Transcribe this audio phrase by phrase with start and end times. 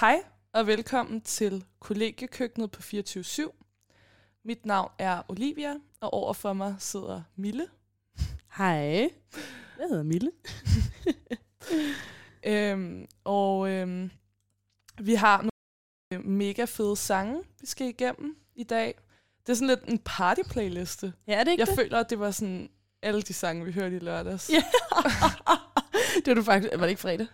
[0.00, 3.50] Hej og velkommen til kollegiekøkkenet på 24
[4.44, 7.66] Mit navn er Olivia, og overfor mig sidder Mille.
[8.56, 9.10] Hej,
[9.78, 10.30] jeg hedder Mille.
[12.46, 14.10] Øhm, og øhm,
[15.00, 18.94] vi har nogle øh, mega fede sange, vi skal igennem i dag.
[19.46, 21.12] Det er sådan lidt en party-playliste.
[21.26, 21.76] Ja, er det ikke Jeg det?
[21.76, 22.70] føler, at det var sådan
[23.02, 24.50] alle de sange, vi hørte i lørdags.
[24.50, 24.62] Ja.
[26.24, 26.72] det var du faktisk...
[26.74, 27.26] Var det ikke fredag?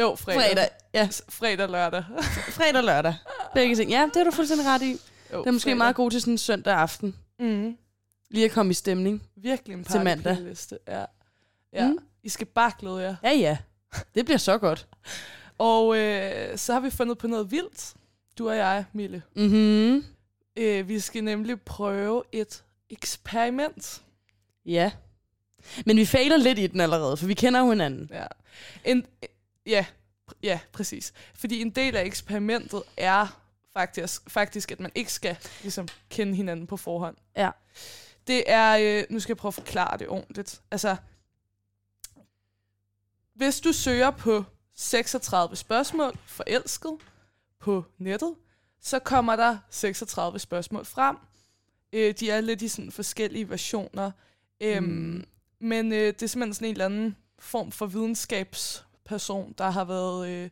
[0.00, 0.40] Jo, fredag.
[0.42, 1.08] Fredag, ja.
[1.28, 2.04] Fredag lørdag.
[2.50, 3.14] Fredag lørdag.
[3.54, 3.90] Begge ting.
[3.90, 4.90] Ja, det er du fuldstændig ret i.
[5.32, 5.76] Jo, Det er måske fredag.
[5.78, 7.16] meget god til sådan en søndag aften.
[7.38, 7.76] Mm.
[8.30, 9.22] Lige at komme i stemning.
[9.36, 10.36] Virkelig en Til mandag.
[10.36, 10.78] party-playliste.
[10.88, 11.04] Ja.
[11.72, 11.88] ja.
[11.88, 11.98] Mm.
[12.22, 13.16] I skal bare glæde jer.
[13.22, 13.58] Ja, ja.
[14.14, 14.86] Det bliver så godt.
[15.58, 17.94] Og øh, så har vi fundet på noget vildt,
[18.38, 19.22] du og jeg, Mille.
[19.36, 20.04] Mhm.
[20.56, 24.02] Øh, vi skal nemlig prøve et eksperiment.
[24.66, 24.90] Ja.
[25.86, 28.10] Men vi fejler lidt i den allerede, for vi kender jo hinanden.
[28.12, 28.26] Ja,
[28.84, 29.06] en,
[29.68, 29.86] ja,
[30.30, 31.12] pr- ja, præcis.
[31.34, 33.40] Fordi en del af eksperimentet er
[33.72, 37.16] faktisk, faktisk at man ikke skal ligesom, kende hinanden på forhånd.
[37.36, 37.50] Ja.
[38.26, 40.60] Det er, øh, nu skal jeg prøve at forklare det ordentligt.
[40.70, 40.96] Altså,
[43.34, 46.92] hvis du søger på 36 spørgsmål forelsket
[47.58, 48.34] på nettet,
[48.80, 51.16] så kommer der 36 spørgsmål frem.
[51.92, 54.10] Øh, de er lidt i sådan forskellige versioner.
[54.60, 55.24] Øhm, Mm.
[55.60, 57.86] Men øh, det er simpelthen sådan en eller anden form for
[59.08, 60.50] videnskabsperson, der har været øh,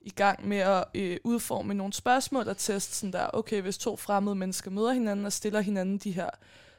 [0.00, 3.96] i gang med at øh, udforme nogle spørgsmål og teste sådan der, okay, hvis to
[3.96, 6.30] fremmede mennesker møder hinanden og stiller hinanden de her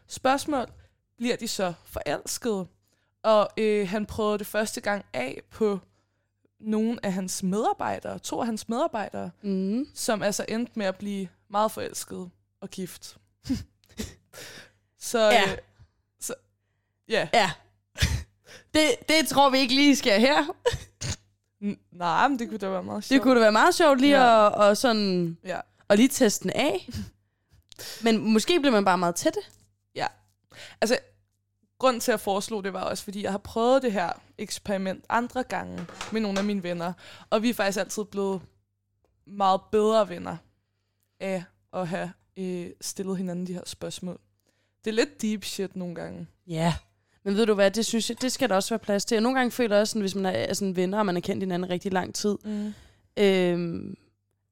[0.07, 0.65] spørgsmål,
[1.17, 2.67] bliver de så forelskede?
[3.23, 5.79] Og øh, han prøvede det første gang af på
[6.59, 9.87] nogle af hans medarbejdere, to af hans medarbejdere, Mm.
[9.93, 12.29] som altså endte med at blive meget forelskede
[12.61, 13.17] og gift.
[14.99, 15.51] så, Ja.
[15.51, 15.57] øh,
[16.19, 16.33] så
[17.09, 17.29] ja.
[17.33, 17.51] Ja.
[18.73, 20.43] Det, det tror vi ikke lige skal her.
[21.63, 23.15] N- nej, men det kunne da være meget sjovt.
[23.17, 24.47] Det kunne da være meget sjovt lige Ja.
[24.47, 25.59] at, og sådan, Ja.
[25.89, 26.89] at lige teste den af.
[28.03, 29.39] Men måske bliver man bare meget tætte.
[30.81, 30.97] Altså,
[31.79, 35.43] grunden til at foreslå det var også, fordi jeg har prøvet det her eksperiment andre
[35.43, 36.93] gange med nogle af mine venner,
[37.29, 38.41] og vi er faktisk altid blevet
[39.27, 40.37] meget bedre venner
[41.19, 44.19] af at have øh, stillet hinanden de her spørgsmål.
[44.85, 46.27] Det er lidt deep shit nogle gange.
[46.47, 46.73] Ja.
[47.27, 49.17] Men ved du hvad, det synes jeg, det skal der også være plads til.
[49.17, 51.15] Og nogle gange føler jeg også, sådan, hvis man er, er sådan venner, og man
[51.15, 52.73] har kendt hinanden rigtig lang tid, Mm.
[53.23, 53.95] øhm,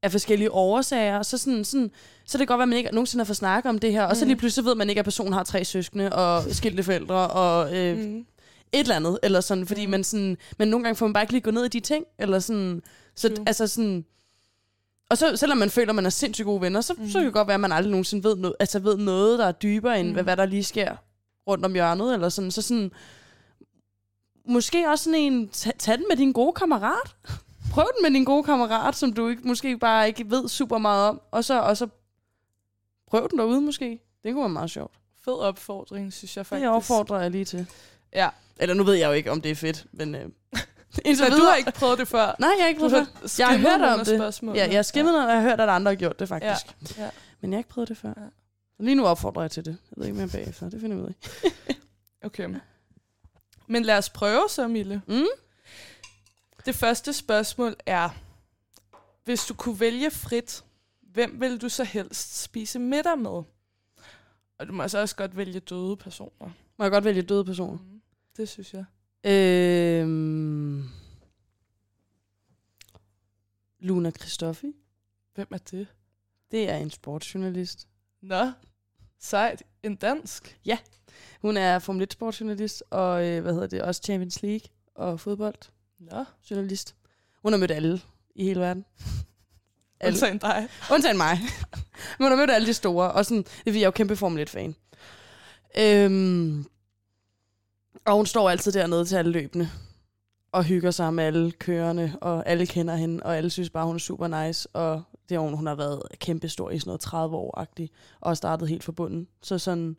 [0.03, 1.91] af forskellige årsager, så, sådan, sådan,
[2.25, 4.03] så det kan godt være, at man ikke nogensinde har fået snakket om det her,
[4.03, 4.27] og så Mm.
[4.27, 7.97] lige pludselig ved man ikke, at personen har tre søskende og skilte forældre og øh,
[7.97, 8.03] mm.
[8.03, 8.17] Mm.
[8.73, 9.91] et eller andet, eller sådan, fordi Mm.
[9.91, 12.05] man sådan, men nogle gange får man bare ikke lige gå ned i de ting,
[12.19, 12.81] eller sådan,
[13.15, 13.43] så True.
[13.47, 14.05] altså sådan,
[15.09, 17.03] og så, selvom man føler, at man er sindssygt gode venner, så, mm.
[17.03, 17.09] Mm.
[17.09, 19.45] så kan det godt være, at man aldrig nogensinde ved noget, altså ved noget, der
[19.45, 20.09] er dybere end, mm.
[20.09, 20.13] Mm.
[20.13, 20.95] hvad, hvad der lige sker
[21.47, 22.91] rundt om hjørnet, eller sådan, så sådan,
[24.45, 27.15] måske også sådan en, tag, den med din gode kammerat,
[27.73, 31.09] prøv den med din gode kammerat, som du ikke, måske bare ikke ved super meget
[31.09, 31.87] om, og så, og så
[33.07, 34.93] prøv den derude måske, det kunne være meget sjovt.
[35.25, 36.63] Fed opfordring, synes jeg faktisk.
[36.63, 37.67] Det opfordrer jeg lige til.
[38.13, 38.29] Ja.
[38.57, 40.15] Eller nu ved jeg jo ikke, om det er fedt, men...
[40.15, 40.21] Øh,
[41.05, 42.35] indtil Så du videre- har ikke prøvet det før?
[42.39, 43.39] Nej, jeg har ikke prøvet det.
[43.39, 44.07] Jeg har hørt om det.
[44.07, 44.59] spørgsmålene.
[44.61, 46.65] Ja, jeg har skimmet noget, og jeg har hørt, at andre har gjort det faktisk.
[46.97, 47.03] Ja.
[47.03, 47.09] Ja.
[47.41, 48.09] Men jeg har ikke prøvet det før.
[48.17, 48.21] Ja.
[48.77, 49.77] Så lige nu opfordrer jeg til det.
[49.91, 50.69] Jeg ved ikke mere bagefter.
[50.69, 51.51] Det finder vi ud af.
[52.21, 52.55] Okay.
[53.67, 55.01] Men lad os prøve så, Mille.
[55.07, 55.25] Mm?
[56.65, 58.09] Det første spørgsmål er,
[59.23, 60.63] hvis du kunne vælge frit,
[61.01, 63.43] hvem vil du så helst spise middag med?
[64.57, 66.49] Og du må altså også godt vælge døde personer.
[66.77, 67.77] Må jeg godt vælge døde personer?
[67.77, 68.01] Mm.
[68.37, 68.85] Det synes jeg.
[69.31, 70.89] Øhm...
[73.79, 74.73] Luna Christoffi.
[75.35, 75.87] Hvem er det?
[76.51, 77.87] Det er en sportsjournalist.
[78.25, 78.51] Nå,
[79.19, 79.63] sejt.
[79.83, 80.59] En dansk.
[81.41, 85.55] Hun er Formel 1 sportsjournalist, og øh, hvad hedder det, også Champions League og fodbold.
[85.99, 86.95] Nå, journalist.
[87.43, 88.01] Hun har mødt alle
[88.35, 88.85] i hele verden.
[89.99, 90.13] Alle.
[90.13, 90.67] undtagen dig.
[90.93, 91.39] Undtagen mig.
[92.19, 93.11] Men hun har mødt alle de store.
[93.11, 94.75] Og sådan, det er fordi, jeg er jo kæmpe Formel 1-fan.
[95.77, 96.65] Øhm,
[98.05, 99.69] og hun står altid dernede til alle løbende.
[100.55, 102.17] Og hygger sig med alle kørende.
[102.21, 103.23] Og alle kender hende.
[103.23, 104.69] Og alle synes bare, hun er super nice.
[104.75, 107.89] Og det er hun, hun har været kæmpe stor i sådan noget 30 år-agtig.
[108.19, 109.27] Og har startet helt forbundet.
[109.41, 109.97] Så sådan,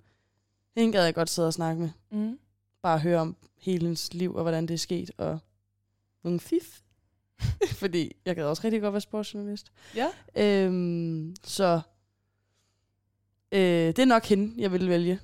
[0.76, 1.90] hende gad jeg godt sidde og snakke med.
[2.10, 2.38] Mm.
[2.82, 5.10] Bare høre om hele hendes liv, og hvordan det er sket.
[5.18, 5.38] Og
[6.24, 6.80] nogle fif.
[7.80, 9.72] Fordi jeg gad også rigtig godt være sportsjournalist.
[9.96, 10.08] Ja.
[10.36, 11.80] Øhm, så
[13.52, 15.20] øh, det er nok hende, jeg vil vælge.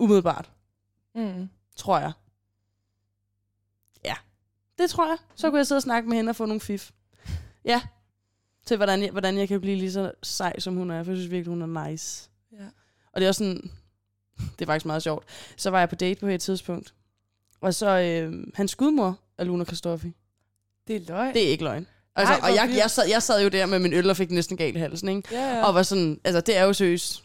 [0.00, 0.52] Umiddelbart,
[1.14, 1.48] Mm.
[1.76, 2.12] tror jeg.
[4.78, 5.18] Det tror jeg.
[5.34, 6.90] Så kunne jeg sidde og snakke med hende og få nogle fif.
[7.64, 7.82] Ja,
[8.66, 11.02] til hvordan jeg, hvordan jeg kan blive lige så sej, som hun er.
[11.04, 12.30] For jeg synes virkelig, hun er nice.
[12.52, 12.64] Ja.
[13.12, 13.70] Og det er også sådan,
[14.58, 15.24] det er faktisk meget sjovt.
[15.56, 16.94] Så var jeg på date på et tidspunkt.
[17.60, 20.12] Og så, øh, hans gudmor er Luna Kristoffi.
[20.88, 21.34] Det er løgn.
[21.34, 21.86] Det er ikke løgn.
[22.16, 24.30] Altså, Ej, og jeg, jeg, sad, jeg sad jo der med min øl og fik
[24.30, 25.28] næsten galt i halsen, ikke?
[25.32, 25.56] Ja.
[25.56, 25.66] Ja.
[25.66, 27.24] Og var sådan, altså det er jo seriøst,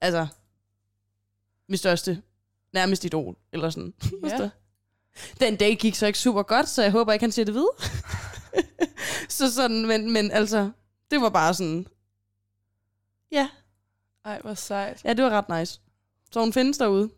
[0.00, 0.26] altså,
[1.68, 2.22] min største,
[2.72, 3.94] nærmest idol, eller sådan.
[4.24, 4.50] Ja.
[5.40, 7.72] Den dag gik så ikke super godt, så jeg håber ikke, han siger det videre.
[9.28, 10.70] så sådan, men, men altså,
[11.10, 11.86] det var bare sådan,
[13.32, 13.48] ja,
[14.24, 15.04] Ej, hvor sejt.
[15.04, 15.80] ja, det var ret nice.
[16.32, 17.10] Så hun findes derude.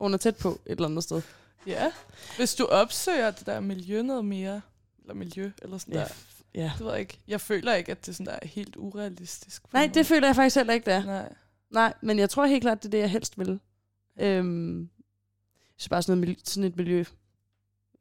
[0.00, 1.22] Hun er tæt på et eller andet sted.
[1.66, 1.92] Ja.
[2.36, 4.60] Hvis du opsøger det der miljø noget mere,
[5.00, 6.00] eller miljø, eller sådan Ja.
[6.00, 6.08] der,
[6.54, 6.72] ja.
[6.78, 7.18] det ved jeg ikke.
[7.28, 9.72] Jeg føler ikke, at det sådan der er helt urealistisk.
[9.72, 11.04] Nej, det føler jeg faktisk heller ikke, det er.
[11.04, 11.32] Nej.
[11.70, 13.60] Nej, men jeg tror helt klart, det er det, jeg helst vil.
[14.20, 14.88] Øhm,
[15.78, 17.04] så bare sådan, noget, sådan et miljø,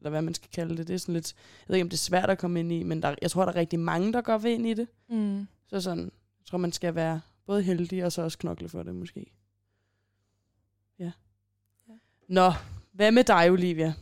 [0.01, 1.97] eller hvad man skal kalde det, det er sådan lidt, jeg ved ikke, om det
[1.97, 4.21] er svært at komme ind i, men der, jeg tror, der er rigtig mange, der
[4.21, 4.87] går ved ind i det.
[5.09, 5.47] Mm.
[5.67, 8.95] Så sådan, jeg tror, man skal være både heldig, og så også knokle for det,
[8.95, 9.25] måske.
[10.99, 11.11] Ja.
[11.89, 11.93] Ja.
[12.27, 12.51] Nå,
[12.91, 13.93] hvad med dig, Olivia?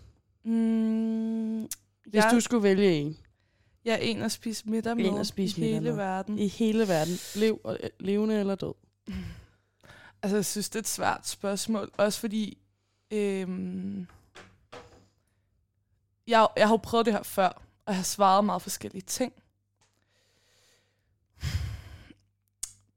[0.43, 1.69] Mm, Hvis
[2.13, 3.17] jeg, du skulle vælge en
[3.85, 5.95] jeg er en at spise middag med En at spise i middag hele med.
[5.97, 6.39] verden.
[6.39, 8.73] i hele verden, lev, og- øh, levende eller død?
[10.23, 11.91] Altså, jeg synes, det er et svært spørgsmål.
[11.97, 12.57] Også fordi...
[13.11, 14.07] Øhm,
[16.29, 17.47] jeg, jeg har jo prøvet det her før,
[17.85, 19.33] og jeg har svaret meget forskellige ting.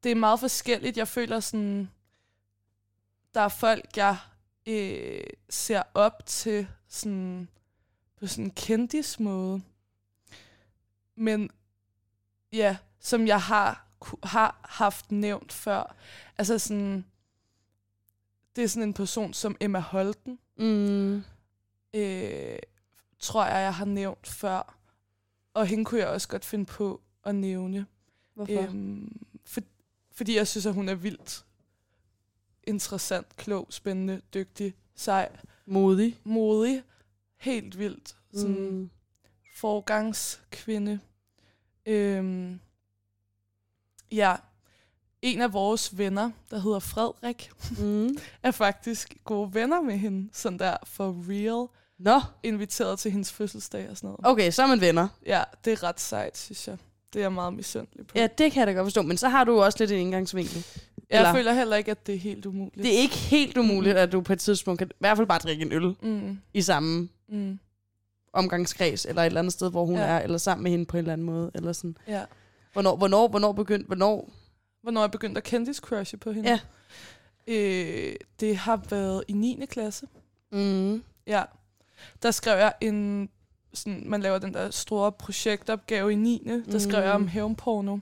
[0.03, 0.97] Det er meget forskelligt.
[0.97, 1.91] Jeg føler sådan...
[3.35, 4.17] Der er folk, jeg
[4.67, 7.49] øh, ser op til sådan,
[8.21, 9.63] på sådan en kendismåde.
[11.17, 11.51] Men
[12.53, 13.87] ja, som jeg har,
[14.23, 15.97] har haft nævnt før.
[16.39, 17.05] Altså sådan,
[18.57, 21.25] det er sådan en person som Emma Holten, Mm.
[21.95, 22.59] øh,
[23.23, 24.79] tror jeg, jeg har nævnt før.
[25.55, 27.87] Og hende kunne jeg også godt finde på at nævne.
[28.35, 28.63] Hvorfor?
[28.63, 29.61] Øhm, for,
[30.13, 31.45] fordi jeg synes, at hun er vildt
[32.65, 35.37] interessant, klog, spændende, dygtig, sej,
[35.67, 36.19] Modig.
[36.25, 36.83] modig.
[37.37, 38.17] Helt vildt.
[38.35, 38.91] Sådan Mm.
[39.57, 41.01] forgangskvinde.
[41.87, 42.61] Øhm,
[44.13, 44.37] ja,
[45.23, 48.17] en af vores venner, der hedder Frederik, Mm.
[48.43, 51.69] er faktisk gode venner med hende, sådan der for real,
[52.05, 54.21] Nå, inviteret til hendes fødselsdag og sådan noget.
[54.23, 55.09] okay, så er man venner.
[55.27, 56.77] Ja, det er ret sejt, synes jeg.
[57.13, 58.13] Det er jeg meget misundelig på.
[58.19, 60.65] Ja, det kan jeg da godt forstå, men så har du også lidt en indgangsvinkel.
[61.11, 62.83] jeg eller- føler heller ikke, at det er helt umuligt.
[62.85, 65.39] Det er ikke helt umuligt, at du på et tidspunkt kan i hvert fald bare
[65.39, 67.59] drikke en øl Mm, i samme mm,
[68.33, 70.03] omgangskreds, eller et eller andet sted, hvor hun Ja.
[70.03, 71.97] er, eller sammen med hende på en eller anden måde, eller sådan.
[72.09, 72.23] ja.
[72.73, 74.31] Hvornår, hvornår, hvornår begyndte, hvornår?
[74.83, 76.49] Hvornår jeg begyndte at kendis crushe på hende?
[76.51, 76.59] Ja.
[77.47, 79.67] Øh, det har været i 9.
[79.71, 80.07] klasse.
[80.53, 81.03] Mm.
[81.27, 81.43] Ja.
[82.23, 83.29] Der skrev jeg en...
[83.75, 86.49] Sådan, man laver den der store projektopgave i 9.
[86.73, 87.29] Der skrev jeg om Mm.
[87.29, 87.99] hævnporno.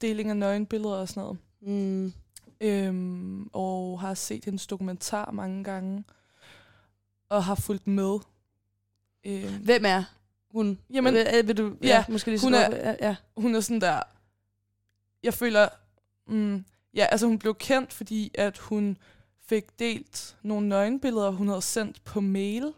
[0.00, 1.38] Deling af nøgenbilleder og sådan noget.
[1.60, 2.12] Mm.
[2.60, 6.04] Øhm, og har set hendes dokumentar mange gange.
[7.28, 8.18] Og har fulgt med.
[9.24, 10.04] Øhm, Hvem er
[10.50, 10.78] hun?
[10.92, 13.16] Jamen, vil, øh, vil du, ja, ja, måske lige hun er- ja, ja.
[13.36, 14.02] hun er sådan der...
[15.22, 15.68] Jeg føler...
[16.26, 16.64] Mm,
[16.94, 18.96] ja, altså hun blev kendt, fordi at hun
[19.46, 22.72] fik delt nogle nøgenbilleder, hun havde sendt på mail.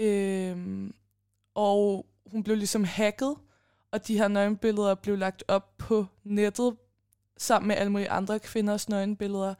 [0.00, 0.94] Øhm,
[1.54, 3.36] og hun blev ligesom hacket,
[3.90, 6.76] og de her nøgenbilleder blev lagt op på nettet
[7.36, 9.54] sammen med alle mulige andre kvinders nøgenbilleder,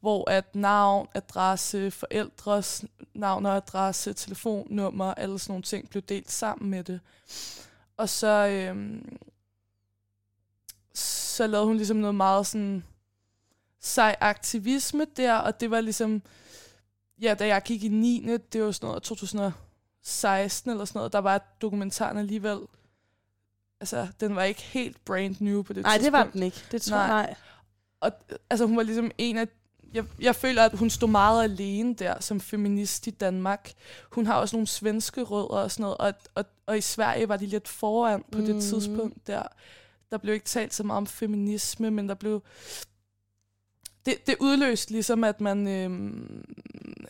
[0.00, 2.84] hvor at navn, adresse, forældres
[3.14, 7.00] navn og adresse, telefonnummer, alle sådan nogle ting blev delt sammen med det.
[7.96, 9.18] Og så, øhm,
[10.94, 12.84] så lavede hun ligesom noget meget sådan
[13.80, 16.22] sej aktivisme der, og det var ligesom,
[17.20, 18.36] ja, da jeg gik i 9.
[18.52, 19.52] det var sådan noget 2000
[20.04, 22.58] 2016 eller sådan noget, der var dokumentaren alligevel,
[23.80, 26.26] altså den var ikke helt brand new på det Nej, det tidspunkt.
[26.26, 26.64] var den ikke.
[26.72, 27.26] Det tror jeg Nej.
[27.26, 27.34] nej.
[28.00, 28.12] Og
[28.50, 29.48] altså, hun var ligesom en af...
[29.94, 33.72] Jeg, jeg føler, at hun stod meget alene der som feminist i Danmark.
[34.12, 37.36] Hun har også nogle svenske rødder og sådan noget, og, og, og i Sverige var
[37.36, 38.46] de lidt foran på mm.
[38.46, 39.42] det tidspunkt der.
[40.10, 42.42] Der blev ikke talt så meget om feminisme, men der blev...
[44.06, 46.44] Det, det udløste ligesom, at man øhm,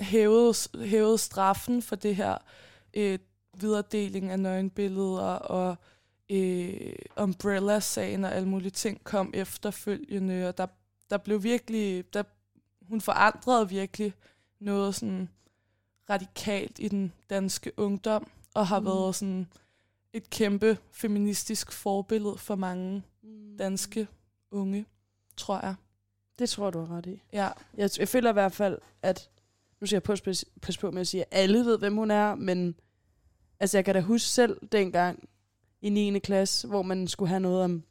[0.01, 0.55] hævede,
[0.85, 2.39] hævede straffen for det her
[2.95, 3.19] øh,
[3.61, 5.77] videredeling af nøgenbilleder og
[6.31, 10.67] øh, Umbrella-sagen og alle mulige ting kom efterfølgende, og der,
[11.11, 12.23] der blev virkelig, der,
[12.89, 14.15] hun forandrede virkelig
[14.61, 15.29] noget sådan
[16.11, 18.85] radikalt i den danske ungdom, og har Mm.
[18.85, 18.91] mm.
[18.91, 19.47] været sådan
[20.13, 23.03] et kæmpe feministisk forbillede for mange
[23.59, 24.09] danske
[24.51, 24.87] unge,
[25.37, 25.75] tror jeg.
[26.39, 27.23] Det tror du har ret i.
[27.33, 29.31] Ja, Jeg, jeg føler i hvert fald, at...
[29.81, 32.35] Nu skal jeg passe, passe, på med at sige, at alle ved, hvem hun er,
[32.35, 32.75] men...
[33.61, 35.29] Altså, jeg kan da huske selv dengang
[35.83, 36.19] i 9.
[36.19, 37.83] klasse, hvor man skulle have noget om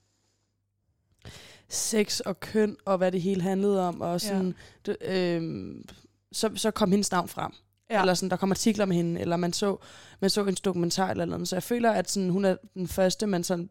[1.68, 4.56] sex og køn, og hvad det hele handlede om, og sådan...
[4.88, 4.92] Ja.
[4.92, 5.86] Det, øhm,
[6.32, 7.52] så, så kom hendes navn frem.
[7.90, 8.00] Ja.
[8.00, 9.78] Eller sådan, der kom artikler med hende, eller man så,
[10.20, 11.48] man så en dokumentar eller noget.
[11.48, 13.70] Så jeg føler, at sådan, hun er den første, man sådan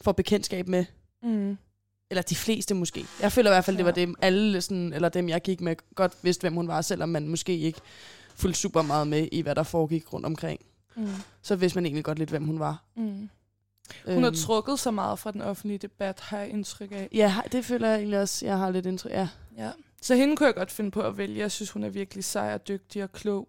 [0.00, 0.84] får bekendtskab med.
[1.22, 1.56] Mm.
[2.12, 3.06] Eller de fleste måske.
[3.20, 3.78] Jeg føler i hvert fald, ja.
[3.78, 6.80] det var dem, alle, sådan, eller dem, jeg gik med, godt vidste, hvem hun var,
[6.80, 7.80] selvom man måske ikke
[8.34, 10.60] fulgte super meget med i, hvad der foregik rundt omkring.
[10.96, 11.08] Mm.
[11.42, 12.84] Så vidste man egentlig godt lidt, hvem hun var.
[12.96, 13.02] Mm.
[14.06, 14.34] Hun har øhm.
[14.34, 17.08] trukket så meget fra den offentlige debat, har jeg indtryk af.
[17.12, 19.28] Ja, det føler jeg egentlig også, jeg har lidt indtryk af.
[19.56, 19.70] Ja.
[20.02, 21.38] Så hende kunne jeg godt finde på at vælge.
[21.38, 23.48] Jeg synes, hun er virkelig sej og dygtig og klog.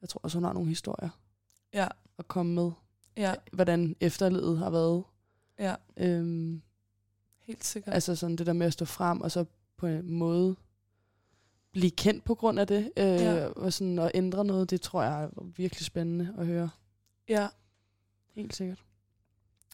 [0.00, 1.08] Jeg tror også, hun har nogle historier
[1.74, 1.88] ja.
[2.18, 2.70] at komme med.
[3.16, 3.34] Ja.
[3.52, 5.02] Hvordan efterledet har været.
[5.58, 5.74] Ja.
[5.96, 6.62] Øhm,
[7.52, 7.94] Helt sikkert.
[7.94, 9.44] Altså sådan det der med at stå frem, og så
[9.76, 10.56] på en måde
[11.72, 13.46] blive kendt på grund af det, øh, ja.
[13.46, 16.70] og sådan at ændre noget, det tror jeg er virkelig spændende at høre.
[17.28, 17.48] Ja.
[18.34, 18.78] Helt sikkert.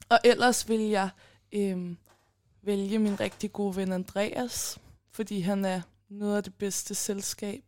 [0.08, 1.08] Og ellers vil jeg
[1.52, 1.94] øh,
[2.62, 4.78] vælge min rigtig gode ven Andreas,
[5.10, 7.64] fordi han er noget af det bedste selskab,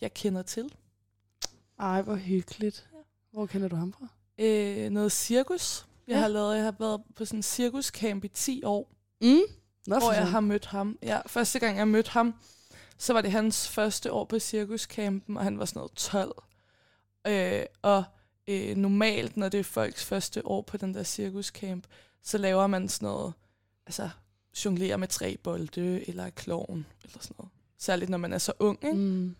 [0.00, 0.74] jeg kender til.
[1.78, 2.88] Ej, hvor hyggeligt.
[2.92, 2.98] Ja.
[3.30, 4.08] Hvor kender du ham fra?
[4.38, 5.86] Øh, noget cirkus.
[6.06, 6.20] Jeg ja.
[6.20, 8.90] har lavet, jeg har været på sådan en cirkuscamp i 10 år.
[9.22, 9.40] Mm.
[9.86, 10.98] Nå, hvor jeg har mødt ham.
[11.02, 12.34] Ja, første gang jeg mødte ham,
[12.98, 16.32] så var det hans første år på cirkuscampen, og han var sådan noget 12.
[17.26, 18.04] Øh, og
[18.48, 21.86] øh, normalt, når det er folks første år på den der cirkuscamp,
[22.22, 23.32] så laver man sådan noget,
[23.86, 24.10] altså
[24.64, 27.50] jonglerer med tre bolde, eller klovn, eller sådan noget.
[27.78, 28.96] Særligt, når man er så ung, ikke?
[28.96, 29.36] Mm.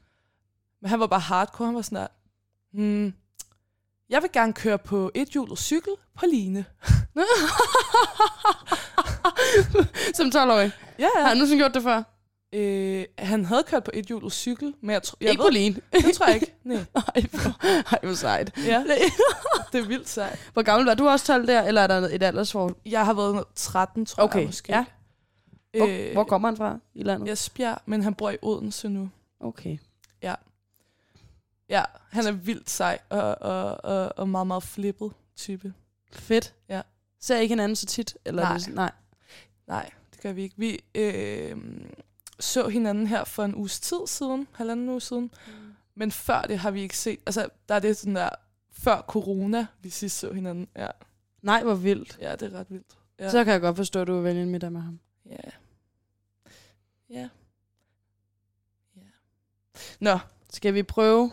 [0.80, 2.06] Men han var bare hardcore, han var sådan der,
[2.70, 3.14] hmm,
[4.12, 6.64] jeg vil gerne køre på et hjulet cykel på line.
[10.16, 10.70] Som 12-årig?
[10.98, 11.20] Ja, ja.
[11.20, 12.02] Har han nogensinde gjort det før?
[12.54, 15.80] Øh, han havde kørt på et hjulet cykel, men jeg, jeg ikke ved, på line?
[15.92, 16.54] det tror jeg ikke.
[16.64, 16.84] Nej.
[16.94, 18.52] Ej, hvor, ej, hvor sejt.
[18.66, 18.84] Ja,
[19.72, 20.50] det er vildt sejt.
[20.52, 22.74] Hvor gammel var du også 12 der, eller er der et aldersforhold?
[22.86, 24.38] Jeg har været 13, tror okay.
[24.38, 24.72] jeg måske.
[24.72, 24.84] Ja.
[25.76, 27.32] Hvor, øh, hvor kommer han fra i landet?
[27.32, 29.10] Esbjerg, men han bor i Odense nu.
[29.40, 29.78] Okay.
[30.22, 30.34] Ja.
[31.72, 35.74] Ja, han er vildt sej og, og, og, og meget, meget flippet type.
[36.12, 36.54] Fedt.
[36.68, 36.82] Ja.
[37.20, 38.16] Ser ikke hinanden så tit?
[38.24, 38.58] Eller nej.
[38.58, 38.92] Det, nej.
[39.66, 40.54] Nej, det gør vi ikke.
[40.58, 41.56] Vi øh,
[42.40, 45.30] så hinanden her for en uges tid siden, halvanden uge siden.
[45.46, 45.52] Mm.
[45.94, 47.18] Men før det har vi ikke set.
[47.26, 48.28] Altså, der er det sådan der,
[48.70, 50.68] før corona, vi sidst så hinanden.
[50.76, 50.88] Ja.
[51.42, 52.18] Nej, hvor vildt.
[52.20, 52.98] Ja, det er ret vildt.
[53.18, 53.30] Ja.
[53.30, 55.00] Så kan jeg godt forstå, at du vil vælge en middag med ham.
[55.26, 55.36] Ja.
[57.10, 57.28] Ja.
[58.96, 59.02] Ja.
[60.00, 60.18] Nå.
[60.52, 61.30] Skal vi prøve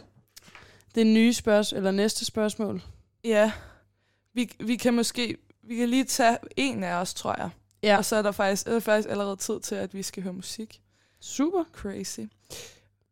[0.95, 2.81] det nye spørgsmål, eller næste spørgsmål?
[3.23, 3.51] Ja.
[4.33, 7.49] Vi, vi kan måske, vi kan lige tage en af os, tror jeg.
[7.83, 7.97] Ja.
[7.97, 10.33] Og så er der faktisk, er der faktisk allerede tid til, at vi skal høre
[10.33, 10.81] musik.
[11.19, 11.63] Super.
[11.73, 12.19] Crazy.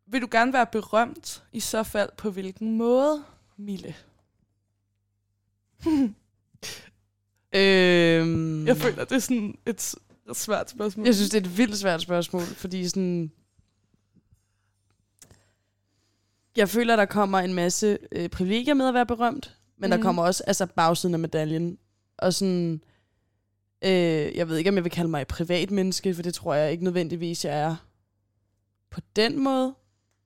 [0.06, 1.42] Vil du gerne være berømt?
[1.52, 3.24] I så fald på hvilken måde,
[3.56, 3.94] Mille?
[7.52, 9.94] øhm, jeg føler, det er sådan et,
[10.32, 11.06] svært spørgsmål.
[11.06, 13.32] Jeg synes, det er et vildt svært spørgsmål, fordi sådan...
[16.58, 19.90] Jeg føler, der kommer en masse øh, privilegier med at være berømt, men mm.
[19.90, 20.04] der mhm.
[20.04, 21.78] kommer også altså bagsiden af medaljen.
[22.18, 22.80] Og sådan
[23.84, 26.54] Øh, jeg ved ikke, om jeg vil kalde mig et privat menneske, for det tror
[26.54, 27.76] jeg ikke nødvendigvis, jeg er
[28.90, 29.74] på den måde.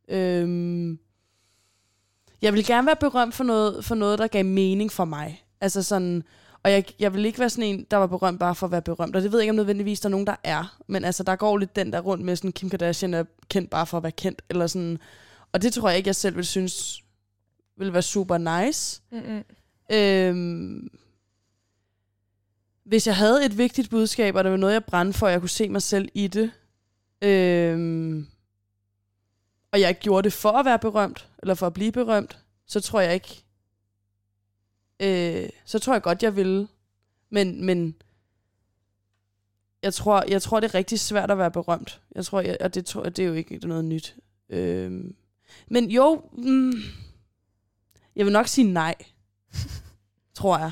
[0.09, 0.99] Øh,
[2.43, 5.45] jeg vil gerne være berømt for noget, for noget, der gav mening for mig.
[5.61, 6.23] Altså sådan,
[6.63, 8.83] og jeg, jeg vil ikke være sådan en, der var berømt bare for at være
[8.83, 9.17] berømt.
[9.17, 10.79] Og det ved jeg ikke om nødvendigvis, der er nogen, der er.
[10.87, 13.87] Men altså, der går lidt den der rundt med, sådan Kim Kardashian er kendt bare
[13.87, 14.43] for at være kendt.
[14.51, 14.99] Eller sådan.
[15.53, 17.03] Og det tror jeg ikke, jeg selv vil synes
[17.77, 19.03] vil være super nice.
[19.11, 19.45] Mm-hmm.
[19.93, 20.91] Øhm,
[22.85, 25.41] hvis jeg havde et vigtigt budskab, og der var noget, jeg brændte for, og jeg
[25.41, 26.53] kunne se mig selv i det,
[27.23, 28.27] øhm,
[29.73, 33.01] og jeg gjorde det for at være berømt, eller for at blive berømt, så tror
[33.01, 33.45] jeg ikke,
[35.01, 36.69] øh, så tror jeg godt, jeg ville.
[37.31, 37.95] Men, men
[39.83, 42.01] jeg tror, jeg tror, det er rigtig svært at være berømt.
[42.15, 44.17] Jeg tror, jeg, og det, tror, det er jo ikke noget nyt.
[44.49, 45.17] Øhm,
[45.71, 46.73] men jo, mm,
[48.17, 48.95] jeg vil nok sige nej,
[50.35, 50.71] tror jeg.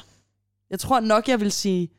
[0.71, 1.91] Jeg tror nok, jeg vil sige,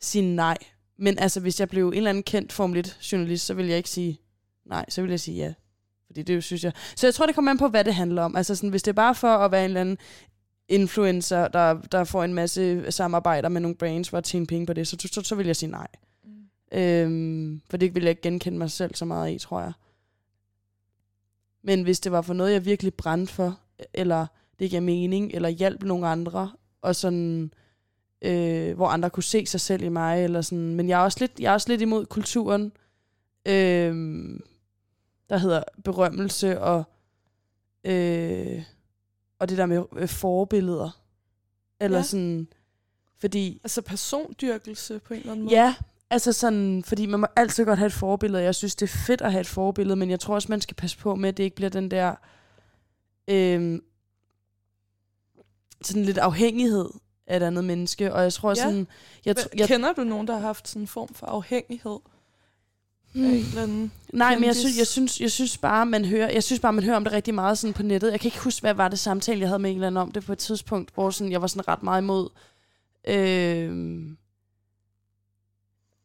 [0.00, 0.58] sige nej.
[0.98, 3.76] Men altså, hvis jeg blev en eller anden kendt Formel 1 journalist, så vil jeg
[3.76, 4.20] ikke sige
[4.64, 5.52] nej, så vil jeg sige ja.
[6.06, 6.72] Fordi det synes jeg.
[6.96, 8.36] Så jeg tror, det kommer an på, hvad det handler om.
[8.36, 9.98] Altså sådan, hvis det er bare for at være en eller anden
[10.68, 14.72] influencer, der, der får en masse samarbejder med nogle brands for at tjene penge på
[14.72, 15.86] det, så, så, så vil jeg sige nej.
[16.24, 16.78] Mm.
[16.78, 19.72] Øhm, for det vil jeg ikke genkende mig selv så meget i, tror jeg.
[21.66, 23.60] Men hvis det var for noget, jeg virkelig brændte for,
[23.94, 24.26] eller
[24.58, 27.52] det giver mening, eller hjælp nogle andre, og sådan
[28.22, 30.24] øh, hvor andre kunne se sig selv i mig.
[30.24, 30.74] Eller sådan.
[30.74, 32.72] Men jeg er, også lidt, jeg er også lidt imod kulturen,
[33.46, 33.94] øh,
[35.28, 36.84] der hedder berømmelse og,
[37.84, 38.62] øh,
[39.38, 41.02] og det der med øh, forbilleder.
[41.80, 42.02] Eller ja.
[42.02, 42.48] sådan,
[43.18, 43.60] fordi...
[43.64, 45.56] Altså persondyrkelse på en eller anden måde?
[45.56, 45.74] Ja,
[46.10, 48.42] altså sådan, fordi man må altid godt have et forbillede.
[48.42, 50.74] Jeg synes, det er fedt at have et forbillede, men jeg tror også, man skal
[50.76, 52.14] passe på med, at det ikke bliver den der
[53.28, 53.80] øh,
[55.82, 56.88] sådan lidt afhængighed
[57.26, 58.54] af et andet menneske, og jeg tror Ja.
[58.54, 58.86] sådan,
[59.24, 61.98] jeg, tr- Jeg, Kender du nogen, der har haft sådan en form for afhængighed
[63.12, 63.92] hmm, eller anden?
[64.12, 66.84] nej, men jeg synes, jeg synes, jeg synes bare, man hører, jeg synes bare, man
[66.84, 68.10] hører om det rigtig meget sådan på nettet.
[68.12, 70.12] Jeg kan ikke huske, hvad var det samtale, jeg havde med en eller anden om
[70.12, 72.28] det på et tidspunkt, hvor sådan, jeg var sådan ret meget imod.
[73.08, 74.06] Øh,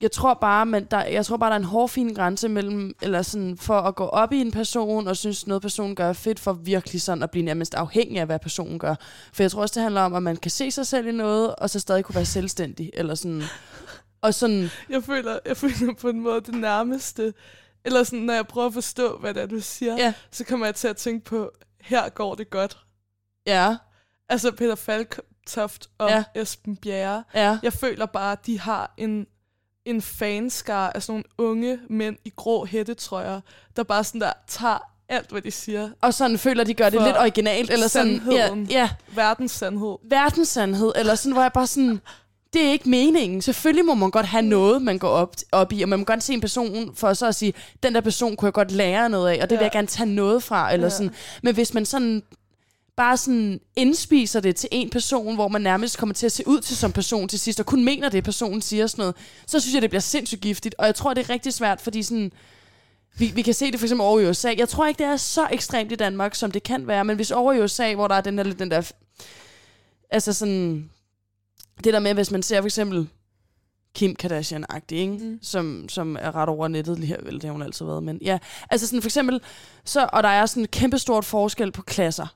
[0.02, 3.22] jeg tror bare, man, der, jeg tror bare, der er en hårfin grænse mellem, eller
[3.22, 6.40] sådan, for at gå op i en person, og synes noget personen gør er fedt,
[6.40, 8.96] for virkelig sådan at blive nærmest afhængig af, hvad personen gør.
[9.34, 11.56] For jeg tror også, det handler om, at man kan se sig selv i noget,
[11.56, 13.44] og så stadig kunne være selvstændig, eller sådan,
[14.22, 17.34] og sådan, Jeg føler, jeg føler på en måde det nærmeste,
[17.86, 20.14] eller sådan, når jeg prøver at forstå, hvad det er, du siger, Ja.
[20.32, 22.78] så kommer jeg til at tænke på, her går det godt.
[23.48, 23.76] ja,
[24.30, 26.24] Altså Peter Falktoft og Ja.
[26.36, 26.42] ja.
[26.42, 27.24] Esben Bjerre.
[27.34, 29.26] ja, Jeg føler bare, at de har en,
[29.86, 33.42] en fanskare af sådan nogle unge mænd i grå hættetrøjer,
[33.76, 34.78] der bare sådan der tager
[35.10, 35.90] alt, hvad de siger.
[36.02, 39.98] og sådan føler, de gør det lidt originalt, eller sådan, ja, ja, Verdens sandhed.
[40.04, 42.02] verdenssandhed, eller sådan, hvor jeg bare sådan,
[42.54, 43.42] det er ikke meningen.
[43.42, 46.24] Selvfølgelig må man godt have noget, man går op, op i, og man må godt
[46.24, 49.30] se en person for så at sige, den der person kunne jeg godt lære noget
[49.30, 49.64] af, og det vil Ja.
[49.64, 50.90] jeg gerne tage noget fra, eller Ja.
[50.90, 51.12] sådan.
[51.44, 52.24] Men hvis man sådan
[52.98, 56.62] bare sådan indspiser det til en person, hvor man nærmest kommer til at se ud
[56.62, 59.16] til som person til sidst, og kun mener det, personen siger sådan noget,
[59.48, 60.76] så synes jeg, det bliver sindssygt giftigt.
[60.78, 62.32] Og jeg tror, det er rigtig svært, fordi sådan,
[63.18, 64.54] vi, vi kan se det for eksempel over i USA.
[64.58, 67.32] Jeg tror ikke, det er så ekstremt i Danmark, som det kan være, men hvis
[67.32, 68.92] over i USA, hvor der er den der, den der
[70.10, 70.90] altså sådan,
[71.84, 73.08] det der med, hvis man ser for eksempel
[73.96, 75.14] Kim Kardashian-agtig, ikke?
[75.14, 75.40] Mm.
[75.42, 78.20] Som, som er ret over nettet lige her, vel, det har hun altid været, men
[78.22, 79.42] ja, altså sådan for eksempel,
[79.86, 82.36] så, og der er sådan et kæmpestort forskel på klasser.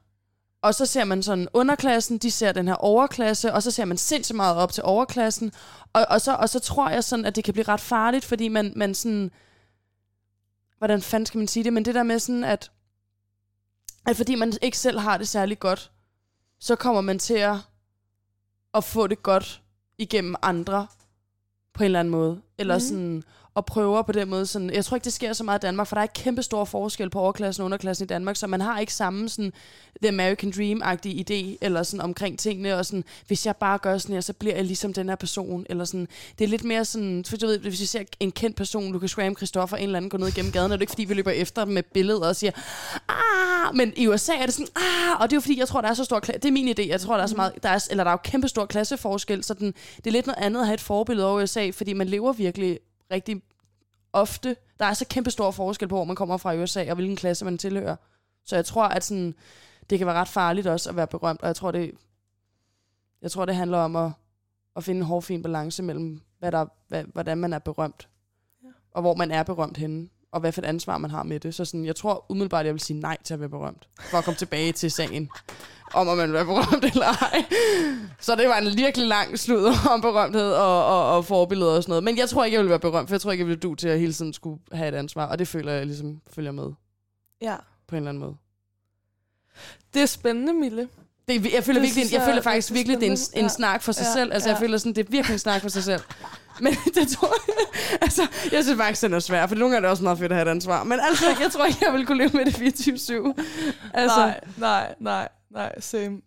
[0.65, 3.98] Og så ser man sådan underklassen, de ser den her overklasse, og så ser man
[3.98, 5.51] sindssygt meget op til overklassen.
[5.93, 8.48] Og, og, så, og så tror jeg sådan, at det kan blive ret farligt, fordi
[8.48, 9.31] man, man sådan...
[10.77, 11.74] Hvordan fanden skal man sige det?
[11.74, 12.72] Men det der med sådan, at,
[14.05, 15.91] at fordi man ikke selv har det særlig godt,
[16.60, 17.55] så kommer man til at,
[18.74, 19.62] at få det godt
[19.98, 20.88] igennem andre
[21.74, 22.41] på en eller anden måde.
[22.57, 22.81] Eller mm.
[22.81, 23.23] sådan,
[23.56, 25.88] og prøver på den måde sådan, jeg tror ikke, det sker så meget i Danmark,
[25.88, 28.80] for der er kæmpe stor forskel på overklassen og underklassen i Danmark, så man har
[28.80, 29.54] ikke samme sådan,
[30.02, 34.13] The American Dream-agtige idé, eller sådan omkring tingene, og sådan, hvis jeg bare gør sådan
[34.13, 36.08] her, så bliver jeg ligesom den her person, eller sådan,
[36.39, 39.15] det er lidt mere sådan, for du ved, hvis vi ser en kendt person, Lucas
[39.15, 41.32] Graham, Christoffer, en eller anden går ned igennem gaden, er det ikke, fordi vi løber
[41.32, 42.52] efter dem med billeder og siger,
[43.10, 45.82] ah, men i USA er det sådan, ah, og det er jo fordi, jeg tror,
[45.82, 47.54] der er så stor klasse, det er min idé, jeg tror, der er så meget,
[47.63, 50.39] der er, eller der er jo kæmpe stor klasseforskel, så den, det er lidt noget
[50.41, 52.80] andet at have et forbillede over USA, fordi man lever virkelig
[53.12, 53.41] rigtig
[54.13, 56.96] ofte, der er så kæmpe stor forskel på, hvor man kommer fra i USA, og
[56.96, 57.96] hvilken klasse man tilhører.
[58.46, 59.36] Så jeg tror, at sådan,
[59.89, 61.91] det kan være ret farligt også at være berømt, og jeg tror, det,
[63.22, 64.12] jeg tror, det handler om at,
[64.76, 68.10] at finde en hårfin balance mellem, hvad der, hvad, hvordan man er berømt,
[68.63, 68.68] Ja.
[68.91, 71.56] og hvor man er berømt henne, og hvad for et ansvar man har med det.
[71.56, 74.24] Så sådan, jeg tror umiddelbart, jeg vil sige nej til at være berømt, for at
[74.24, 75.30] komme tilbage til sagen
[75.93, 77.45] om, om man vil være berømt eller ej.
[78.19, 81.91] Så det var en virkelig lang slud om berømthed og, og, og forbilleder og sådan
[81.91, 82.04] noget.
[82.04, 83.76] Men jeg tror ikke, jeg vil være berømt, for jeg tror ikke, jeg vil du
[83.76, 86.71] til at hele tiden skulle have et ansvar, og det føler jeg ligesom følger med
[87.41, 87.56] Ja.
[87.88, 88.36] på en eller anden måde.
[89.93, 90.89] Det er spændende, Mille.
[91.28, 93.41] Det, jeg føler, Det virkelig, jeg, jeg føler er faktisk virkelig, det er en, en
[93.45, 93.48] Ja.
[93.48, 94.34] snak for sig Ja, selv.
[94.34, 94.62] Altså, jeg ja.
[94.65, 96.02] føler sådan, det er virkelig en snak for sig selv.
[96.60, 97.56] Men det tror jeg,
[98.02, 100.32] altså, jeg synes faktisk, den er svær, for nogle gange er det også meget fedt
[100.32, 100.84] at have et ansvar.
[100.84, 103.91] Men altså, jeg tror ikke, jeg vil kunne leve med det 24-7.
[103.94, 106.22] Altså, Nej, nej, nej, nej, same.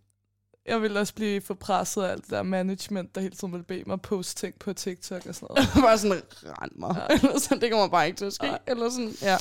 [0.67, 3.63] Jeg vil også blive for presset af alt det der management, der hele tiden vil
[3.63, 5.69] bede mig poste ting på TikTok og sådan noget.
[5.85, 6.97] bare sådan, rend mig.
[7.11, 7.15] Ja.
[7.15, 8.47] Eller sådan, det kommer bare ikke til at ske.
[8.47, 8.59] Nej.
[8.67, 9.37] Eller sådan, ja.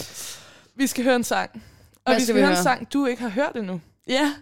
[0.75, 1.49] Vi skal høre en sang.
[1.53, 3.81] Og Hvad vi skal vi høre en sang, du ikke har hørt endnu.
[4.07, 4.33] Ja.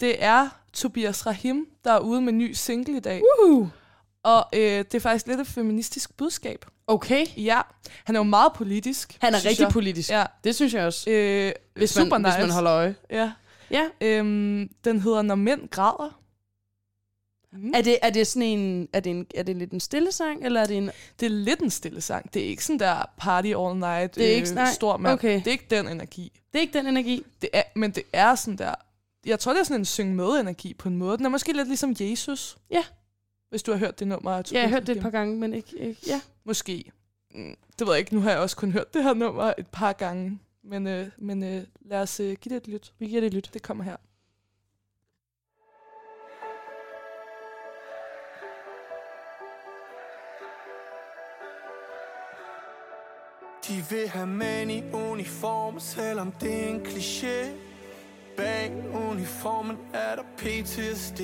[0.00, 3.22] Det er Tobias Rahim, der er ude med en ny single i dag.
[3.22, 3.68] Woohoo.
[4.28, 6.64] Og øh, det er faktisk lidt et feministisk budskab.
[6.86, 7.26] Okay.
[7.36, 7.60] Ja,
[8.04, 9.16] han er jo meget politisk.
[9.20, 9.68] Han er rigtig jeg.
[9.72, 10.10] politisk.
[10.10, 11.10] Ja, Det synes jeg også.
[11.10, 12.36] øh, Hvis super man, nice.
[12.36, 12.94] hvis man holder øje.
[13.10, 13.32] Ja.
[13.70, 13.84] Ja.
[14.00, 16.20] Øhm, den hedder Når mænd græder.
[17.52, 17.72] Mm.
[17.74, 20.44] Er det, er det sådan en, er det, en, er det lidt en stille sang,
[20.44, 20.90] eller er det en...
[21.20, 22.34] Det er lidt en stille sang.
[22.34, 25.12] Det er ikke sådan der party all night, Det er ikke- øh, nej, stor mand.
[25.14, 25.34] okay.
[25.38, 26.32] Det er ikke den energi.
[26.52, 27.22] Det er ikke den energi.
[27.42, 28.74] Det er, men det er sådan der...
[29.26, 31.16] Jeg tror, det er sådan en syng med energi på en måde.
[31.18, 32.56] Den er måske lidt ligesom Jesus.
[32.70, 32.84] Ja.
[33.50, 34.32] Hvis du har hørt det nummer.
[34.32, 35.78] Ja, jeg har hørt det et par gange, men ikke...
[35.78, 36.20] ikke ja.
[36.44, 36.92] Måske.
[37.34, 38.14] Mm, Det ved jeg ikke.
[38.14, 40.38] Nu har jeg også kun hørt det her nummer et par gange.
[40.64, 42.92] Men, øh, men øh, lad os øh, give det et lyt.
[42.98, 43.50] Vi giver det et lyt.
[43.54, 43.96] Det kommer her.
[53.68, 57.48] De vil have mænd i uniform, selvom det er en kliché
[58.36, 58.72] Bag
[59.10, 61.20] uniformen er der PTSD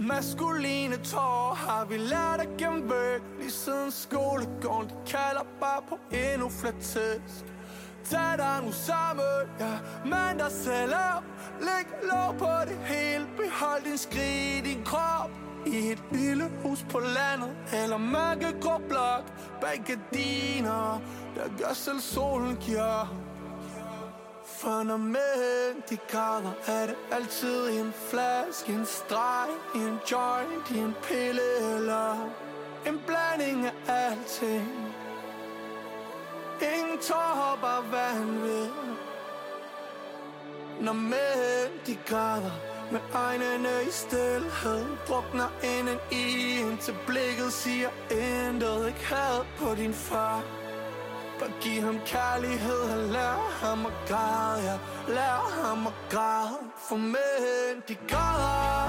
[0.00, 5.98] Maskuline tårer har vi lært at gemme væk Lige siden skolegården, de kalder bare på
[6.12, 7.44] endnu flere tæsk.
[8.04, 11.24] Tag dig nu sammen, ja Mand dig selv op.
[11.60, 15.30] Læg lov på det hele Behold din skridt, din krop.
[15.66, 19.24] I et lille hus på landet Eller mørkegrå blok
[19.60, 21.00] Bag gardiner
[21.34, 23.27] Der gør selv solen giver
[24.62, 30.94] for når mænd de græder Er det altid en flaske En streg, en joint, en
[31.02, 32.30] pille Eller
[32.86, 34.94] en blanding af alting?
[36.76, 38.70] Ingen tårer, bare vanvid
[40.80, 42.52] Når mænd de græder
[42.92, 49.94] med øjnene i stillhed Drukner inden i Indtil blikket siger intet Ikke had på din
[49.94, 50.57] far.
[51.40, 54.76] Bare giv ham kærlighed Og lær ham at græde ja.
[55.08, 58.87] Lær ham at græde For mænd de græder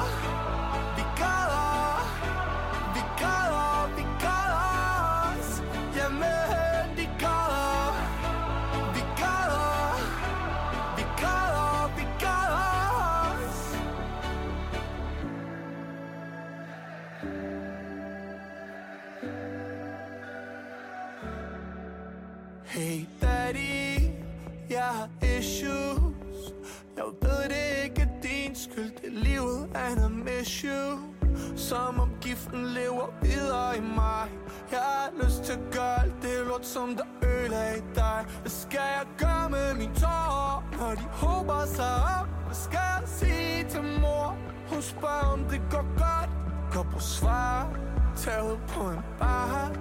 [32.30, 34.26] giften lever videre i mig.
[34.72, 38.26] Jeg har lyst til at gøre alt det lort som der ødelagde dig.
[38.42, 42.28] Hvad skal jeg gøre med mine tårer Når de håber sig op?
[42.46, 44.38] Hvad skal jeg sige til mor?
[44.68, 46.30] Hun spørger om det går godt.
[46.74, 47.70] Gå på svar.
[48.16, 49.72] Tag ud på en bar.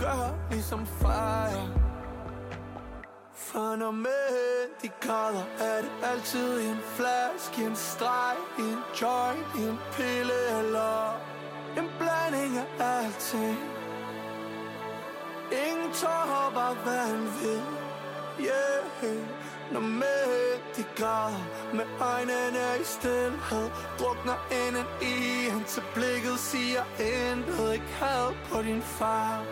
[0.00, 1.48] Gør ligesom far.
[1.48, 1.62] Ja.
[3.32, 9.78] for når mænd de græder Er det altid en flaske, en streg, en joint, en
[9.92, 11.27] pille Eller
[11.78, 13.58] en blanding af alting.
[15.66, 17.60] Ingen tårer, bare vanvid
[18.40, 18.78] Yeah.
[19.72, 27.72] Når mænd de græder Med øjnene i stillhed Drukner inden i Indtil blikket siger intet.
[27.72, 29.44] Ikke had på din far.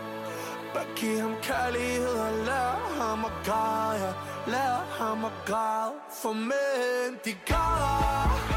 [0.73, 4.03] Bare giv ham kærlighed og lad ham at græde.
[4.03, 4.11] Ja.
[4.51, 8.56] Lad ham at græde For mænd de græder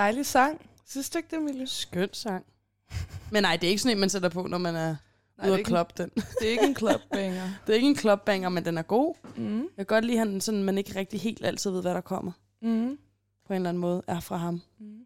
[0.00, 0.60] Dejlig sang.
[0.88, 1.66] Synes du ikke det, Emilie?
[1.66, 2.44] Skøn sang.
[3.32, 4.96] Men nej, det er ikke sådan en, man sætter på, når man er
[5.38, 6.10] Nej, ude at kloppe den.
[6.14, 7.48] Det er ikke en clubbanger.
[7.66, 9.14] Det er ikke en klopbanger, men den er god.
[9.36, 9.58] Mm.
[9.58, 12.00] Jeg kan godt lide, at han sådan, man ikke rigtig helt altid ved, hvad der
[12.00, 12.32] kommer.
[12.62, 12.98] Mm.
[13.46, 14.62] På en eller anden måde er fra ham.
[14.78, 14.98] Mm.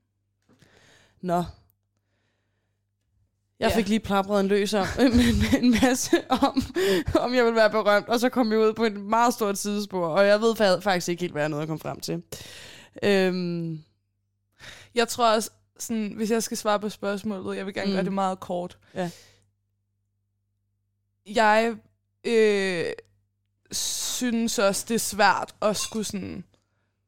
[1.20, 1.44] Nå.
[3.60, 3.76] Jeg Ja.
[3.76, 6.62] fik lige plapret en løs om, en, en masse om,
[7.20, 10.06] om jeg ville være berømt, og så kom jeg ud på et meget stort sidespor,
[10.06, 12.22] og jeg ved fa- faktisk ikke helt, hvad jeg nåede at komme frem til.
[13.02, 13.80] Øhm,
[14.94, 17.94] Jeg tror også, sådan, hvis jeg skal svare på spørgsmålet, jeg vil gerne Mm.
[17.94, 18.78] gøre det meget kort.
[18.94, 19.10] Ja.
[21.26, 21.76] Jeg
[22.24, 22.92] øh,
[23.72, 26.44] synes også, det er svært at skulle sådan,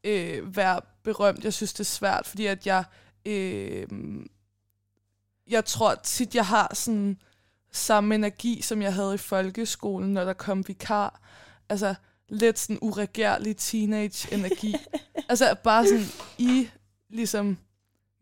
[0.05, 1.45] øh, være berømt.
[1.45, 2.85] Jeg synes, det er svært, fordi at jeg...
[3.27, 3.87] Øh,
[5.49, 7.19] jeg tror tit, jeg har sådan
[7.73, 11.21] samme energi, som jeg havde i folkeskolen, når der kom vikar.
[11.69, 11.95] Altså
[12.29, 14.75] lidt sådan uregerlig teenage-energi.
[15.29, 16.05] altså bare sådan
[16.39, 16.69] i
[17.09, 17.59] ligesom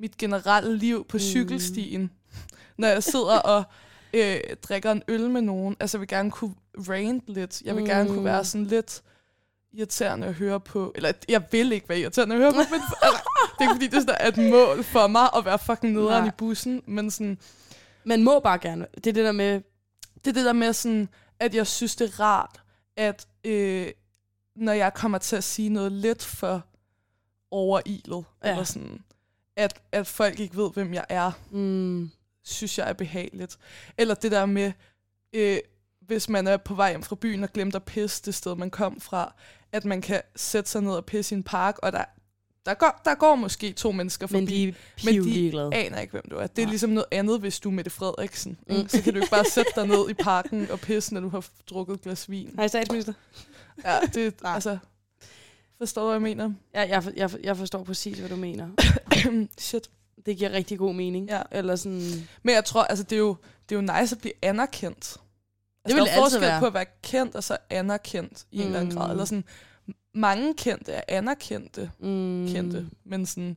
[0.00, 1.20] mit generelle liv på Mm.
[1.20, 2.10] cykelstien,
[2.78, 3.62] når jeg sidder og
[4.12, 5.76] øh, drikker en øl med nogen.
[5.80, 6.54] Altså jeg vil gerne kunne
[6.88, 7.62] rant lidt.
[7.62, 7.88] Jeg vil mm.
[7.88, 8.14] gerne Mm.
[8.14, 9.02] kunne være sådan lidt
[9.72, 10.92] irriterende at høre på.
[10.94, 13.20] Eller jeg vil ikke være irriterende at høre på, men altså,
[13.58, 16.22] det er ikke fordi, det er sådan et mål for mig at være fucking nederen
[16.22, 16.28] Nej.
[16.28, 16.82] i bussen.
[16.86, 17.38] Men sådan,
[18.04, 18.86] man må bare gerne.
[18.94, 19.60] Det er det der med,
[20.14, 21.08] det er det der med sådan,
[21.40, 22.60] at jeg synes, det er rart,
[22.96, 23.86] at øh,
[24.56, 26.62] når jeg kommer til at sige noget lidt for
[27.50, 28.50] overilet, ja.
[28.50, 29.04] eller sådan,
[29.56, 32.10] at, at folk ikke ved, hvem jeg er, mm,
[32.44, 33.58] synes jeg er behageligt.
[33.98, 34.72] Eller det der med,
[35.32, 35.58] øh,
[36.00, 38.70] hvis man er på vej hjem fra byen og glemte at pisse det sted, man
[38.70, 39.34] kom fra,
[39.72, 42.04] at man kan sætte sig ned og pisse i en park, og der,
[42.66, 46.24] der, går, der går måske to mennesker forbi, men de men de aner ikke, hvem
[46.30, 46.46] du er.
[46.46, 46.70] Det er Nej.
[46.70, 48.58] ligesom noget andet, hvis du er Mette Frederiksen.
[48.68, 48.88] Mm.
[48.88, 51.46] Så kan du ikke bare sætte dig ned i parken og pisse, når du har
[51.70, 52.54] drukket et glas vin.
[52.56, 53.12] Hej statsminister.
[53.84, 54.78] Ja, det altså...
[55.84, 56.52] Forstår du, hvad jeg mener?
[56.74, 58.68] Ja, jeg, jeg, jeg forstår præcis, hvad du mener.
[59.58, 59.90] Shit.
[60.26, 61.28] Det giver rigtig god mening.
[61.28, 61.42] Ja.
[61.50, 62.02] Eller sådan...
[62.42, 63.36] Men jeg tror, altså, det er jo,
[63.68, 65.16] det er jo nice at blive anerkendt.
[65.84, 66.60] Altså, vil der det er forskel være.
[66.60, 68.98] på at være kendt og så anerkendt i en eller anden Mm.
[69.00, 69.10] grad.
[69.10, 69.44] Eller sådan,
[70.14, 72.48] mange kendte er anerkendte, Mm.
[72.52, 73.56] kendte, men sådan,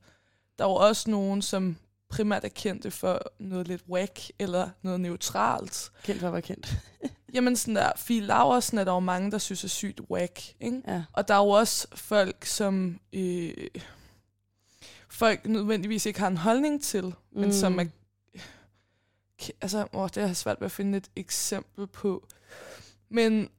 [0.57, 1.77] der er jo også nogen, som
[2.09, 5.91] primært er kendte for noget lidt whack, eller noget neutralt.
[6.03, 6.77] Kendt for at være kendt.
[7.33, 10.81] Jamen sådan der, Fie Laversen er der jo mange, der synes er sygt whack, ikke?
[10.87, 11.03] Ja.
[11.13, 13.53] Og der er jo også folk, som øh,
[15.09, 17.13] folk nødvendigvis ikke har en holdning til, mm.
[17.31, 17.85] men som er...
[19.61, 22.27] Altså, åh, det er svært ved at finde et eksempel på.
[23.09, 23.49] Men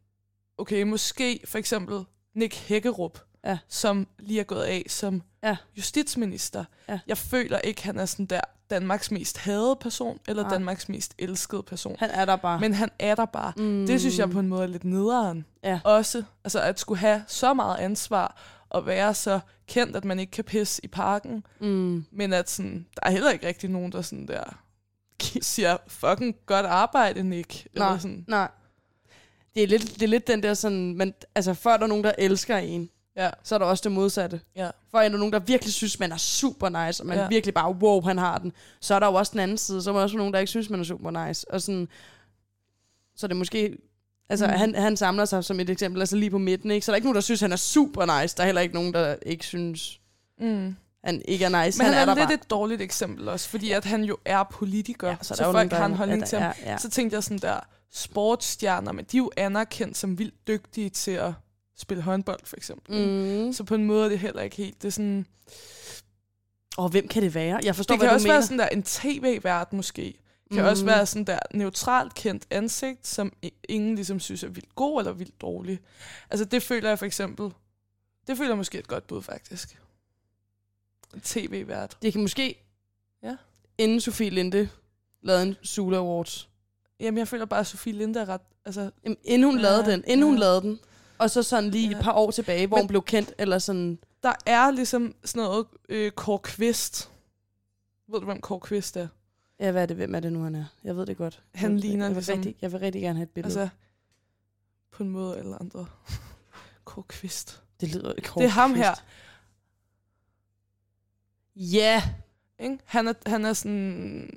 [0.59, 2.05] okay, måske for eksempel
[2.35, 3.59] Nick Hækkerup, Ja.
[3.69, 5.57] som lige er gået af som Ja.
[5.77, 6.65] justitsminister.
[6.89, 7.01] Ja.
[7.07, 10.53] Jeg føler ikke, han er sådan der Danmarks mest hadede person, eller Nej.
[10.53, 11.97] Danmarks mest elskede person.
[11.99, 12.61] Han er der bare.
[12.61, 13.53] Men han er der bare.
[13.57, 13.87] mm.
[13.87, 15.45] Det synes jeg på en måde er lidt nederen.
[15.65, 15.81] Ja.
[15.85, 18.37] Også altså at skulle have så meget ansvar
[18.71, 21.47] og være så kendt, at man ikke kan pisse i parken.
[21.61, 22.05] Mm.
[22.11, 24.45] Men at sådan, der er heller ikke rigtig nogen, der sådan der
[25.43, 27.67] siger, fucking godt arbejde, Nick.
[27.73, 27.99] Eller Nej.
[27.99, 28.25] sådan.
[28.29, 28.49] Nej.
[29.55, 32.05] Det er, lidt, det er lidt den der sådan, men altså før der er nogen,
[32.05, 34.41] der elsker en, Ja, så er der også det modsatte.
[34.57, 37.29] ja, For er der nogen, der virkelig synes, man er super nice, og man Ja.
[37.29, 39.83] virkelig bare, wow, han har den, så er der jo også den anden side.
[39.83, 41.51] Så er der også nogen, der ikke synes, man er super nice.
[41.51, 41.89] Og sådan,
[43.17, 43.79] så er det måske...
[44.31, 44.53] Altså, Mm.
[44.53, 46.85] han, han samler sig som et eksempel, altså lige på midten, ikke?
[46.87, 48.37] Så der er ikke nogen, der synes, han er super nice.
[48.37, 50.01] Der er heller ikke nogen, der ikke synes,
[50.41, 50.77] mm.
[51.05, 51.79] han ikke er nice.
[51.79, 52.35] Men han, er, er, der lidt bare.
[52.35, 55.73] et dårligt eksempel også, fordi at han jo er politiker, Ja, så, så er folk
[55.73, 56.53] har en holdning til ham.
[56.65, 56.79] ja, ja.
[56.79, 57.61] Så tænkte jeg sådan der,
[57.93, 61.33] sportsstjerner, men de er jo anerkendt som vildt dygtige til at
[61.79, 63.07] spille håndbold, for eksempel.
[63.07, 63.53] Mm.
[63.53, 64.83] Så på en måde er det heller ikke helt.
[64.83, 65.27] Det er sådan,
[66.77, 67.61] Og hvem kan det være?
[67.64, 68.35] Jeg forstår, det hvad kan du også mener.
[68.35, 70.03] være sådan der en tv-vært måske.
[70.49, 70.69] Det kan mm.
[70.71, 73.33] også være sådan der neutralt kendt ansigt, som
[73.69, 75.81] ingen ligesom synes er vildt god eller vildt dårlig.
[76.31, 77.51] Altså det føler jeg for eksempel,
[78.27, 79.79] det føler jeg måske et godt bud faktisk.
[81.14, 81.97] En tv-vært.
[82.03, 82.64] Det kan måske,
[83.23, 83.37] Ja.
[83.79, 84.69] inden Sofie Linde
[85.23, 86.49] lavede en Sula Awards,
[87.01, 89.91] Jamen jeg føler bare, at Sofie Linde er ret, altså Jamen, inden hun Ja, lavede
[89.91, 90.25] den, inden ja.
[90.25, 90.79] hun lavede den,
[91.19, 91.99] og så sådan lige Ja.
[91.99, 95.43] et par år tilbage, hvor Men- hun blev kendt, eller sådan, der er ligesom sådan
[95.43, 97.11] noget øh, Kåre Kvist.
[98.09, 99.09] Ved du, hvem Kåre Kvist er?
[99.61, 100.65] ja, hvad er det, hvem er det nu, han er?
[100.85, 101.43] Jeg ved det godt.
[101.55, 103.61] Han jeg, ligner jeg, vil ligesom- rigtig, jeg vil rigtig gerne have et billede.
[103.61, 103.75] Altså,
[104.91, 105.87] på en måde eller andre.
[106.85, 107.63] Kåre Kvist.
[107.81, 108.95] det lyder Det er ham her.
[111.57, 112.03] Ja,
[112.59, 112.79] Ikke?
[112.85, 114.31] Han, er, han er sådan...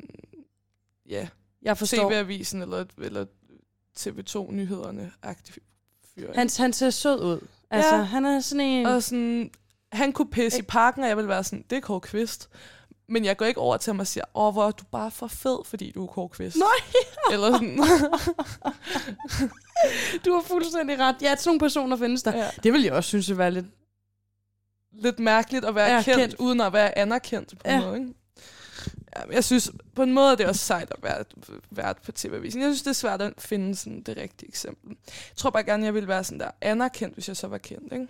[1.06, 1.28] Ja,
[1.62, 2.10] jeg forstår.
[2.10, 3.26] TV-avisen eller, eller
[4.00, 5.63] TV2-nyhederne aktiv
[6.15, 6.32] fyr.
[6.36, 7.39] Han, han ser sød ud.
[7.71, 8.02] Altså, Ja.
[8.02, 8.86] han er sådan en...
[8.86, 9.52] Og sådan,
[9.91, 12.50] han kunne pisse i parken, og jeg ville være sådan, det er Kåre Kvist.
[13.10, 15.28] Men jeg går ikke over til ham og siger, åh, hvor er du bare for
[15.28, 16.58] fed, fordi du er Kåre Kvist.
[16.58, 16.67] Nej.
[17.34, 17.78] Eller sådan.
[20.26, 21.15] du har fuldstændig ret.
[21.21, 22.38] Ja, sådan nogle personer findes der.
[22.38, 22.47] ja.
[22.63, 23.65] Det vil jeg også synes, det var lidt...
[24.93, 26.36] Lidt mærkeligt at være Ja, kendt, kendt.
[26.39, 27.82] uden at være anerkendt på en Ja.
[27.86, 28.00] måde.
[28.00, 28.13] Ikke?
[29.17, 31.24] Ja, jeg synes, på en måde er det også sejt at være
[31.69, 32.62] vært på TV-avisen.
[32.62, 34.89] Jeg synes, det er svært at finde sådan det rigtige eksempel.
[35.08, 37.93] Jeg tror bare gerne, jeg ville være sådan der anerkendt, hvis jeg så var kendt.
[37.93, 38.08] Ikke?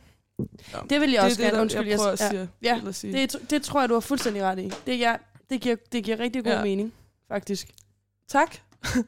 [0.73, 0.79] Ja.
[0.89, 1.61] Det vil jeg også er det, gerne.
[1.61, 2.29] Undskyld, jeg prøver at ja.
[2.29, 2.49] sige.
[2.61, 3.13] Ja, eller sige.
[3.13, 4.71] Det, det tror jeg, du har fuldstændig ret i.
[4.85, 5.15] Det, ja,
[5.49, 6.57] det, giver, det giver rigtig god Ja.
[6.57, 6.63] ja.
[6.63, 6.93] mening,
[7.27, 7.67] faktisk.
[8.27, 8.57] Tak.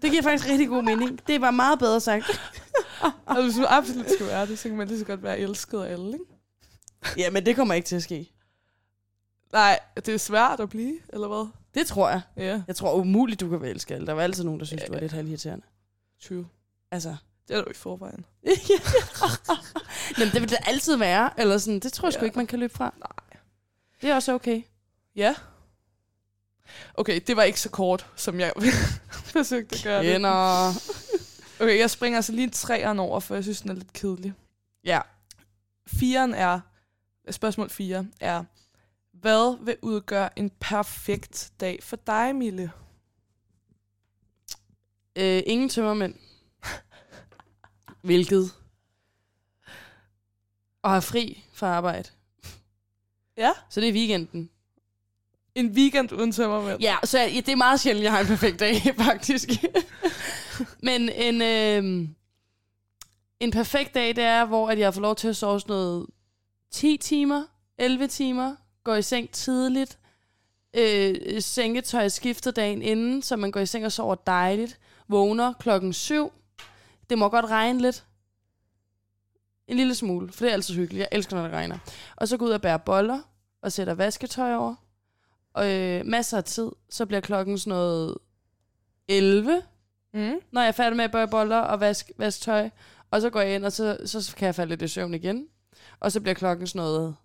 [0.01, 1.27] Det giver faktisk rigtig god mening.
[1.27, 2.41] Det var meget bedre sagt.
[3.25, 5.79] Og hvis man absolut skal være det, så kan man lige så godt være elsket
[5.79, 6.25] af alle, ikke?
[7.17, 8.31] Ja, men det kommer ikke til at ske.
[9.53, 11.47] Nej, det er svært at blive, eller hvad?
[11.73, 12.21] Det tror jeg.
[12.37, 13.95] Ja, Jeg tror umuligt, du kan være elsket.
[13.95, 14.07] alle.
[14.07, 14.87] Der var altid nogen, der synes, Ja.
[14.87, 15.65] du var lidt halvirriterende.
[16.27, 16.47] true.
[16.91, 17.15] Altså.
[17.47, 18.25] Det er du i forvejen.
[20.17, 21.39] Men det vil det altid være.
[21.39, 22.25] Eller sådan, det tror jeg sgu Ja.
[22.25, 22.93] ikke, man kan løbe fra.
[22.99, 23.39] Nej.
[24.01, 24.61] Det er også okay.
[25.15, 25.35] Ja.
[26.93, 28.53] Okay, det var ikke så kort, som jeg
[29.33, 30.11] forsøgte at gøre det.
[30.13, 30.69] Kender.
[31.59, 34.33] Okay, jeg springer altså lige træeren over, for jeg synes, den er lidt kedelig.
[34.83, 35.01] Ja.
[35.87, 36.59] Firen er,
[37.31, 38.43] spørgsmål 4 er,
[39.23, 42.71] hvad vil udgøre en perfekt dag for dig, Mille?
[45.15, 46.15] Øh, ingen tømmermænd.
[48.07, 48.51] Hvilket?
[50.81, 52.09] Og have fri fra arbejde.
[53.37, 53.51] Ja.
[53.69, 54.49] Så det er weekenden.
[55.55, 56.81] En weekend uden tømmermænd.
[56.81, 59.49] Ja, så ja, det er meget sjældent, jeg har en perfekt dag, faktisk.
[60.79, 62.07] Men en, øh,
[63.39, 66.07] en perfekt dag, det er, hvor at jeg får lov til at sove sådan noget
[66.71, 67.43] 10 timer,
[67.77, 69.97] 11 timer, går i seng tidligt,
[70.73, 75.93] øh, sengetøj skifter dagen inden, så man går i seng og sover dejligt, vågner klokken
[75.93, 76.31] 7.
[77.09, 78.05] Det må godt regne lidt.
[79.67, 80.99] En lille smule, for det er altid hyggeligt.
[80.99, 81.77] Jeg elsker, når det regner.
[82.15, 83.19] Og så går ud og bærer boller,
[83.61, 84.75] og sætter vasketøj over.
[85.53, 86.69] Og øh, masser af tid.
[86.89, 88.17] Så bliver klokken sådan noget
[89.07, 89.61] 11,
[90.15, 90.33] Mm.
[90.51, 92.69] når jeg er færdig med at bære boller og vaske, vaske tøj.
[93.11, 95.47] Og så går jeg ind, og så, så kan jeg falde lidt i søvn igen.
[95.99, 97.15] Og så bliver klokken sådan noget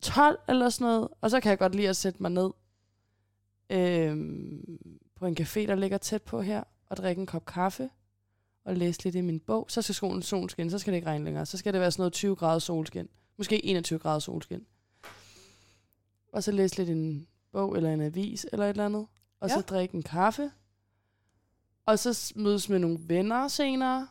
[0.00, 1.08] 12 eller sådan noget.
[1.20, 2.50] Og så kan jeg godt lide at sætte mig ned
[3.70, 4.78] øhm,
[5.16, 7.90] på en café, der ligger tæt på her, og drikke en kop kaffe.
[8.64, 9.66] og læse lidt i min bog.
[9.68, 11.46] Så skal solen solskin, så skal det ikke regne længere.
[11.46, 13.08] Så skal det være sådan noget 20 grader solskin.
[13.36, 14.66] Måske 21 grader solskin.
[16.32, 19.06] Og så læse lidt en bog eller en avis eller et eller andet.
[19.40, 19.54] Og ja.
[19.54, 20.50] så drikke en kaffe.
[21.86, 24.08] Og så mødes med nogle venner senere.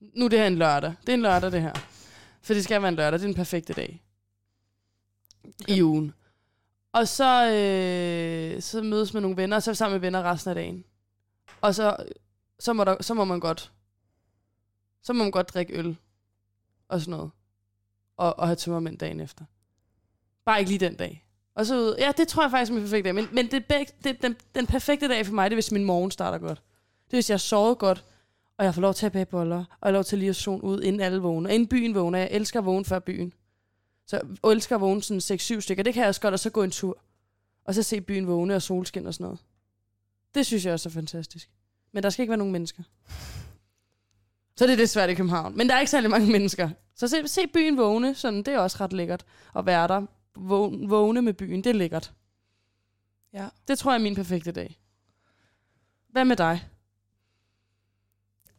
[0.00, 0.94] Nu er det her en lørdag.
[1.00, 1.74] Det er en lørdag, det her.
[2.42, 3.18] For det skal være en lørdag.
[3.18, 4.02] Det er den perfekte dag.
[5.68, 6.12] I ugen.
[6.92, 10.22] Og så, øh, så mødes med nogle venner, og så er vi sammen med venner
[10.22, 10.84] resten af dagen.
[11.60, 11.96] Og så,
[12.58, 13.72] så, må, der, så må man godt
[15.02, 15.96] så må man godt drikke øl
[16.88, 17.30] og sådan noget.
[18.16, 19.44] Og, og have tømmermænd dagen efter.
[20.44, 21.26] Bare ikke lige den dag.
[21.54, 23.14] Og så ud, ja, det tror jeg faktisk er min perfekte dag.
[23.14, 23.68] Men, men det,
[24.04, 26.62] det, den, den perfekte dag for mig, det er, hvis min morgen starter godt.
[27.06, 28.04] Det er, hvis jeg har sovet godt,
[28.58, 30.36] og jeg får lov til at bage boller, og jeg får lov til lige at
[30.36, 31.50] zone ud, inden alle vågner.
[31.50, 32.18] Inden byen vågner.
[32.18, 33.32] Jeg elsker at vågne før byen.
[34.10, 34.20] Så
[34.50, 35.82] elsker at vågne sådan 6-7 stykker.
[35.82, 36.98] Det kan jeg også godt, og så gå en tur.
[37.64, 39.38] Og så se byen vågne og solskin og sådan noget.
[40.34, 41.50] Det synes jeg også er fantastisk.
[41.92, 42.82] Men der skal ikke være nogen mennesker.
[44.56, 45.56] Så det er det svært i København.
[45.56, 46.70] Men der er ikke særlig mange mennesker.
[46.94, 49.24] Så se, se byen vågne, sådan, det er også ret lækkert
[49.56, 50.06] at være der.
[50.36, 52.12] Vågne, vågne med byen, det er lækkert.
[53.32, 53.48] Ja.
[53.68, 54.78] Det tror jeg er min perfekte dag.
[56.08, 56.68] Hvad med dig?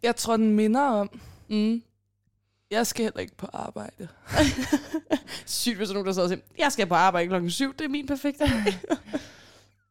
[0.03, 1.83] Jeg tror, den minder om, Mm.
[2.71, 4.07] Jeg skal heller ikke på arbejde.
[5.45, 7.73] Sygt, hvis der er nogen, der sidder og siger, jeg skal på arbejde klokken 7,
[7.73, 8.45] det er min perfekte.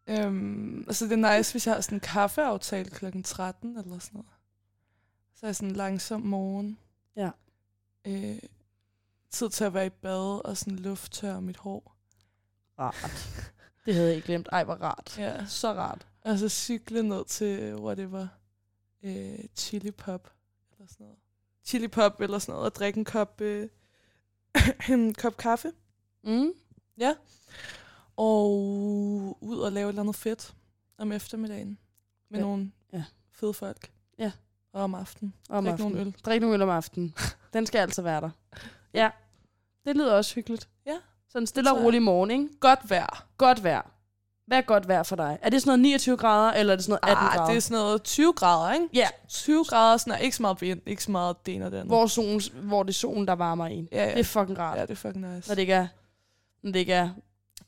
[0.06, 4.10] Øhm, altså, det er nice, hvis jeg har sådan en kaffeaftale klokken 13 eller sådan
[4.12, 4.30] noget.
[5.34, 6.78] Så er jeg sådan en langsom morgen.
[7.16, 7.30] Ja.
[8.04, 8.38] Øh,
[9.30, 11.96] tid til at være i bad og sådan lufttørre mit hår.
[12.78, 13.30] Rart.
[13.86, 14.48] Det havde jeg ikke glemt.
[14.52, 15.18] Ej, hvor rart.
[15.18, 15.46] Ja.
[15.46, 16.06] Så rart.
[16.22, 18.28] Og så cykle ned til, whatever,
[19.02, 20.32] øh, chili pop
[20.72, 21.19] eller sådan noget.
[21.70, 23.68] Chili pop eller sådan noget, og drikke en kop, øh,
[24.90, 25.72] en kop kaffe.
[26.24, 26.52] Mm.
[26.98, 27.14] Ja.
[28.16, 28.50] Og
[29.40, 30.54] ud og lave et eller andet fedt
[30.98, 31.78] om eftermiddagen.
[32.30, 32.44] Med Ja.
[32.44, 33.04] nogle Ja.
[33.32, 33.90] fede folk.
[34.18, 34.32] Ja.
[34.72, 35.34] Og om aftenen.
[35.48, 35.92] Og om Drik aftenen.
[35.92, 36.14] nogle øl.
[36.24, 37.14] Drik nogle øl om aftenen.
[37.52, 38.30] Den skal altså være der.
[38.94, 39.10] Ja,
[39.84, 40.68] det lyder også hyggeligt.
[40.86, 40.96] Ja.
[41.28, 42.48] Sådan en stille og rolig morgen, ikke?
[42.60, 43.26] Godt vejr.
[43.36, 43.90] Godt vejr.
[44.50, 45.38] Hvad er godt vejr for dig?
[45.42, 47.48] Er det sådan noget 29 grader, eller er det sådan noget 18 Ah, grader?
[47.50, 48.86] det er sådan noget 20 grader, ikke?
[48.94, 51.70] Ja, 20 grader, sådan er ikke så meget vind, ikke så meget det ene og
[51.72, 51.88] det andet.
[51.90, 53.88] hvor, solen, hvor det er solen, der varmer en.
[53.92, 54.10] Ja, ja.
[54.10, 54.76] Det er fucking rart.
[54.78, 55.48] ja, det er fucking nice.
[55.48, 55.86] Når det ikke er,
[56.62, 57.10] når det ikke er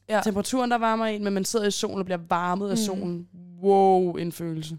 [0.09, 0.21] Ja.
[0.25, 2.83] temperaturen, der varmer en, men man sidder i solen og bliver varmet af Mm.
[2.85, 3.29] solen.
[3.63, 4.79] Wow, en følelse.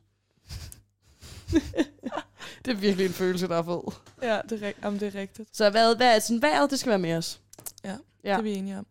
[2.65, 3.93] det er virkelig en følelse, der er fed.
[4.21, 5.49] Ja, det er, jamen, det er rigtigt.
[5.57, 7.39] Så hvad, hvad er sådan, vejret, det skal være med os.
[7.83, 7.89] Ja,
[8.23, 8.29] Ja.
[8.31, 8.85] Det er vi enige om.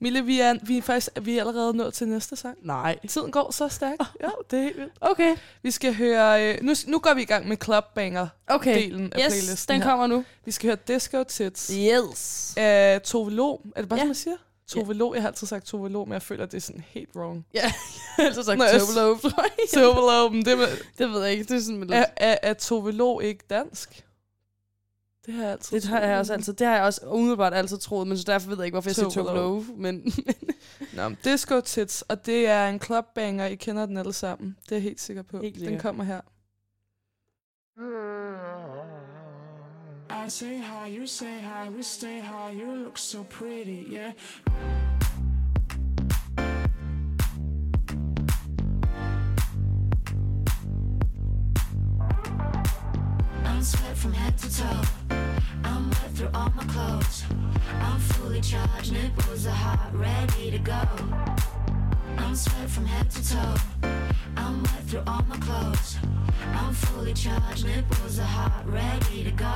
[0.00, 2.58] Mille, vi er, vi er faktisk vi er allerede nået til næste sang.
[2.62, 2.98] Nej.
[3.08, 4.02] Tiden går så stærkt.
[4.20, 4.92] Ja, det er helt vildt.
[5.00, 5.36] Okay.
[5.62, 6.48] Vi skal høre...
[6.54, 8.90] Øh, nu, nu går vi i gang med clubbanger-delen Okay.
[9.12, 9.90] af Yes, playlisten den her.
[9.90, 10.24] kommer nu.
[10.44, 12.54] Vi skal høre Disco Tits Yes.
[12.56, 13.54] af Tove Lo.
[13.76, 14.02] Er det bare, Ja.
[14.02, 14.36] som man siger?
[14.68, 15.14] Tove Lo.
[15.14, 17.46] Jeg har altid sagt Tove Lo, men jeg føler, at det er sådan helt wrong.
[17.54, 17.72] Ja, jeg
[18.16, 19.30] har altid sagt Tove Lo.
[19.74, 20.66] Tove Lo, men det, med,
[20.98, 24.04] Det ved jeg ikke, det er sådan med er, er, er Tove Lo ikke dansk?
[25.26, 27.78] Det har jeg altid Det har jeg også altid, det har jeg også umiddelbart altid
[27.78, 29.54] troet, men så derfor ved jeg ikke, hvorfor jeg siger Tove Tove Lo.
[29.54, 30.12] Lo, men
[30.96, 33.46] Nå, men Disco Tits, og det er en clubbanger.
[33.46, 34.56] I kender den alle sammen.
[34.64, 35.40] Det er jeg helt sikker på.
[35.40, 36.20] Helt den kommer her.
[40.26, 44.12] I say hi, you say hi, we stay high, you look so pretty, yeah.
[53.60, 55.16] I'm sweat from head to toe.
[55.64, 57.24] I'm wet through all my clothes.
[57.82, 60.80] I'm fully charged, nipples are hot, ready to go.
[62.16, 63.54] I'm sweat from head to toe.
[64.38, 65.98] I'm wet through all my clothes.
[66.54, 69.52] I'm fully charged, nipples are hot, ready to go.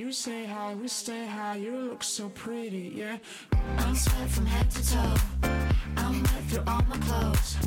[0.00, 3.18] You say hi, we stay high, you look so pretty, yeah.
[3.76, 5.14] I'm sweat from head to toe.
[5.98, 7.58] I'm wet through all my clothes.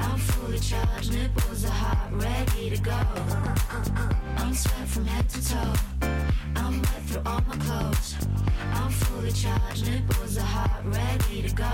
[0.00, 3.00] I'm fully charged, nipples are hot, ready to go.
[4.38, 5.74] I'm sweat from head to toe.
[6.56, 8.16] I'm wet through all my clothes.
[8.72, 11.70] I'm fully charged, nipples are hot, ready to go.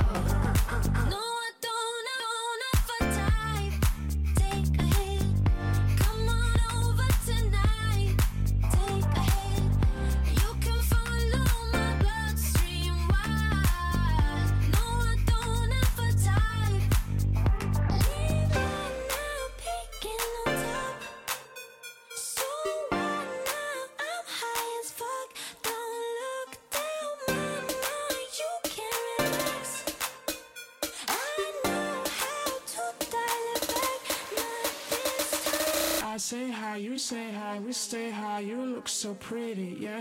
[39.02, 40.00] So pretty, yeah.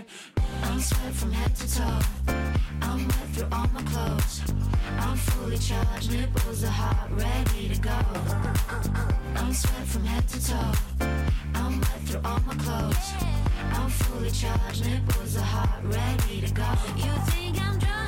[0.62, 1.98] I'm sweat from head to toe.
[2.82, 4.42] I'm wet through all my clothes.
[5.00, 7.98] I'm fully charged, nipples are hot, ready to go.
[9.34, 10.72] I'm sweat from head to toe.
[11.54, 13.08] I'm wet through all my clothes.
[13.72, 16.70] I'm fully charged, nipples are hot, ready to go.
[16.94, 18.01] You think I'm drunk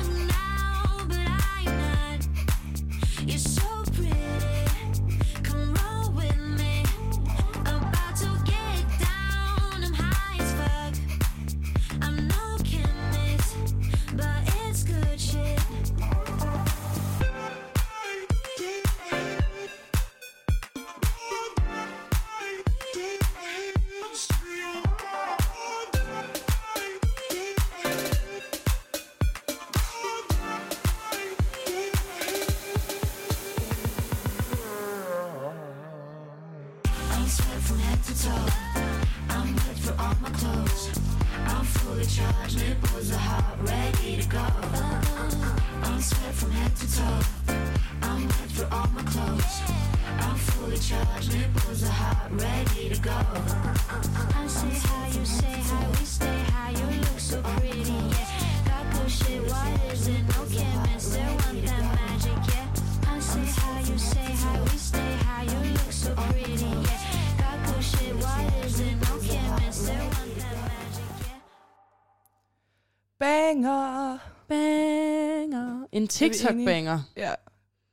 [76.33, 76.99] TikTok-banger.
[77.17, 77.33] Ja.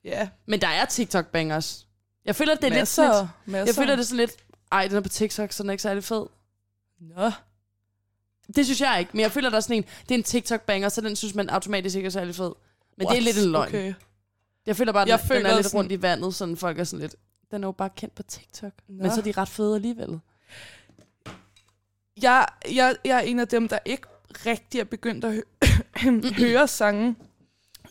[0.04, 0.28] Ja.
[0.46, 1.86] Men der er TikTok-bangers.
[2.24, 3.30] Jeg føler, det er lidt masser, sådan lidt...
[3.46, 3.66] masser.
[3.66, 4.32] Jeg føler, det er sådan lidt...
[4.72, 6.26] Ej, den er på TikTok, så den er ikke særlig fed.
[7.00, 7.30] Nå.
[8.56, 9.82] Det synes jeg ikke, men jeg føler, der er sådan en...
[10.08, 12.52] Det er en TikTok-banger, så den synes man automatisk ikke er særlig fed.
[12.98, 13.12] Men What?
[13.16, 13.68] det er lidt en løgn.
[13.68, 13.94] Okay.
[14.66, 16.78] Jeg føler bare, den, Jeg den føler er lidt sådan- rundt i vandet, sådan folk
[16.78, 17.16] er sådan lidt...
[17.50, 18.72] Den er jo bare kendt på TikTok.
[18.88, 19.02] Nå.
[19.02, 20.20] Men så er de ret fede alligevel.
[22.22, 24.06] Jeg, jeg, jeg er en af dem, der ikke
[24.46, 27.16] rigtig er begyndt at hø- høre sange,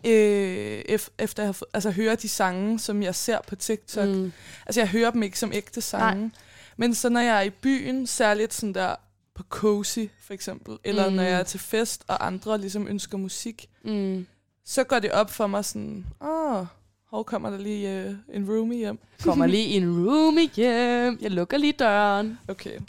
[0.05, 4.07] øh, ef- efter fået, altså høre de sange, som jeg ser på TikTok.
[4.09, 4.15] Mm.
[4.15, 4.31] Mm.
[4.65, 6.21] Altså jeg hører dem ikke som ægte sange.
[6.21, 6.29] Nej.
[6.77, 8.95] Men så når jeg er i byen, særligt sådan der
[9.35, 11.09] på Cozy for eksempel, eller mm.
[11.11, 11.15] Mm.
[11.15, 14.25] når jeg er til fest, og andre ligesom ønsker musik, Mm.
[14.65, 16.65] så går det op for mig sådan, åh,
[17.09, 18.99] hvor kommer der lige øh, en roomie hjem.
[19.23, 21.17] Kommer lige en room hjem.
[21.21, 22.39] Jeg lukker lige døren.
[22.47, 22.79] Okay,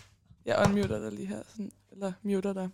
[0.45, 2.69] jeg unmuter dig lige her, sådan, eller muter dig.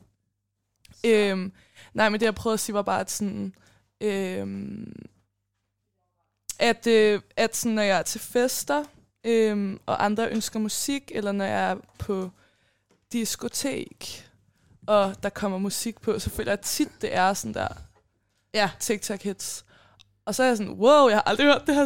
[1.04, 1.52] Øhm,
[1.94, 3.54] nej, men det jeg prøvede at sige var bare, at sådan,
[4.00, 4.92] øhm,
[6.58, 8.84] at, øh, at sådan, når jeg er til fester,
[9.24, 12.30] øhm, og andre ønsker musik, eller når jeg er på
[13.12, 14.24] diskotek,
[14.86, 17.68] og der kommer musik på, så føler jeg tit, det er sådan der
[18.54, 18.70] Ja.
[18.80, 19.64] TikTok-hits.
[20.26, 21.82] Og så er jeg sådan, wow, jeg har aldrig hørt det her,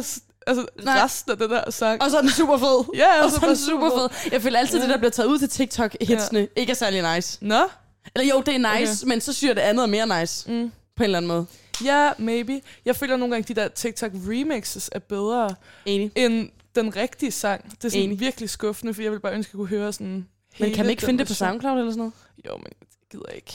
[0.47, 1.03] altså Nej.
[1.03, 2.01] resten af den der sang.
[2.01, 2.85] Og så er den super fed.
[3.03, 4.31] ja, Og så er den super fed.
[4.31, 4.83] Jeg føler altid, Ja.
[4.83, 7.37] det der bliver taget ud til TikTok-hitsene, ikke er særlig nice.
[7.45, 7.67] Nå?
[8.15, 10.51] Eller jo, det er nice, men så syr det andet er mere nice.
[10.51, 10.71] Mm.
[10.95, 11.45] På en eller anden måde.
[11.83, 12.61] Ja, maybe.
[12.85, 15.55] Jeg føler nogle gange, de der TikTok remixes er bedre
[15.85, 16.11] Enig.
[16.15, 17.71] end den rigtige sang.
[17.71, 18.19] Det er sådan Enig.
[18.19, 20.27] virkelig skuffende, for jeg vil bare ønske, at jeg kunne høre sådan
[20.59, 21.33] Men kan man ikke finde det på.
[21.33, 22.13] SoundCloud eller sådan noget?
[22.45, 23.51] Jo, men jeg gider ikke.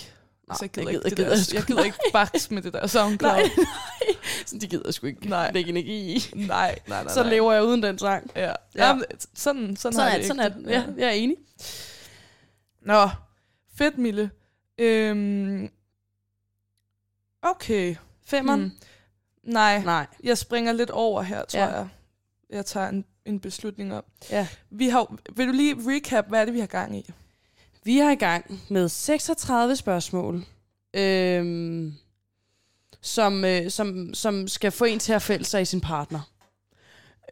[0.49, 2.55] Nej, Altså, jeg jeg gider, gider- ikke, jeg det gider der, jeg gider ikke bakse
[2.55, 3.33] med det der SoundCloud.
[3.33, 4.15] Nej, nej.
[4.47, 5.51] Så de gider sgu ikke Nej.
[5.55, 6.23] lægge energi i.
[6.35, 7.03] nej, nej, nej.
[7.05, 7.13] nej.
[7.15, 8.31] Så lever jeg uden den sang.
[8.37, 8.41] Ja.
[8.47, 8.53] Ja.
[8.75, 8.87] ja.
[8.89, 9.05] Jamen,
[9.35, 10.67] sådan, sådan, Sådan har jeg sådan er det.
[10.67, 11.37] Ja, jeg er enig.
[12.83, 13.09] Nå,
[13.79, 14.31] fedt, Mille.
[14.79, 15.71] Øhm,
[17.43, 17.95] okay.
[18.29, 18.61] Femmeren?
[18.61, 19.53] Hmm.
[19.53, 20.07] Nej, Nej.
[20.25, 21.67] jeg springer lidt over her, tror Ja.
[21.67, 21.89] jeg.
[22.51, 24.05] Jeg tager en, en beslutning op.
[24.31, 24.49] Ja.
[24.71, 27.11] Vi har, vil du lige recap, hvad er det, vi har gang i?
[27.85, 30.45] Vi er i gang med 36 spørgsmål,
[30.95, 31.95] øhm,
[33.01, 36.21] som, øh, som, som skal få en til at fælde sig i sin partner.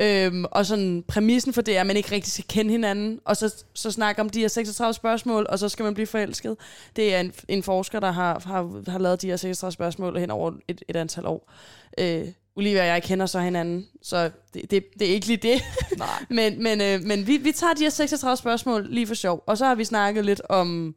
[0.00, 3.36] Øhm, og sådan præmissen for det er, at man ikke rigtig skal kende hinanden, og
[3.36, 6.56] så, så snakke om de her 36 spørgsmål, og så skal man blive forelsket.
[6.96, 10.30] Det er en, en forsker, der har, har, har lavet de her 36 spørgsmål hen
[10.30, 11.52] over et, et antal år.
[11.98, 15.62] Øh, Olivia og jeg kender så hinanden, så det, det, det er ikke lige det.
[15.98, 16.08] Nej.
[16.30, 19.42] Men, men, øh, men vi, vi tager de her 36 spørgsmål lige for sjov.
[19.46, 20.92] Og så har vi snakket lidt om, øh,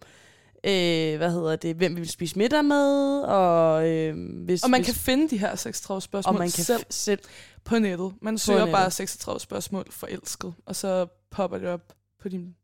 [1.17, 4.63] hvad hedder det, hvem vi vil spise middag med, og øh, hvis...
[4.63, 7.19] Og man hvis, kan finde de her 36 spørgsmål og man kan selv selv.
[7.63, 8.13] på nettet.
[8.21, 8.73] Man søger nettet.
[8.73, 12.55] bare 36 spørgsmål forelsket, og så popper det op på din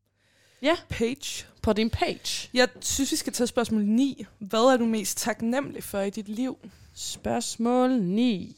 [0.61, 0.75] Ja.
[0.89, 1.45] page.
[1.61, 2.49] På din page.
[2.53, 4.25] Jeg synes, vi skal tage spørgsmål 9.
[4.39, 6.57] Hvad er du mest taknemmelig for i dit liv?
[6.93, 8.57] Spørgsmål 9.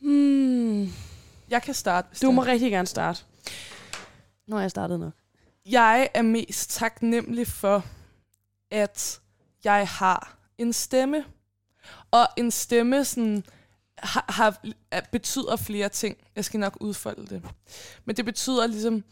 [0.00, 0.82] Hmm.
[1.50, 3.20] Jeg kan starte, Du må rigtig gerne starte.
[4.46, 5.12] Nu har jeg startet nok.
[5.66, 7.84] Jeg er mest taknemmelig for,
[8.70, 9.20] at
[9.64, 11.24] jeg har en stemme.
[12.10, 13.44] Og en stemme sådan
[13.98, 14.60] har, har,
[15.12, 16.16] betyder flere ting.
[16.36, 17.42] Jeg skal nok udfolde det.
[18.04, 19.04] Men det betyder ligesom,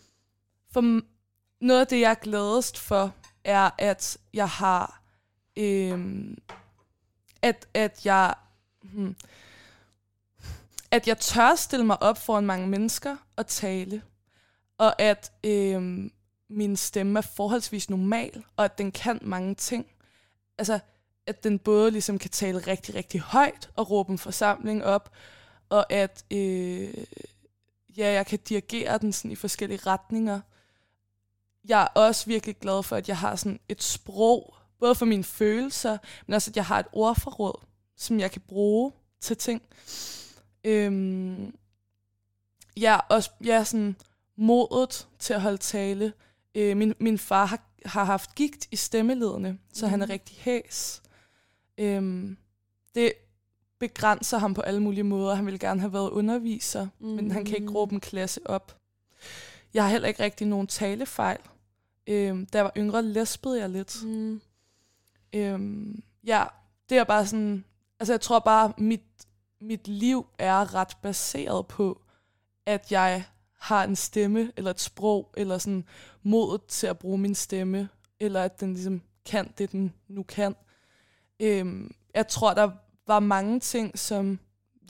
[0.71, 1.01] for
[1.61, 5.03] noget af det, jeg er gladest for, er, at jeg har,
[5.57, 6.39] øhm,
[7.43, 8.35] at, at jeg,
[8.83, 9.17] hmm,
[10.91, 14.03] at jeg tør stille mig op foran mange mennesker og tale,
[14.79, 16.13] og at øhm,
[16.53, 19.87] min stemme er forholdsvis normal, og at den kan mange ting.
[20.59, 20.79] Altså,
[21.27, 25.13] at den både ligesom kan tale rigtig, rigtig højt og råbe en forsamling op,
[25.69, 26.95] og at øh,
[27.97, 30.41] ja, jeg kan dirigere den sådan i forskellige retninger.
[31.65, 35.25] Jeg er også virkelig glad for, at jeg har sådan et sprog, både for mine
[35.25, 37.61] følelser, men også at jeg har et ordforråd,
[37.97, 39.63] som jeg kan bruge til ting.
[40.65, 41.55] Øhm,
[42.77, 43.97] jeg er også jeg er sådan
[44.37, 46.13] modet til at holde tale.
[46.55, 49.91] Øh, min, min far har, har haft gigt i stemmeledene, så mm.
[49.91, 51.03] han er rigtig hæs.
[51.79, 52.37] Øhm,
[52.95, 53.13] det
[53.79, 55.35] begrænser ham på alle mulige måder.
[55.35, 57.07] Han vil gerne have været underviser, mm.
[57.07, 58.77] men han kan ikke råbe en klasse op.
[59.75, 61.39] Jeg har heller ikke rigtig nogen talefejl.
[62.07, 64.05] Øhm, da jeg var yngre, læspede jeg lidt.
[64.05, 64.41] Mm.
[65.33, 66.45] Øhm, ja,
[66.89, 67.65] det er bare sådan...
[68.01, 69.03] Altså, jeg tror bare, mit,
[69.61, 72.01] mit liv er ret baseret på,
[72.67, 73.25] at jeg
[73.63, 75.85] har en stemme, eller et sprog, eller sådan
[76.23, 77.89] modet til at bruge min stemme,
[78.21, 80.55] eller at den ligesom kan det, den nu kan.
[81.41, 82.71] Øhm, jeg tror, der
[83.07, 84.39] var mange ting, som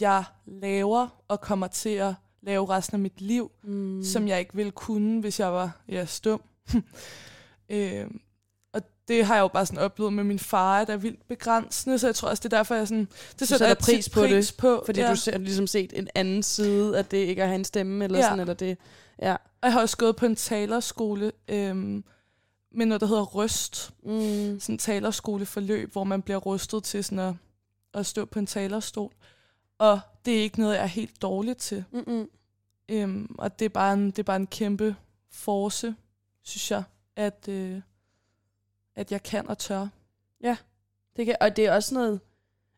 [0.00, 4.02] jeg laver og kommer til at lave resten af mit liv, Mm.
[4.04, 6.42] som jeg ikke ville kunne, hvis jeg var ja, stum.
[7.68, 8.20] øhm,
[9.08, 12.06] det har jeg jo bare sådan oplevet med min far, der er vildt begrænsende, så
[12.06, 13.08] jeg tror også, det er derfor, jeg sådan...
[13.38, 15.10] Det sætter jeg pris på det, på Fordi ja.
[15.10, 18.18] du ser ligesom set en anden side af det ikke at have en stemme, eller
[18.18, 18.24] ja.
[18.24, 18.78] sådan, eller det.
[19.22, 19.32] Ja.
[19.32, 22.04] Og jeg har også gået på en talerskole øhm,
[22.74, 23.92] med noget, der hedder Røst.
[24.04, 24.60] Mm.
[24.60, 27.34] Sådan en talerskoleforløb, hvor man bliver rustet til sådan at,
[27.94, 29.12] at stå på en talerstol.
[29.78, 31.84] Og det er ikke noget, jeg er helt dårlig til.
[31.92, 32.28] Mm-mm.
[32.88, 34.96] Øhm, og det er, bare en, det er bare en kæmpe
[35.30, 35.94] force,
[36.42, 36.82] synes jeg,
[37.16, 37.80] at, øh,
[38.96, 39.86] at jeg kan og tør.
[41.16, 42.20] Det kan, og det er også noget,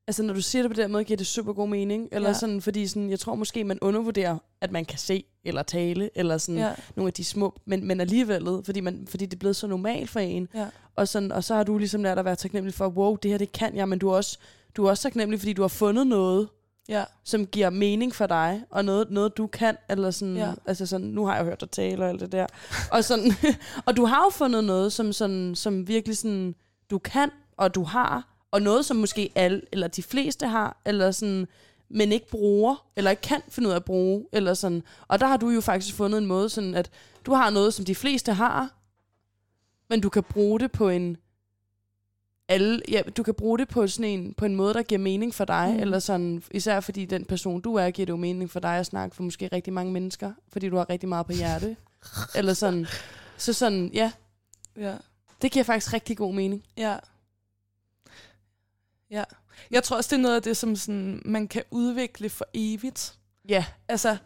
[0.07, 2.09] altså når du siger det på den måde, giver det super god mening.
[2.12, 2.33] Eller Ja.
[2.33, 2.39] ja.
[2.39, 6.39] sådan, fordi sådan, jeg tror måske, man undervurderer, at man kan se eller tale, eller
[6.39, 6.67] sådan ja.
[6.69, 9.67] Ja, nogle af de små, men, men alligevel, fordi, man, fordi det er blevet så
[9.67, 10.49] normalt for en.
[10.55, 13.31] ja, Og, sådan, og så har du ligesom lært at være taknemmelig for, wow, det
[13.31, 14.39] her det kan jeg, men du er også,
[14.77, 16.49] du er også taknemmelig, fordi du har fundet noget,
[16.89, 20.53] ja, som giver mening for dig, og noget, noget du kan, eller sådan, Ja.
[20.66, 22.47] altså sådan, nu har jeg hørt dig tale og alt det der,
[22.93, 23.32] og sådan,
[23.87, 26.55] og du har jo fundet noget, som, sådan, som virkelig sådan,
[26.91, 31.11] du kan, og du har, og noget, som måske alle, eller de fleste har, eller
[31.11, 31.47] sådan,
[31.89, 35.26] men ikke bruger, eller ikke kan finde ud af at bruge, eller sådan, og der
[35.26, 36.91] har du jo faktisk fundet en måde, sådan at
[37.26, 38.74] du har noget, som de fleste har,
[39.91, 41.16] men du kan bruge det på en,
[42.49, 45.34] alle, ja, du kan bruge det på sådan en, på en måde, der giver mening
[45.34, 45.80] for dig, Mm.
[45.80, 48.86] eller sådan, især fordi den person, du er, giver det jo mening for dig at
[48.86, 51.76] snakke for måske rigtig mange mennesker, fordi du har rigtig meget på hjerte.
[52.38, 52.86] eller sådan,
[53.36, 54.12] så sådan, ja,
[54.76, 54.97] ja,
[55.42, 56.64] det giver faktisk rigtig god mening.
[56.76, 56.97] ja.
[59.11, 59.24] Ja.
[59.70, 63.14] Jeg tror også, det er noget af det, som sådan, man kan udvikle for evigt.
[63.49, 64.16] Ja, Altså,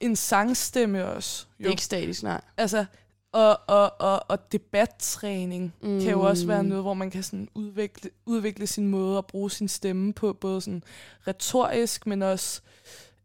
[0.00, 1.46] en sangstemme også.
[1.58, 2.40] det er ikke statisk, nej.
[2.56, 2.84] Altså,
[3.32, 6.00] og, og, og, og debattræning mm.
[6.00, 6.68] kan jo også være Mm.
[6.68, 10.60] noget, hvor man kan sådan udvikle, udvikle sin måde at bruge sin stemme på, både
[10.60, 10.82] sådan
[11.26, 12.60] retorisk, men også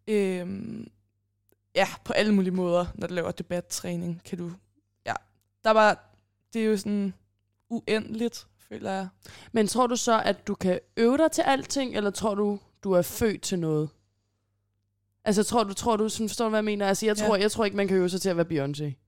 [0.08, 0.88] øhm,
[1.76, 4.52] ja, på alle mulige måder, når du laver debattræning, kan du,
[5.06, 5.14] ja,
[5.64, 5.96] der er bare,
[6.54, 7.14] det er jo sådan
[7.70, 9.08] uendeligt, føler jeg.
[9.52, 12.92] Men tror du så, at du kan øve dig til alting, eller tror du, du
[12.92, 13.90] er født til noget?
[15.26, 16.88] Altså, tror du, tror du, sådan, forstår du, hvad jeg mener?
[16.88, 17.26] Altså, jeg Ja.
[17.28, 19.03] tror, jeg tror ikke, man kan øve sig til at være Beyoncé.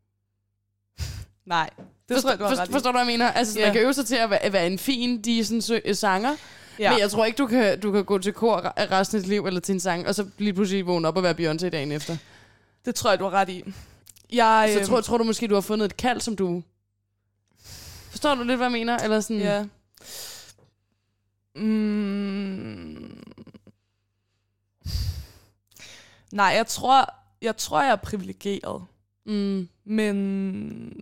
[1.46, 1.86] Nej, det
[2.16, 3.32] Forstår, tror jeg, du har forstår, forstår du, hvad jeg mener?
[3.32, 3.66] Altså, Ja.
[3.66, 6.36] man kan øve sig til at være, at være en fin, decent sø- øh, sanger,
[6.80, 6.92] Ja.
[6.92, 9.30] men jeg tror ikke, du kan, du kan gå til kor re- resten af dit
[9.30, 11.92] liv, eller til en sang, og så lige pludselig vågne op og være Beyoncé dagen
[11.92, 12.18] efter.
[12.86, 13.64] Det tror jeg, du har ret i.
[14.34, 16.64] Jeg, Så øhm, tror, tror du måske, du har fundet et kald, som du...
[18.10, 18.98] Forstår du lidt, hvad jeg mener?
[18.98, 19.42] Eller sådan...
[19.42, 19.66] Ja.
[21.56, 23.24] Mm.
[26.32, 28.84] Nej, jeg tror, jeg tror, jeg er privilegeret.
[29.26, 31.02] Mm, Men,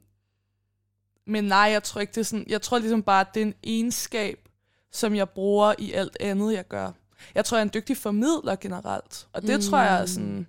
[1.28, 2.46] men nej, jeg tror ikke, det er sådan.
[2.50, 4.50] Jeg tror ligesom bare, at det er en egenskab,
[4.92, 6.92] som jeg bruger i alt andet, jeg gør.
[7.36, 9.28] Jeg tror, jeg er en dygtig formidler generelt.
[9.34, 9.62] Og det mm.
[9.62, 10.08] tror jeg er Mm.
[10.08, 10.48] sådan...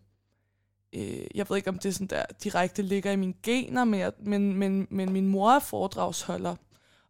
[0.92, 4.12] Øh, jeg ved ikke, om det sådan der direkte ligger i mine gener, men, jeg,
[4.18, 6.56] men, men, men min mor er foredragsholder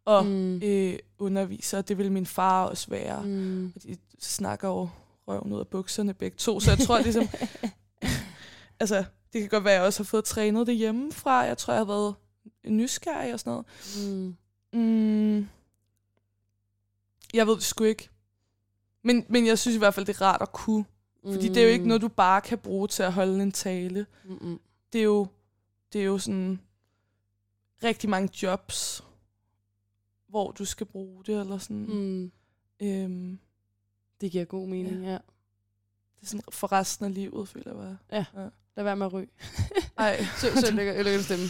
[0.05, 0.33] og mm.
[0.33, 3.23] mm, øh, underviser, og det vil min far også være.
[3.23, 3.29] Mm.
[3.29, 3.73] mm.
[3.77, 4.89] Og de snakker jo
[5.29, 7.29] røven ud af bukserne begge to, så jeg tror ligesom...
[8.81, 11.41] altså, det kan godt være, at jeg også har fået trænet det hjemmefra.
[11.41, 12.15] Jeg tror, jeg har været
[12.67, 13.67] nysgerrig og sådan noget.
[14.09, 14.37] Mm.
[14.81, 15.49] Mm,
[17.35, 18.09] jeg ved det sgu ikke.
[19.03, 20.85] Men, men jeg synes i hvert fald, det er rart at kunne.
[21.33, 24.07] Fordi det er jo ikke noget, du bare kan bruge til at holde en tale.
[24.25, 24.61] Mm-mm.
[24.93, 25.27] Det er jo,
[25.93, 26.61] det er jo sådan
[27.85, 29.05] rigtig mange jobs,
[30.29, 31.87] hvor du skal bruge det, eller sådan.
[31.87, 32.33] Mm.
[32.81, 32.87] Mm.
[32.87, 33.39] Øhm,
[34.21, 35.13] Det giver god mening, ja.
[35.13, 37.97] det er sådan for resten af livet, føler jeg bare.
[38.77, 39.27] Lad være med at ryge.
[39.99, 41.45] Ej, Så, så lægger jeg lægger stemme.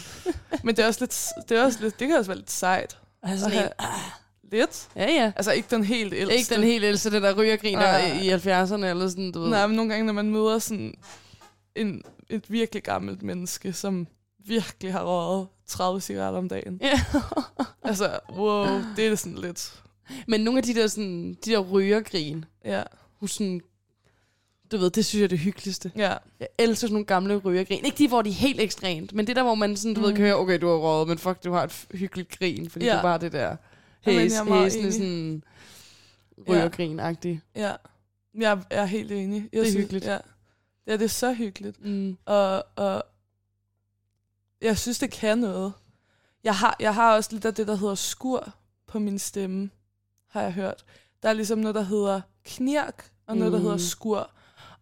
[0.65, 2.99] men det er også lidt, det er også lidt, det kan også være lidt sejt.
[3.23, 4.89] Altså, have- en, Lidt.
[4.97, 5.33] ja, ja.
[5.37, 6.37] Altså ikke den helt ældste.
[6.37, 8.19] Ikke den helt ældste, det der rygergriner Nej.
[8.23, 9.51] i 70'erne, eller sådan, du ved.
[9.51, 10.95] Nej, men nogle gange, når man møder sådan
[11.77, 14.07] en, et virkelig gammelt menneske, som
[14.47, 16.79] virkelig har røget 30 cigaretter om dagen.
[16.83, 17.01] Ja.
[17.85, 18.67] Altså, wow,
[18.97, 19.83] det er sådan lidt...
[20.29, 22.83] Men nogle af de der, sådan, de der rygergrin, Ja,
[23.21, 23.61] hun sådan,
[24.75, 25.93] du ved, det synes jeg er det hyggeligste.
[25.97, 27.85] ja, Jeg elsker sådan nogle gamle rygergrin.
[27.85, 30.05] Ikke de, hvor de er helt ekstremt, men det der, hvor man sådan, du mm.
[30.05, 30.17] ved, Mm.
[30.17, 32.91] kan høre, okay, du har røget, men fuck, du har et hyggeligt grin, fordi ja.
[32.91, 32.97] Ja.
[32.99, 33.57] du bare det der
[34.01, 35.43] hæs, jeg er meget hæsende sådan
[36.49, 36.53] Ja.
[36.53, 37.39] rygergrin-agtigt.
[37.57, 37.73] ja.
[38.39, 39.43] Jeg er helt enig.
[39.43, 40.05] Jeg Det er synes, hyggeligt.
[40.05, 40.19] Ja.
[40.87, 41.85] ja, det er så hyggeligt.
[41.85, 42.17] Mm.
[42.25, 43.03] Og, og
[44.63, 45.73] jeg synes, det kan noget.
[46.45, 48.53] Jeg har, jeg har også lidt af det, der hedder skur
[48.87, 49.71] på min stemme,
[50.29, 50.85] har jeg hørt.
[51.23, 53.65] Der er ligesom noget, der hedder knirk, og noget, der Mm.
[53.65, 54.31] hedder skur.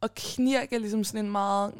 [0.03, 1.74] Og knirk er ligesom sådan en meget...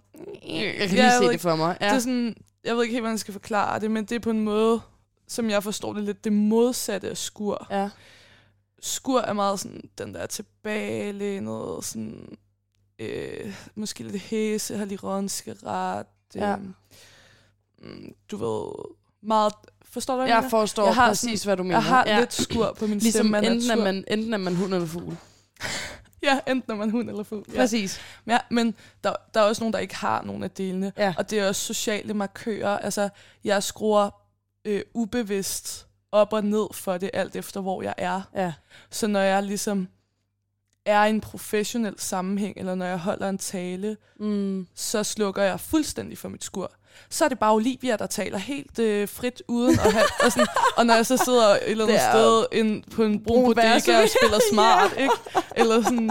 [0.49, 1.77] Jeg kan Ja, lige se ved det ikke- for mig.
[1.81, 1.87] Ja.
[1.89, 4.21] Det er sådan, jeg ved ikke helt, hvordan jeg skal forklare det, men det er
[4.21, 4.81] på en måde,
[5.29, 7.67] som jeg forstår det lidt, det modsatte af skur.
[7.71, 7.91] ja.
[8.85, 12.37] Skur er meget sådan, den der tilbagelænet, sådan,
[12.99, 16.07] øh, måske lidt hæse, har lige røget en cigaret.
[16.35, 16.53] Ja.
[16.53, 16.59] Øh,
[17.83, 18.73] mm, du ved,
[19.23, 19.53] meget,
[19.85, 20.51] forstår du, hvad Jeg mener?
[20.51, 21.75] forstår Jeg har præcis, sådan- hvad du mener.
[21.77, 22.19] Jeg har ja.
[22.21, 25.17] lidt skur på min Ligesom stemme enten er, man, enten er man hund eller fugl.
[26.29, 27.45] Ja, enten er man hund eller fugl.
[27.53, 27.57] Ja.
[27.57, 28.01] Præcis.
[28.27, 30.93] Ja, men der, der er også nogen, der ikke har nogen af delene.
[30.97, 31.15] Ja.
[31.19, 32.79] Og det er også sociale markører.
[32.79, 33.09] Altså,
[33.45, 34.11] jeg skruer
[34.65, 38.23] øh, ubevidst op og ned for det, alt efter hvor jeg er.
[38.35, 38.53] Ja.
[38.91, 39.89] Så når jeg ligesom
[40.85, 44.67] er i en professionel sammenhæng, eller når jeg holder en tale, Mm.
[44.75, 46.73] så slukker jeg fuldstændig for mit skur.
[47.11, 50.05] Så er det bare Olivia, der taler helt øh, frit uden at have...
[50.25, 53.25] og, sådan, og når jeg så sidder et eller andet Det sted ind på en
[53.25, 55.15] brun bodega og spiller smart, ikke?
[55.57, 56.11] Eller sådan...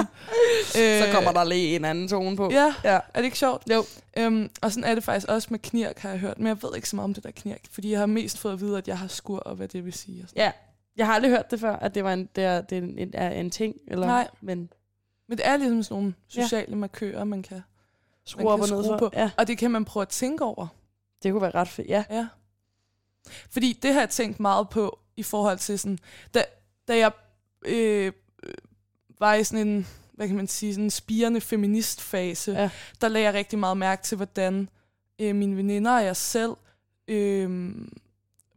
[0.79, 2.49] Øh, Så kommer der lige en anden tone på.
[2.51, 2.93] Ja, Ja.
[2.93, 3.63] er det ikke sjovt?
[3.71, 3.85] Jo.
[4.17, 6.37] Øhm, og sådan er det faktisk også med knirk, har jeg hørt.
[6.39, 8.53] Men jeg ved ikke så meget om det der knirk, fordi jeg har mest fået
[8.53, 10.23] at vide, at jeg har skur, og hvad det vil sige.
[10.23, 10.43] Og sådan.
[10.43, 10.51] Ja.
[10.97, 12.97] Jeg har aldrig hørt det før, at det var en, det er, det er en,
[12.97, 13.75] en, en ting.
[13.87, 14.27] Eller, Nej.
[14.41, 14.69] Men
[15.29, 16.43] Men det er ligesom sådan nogle Ja.
[16.43, 17.61] sociale markører, man kan...
[18.31, 18.97] skru Man op og ned skrue for.
[18.97, 19.09] på.
[19.13, 20.67] Ja, Og det kan man prøve at tænke over.
[21.23, 21.87] det kunne være ret fedt.
[21.89, 22.03] Ja.
[22.09, 22.27] Ja.
[23.49, 25.99] Fordi det har jeg tænkt meget på i forhold til sådan...
[26.33, 26.43] Da,
[26.87, 27.11] da jeg
[27.65, 28.11] øh,
[29.19, 32.69] var i sådan en, hvad kan man sige, sådan en spirende feministfase, Ja.
[33.01, 34.69] der lagde jeg rigtig meget mærke til, hvordan
[35.19, 36.51] øh, mine veninder og jeg selv
[37.07, 37.71] øh,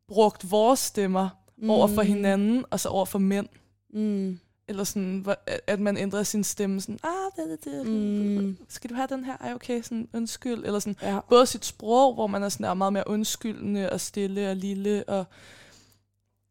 [0.08, 1.70] brugte vores stemmer mm.
[1.70, 3.48] over for hinanden, og så over for mænd.
[3.90, 4.38] Mm.
[4.68, 5.26] Eller sådan,
[5.66, 8.56] at- man ændrer sin stemme sådan, ah, det, det, det, Mm.
[8.68, 9.36] skal du have den her?
[9.36, 10.64] Ej, okay, sådan, undskyld.
[10.64, 11.18] Eller sådan, Ja.
[11.28, 15.04] både sit sprog, hvor man er sådan er meget mere undskyldende og stille og lille,
[15.08, 15.24] og,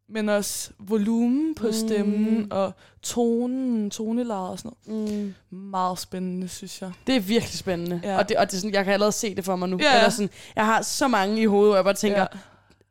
[0.08, 1.72] men også volumen på Mm.
[1.72, 4.94] stemmen, og tonen, tonelaget og sådan Mm.
[4.94, 5.34] noget.
[5.50, 6.92] Meget spændende, synes jeg.
[7.06, 8.00] Det er virkelig spændende.
[8.04, 8.18] Ja.
[8.18, 9.78] Og, det, og det er sådan, jeg kan allerede se det for mig nu.
[9.82, 9.96] Ja.
[9.96, 12.26] Eller sådan, jeg har så mange i hovedet, hvor jeg bare tænker, ja.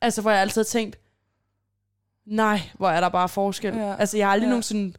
[0.00, 0.98] altså hvor jeg altid har tænkt,
[2.26, 3.74] nej, hvor er der bare forskel.
[3.76, 3.96] Ja.
[3.98, 4.50] Altså jeg har aldrig Ja.
[4.50, 4.94] nogensinde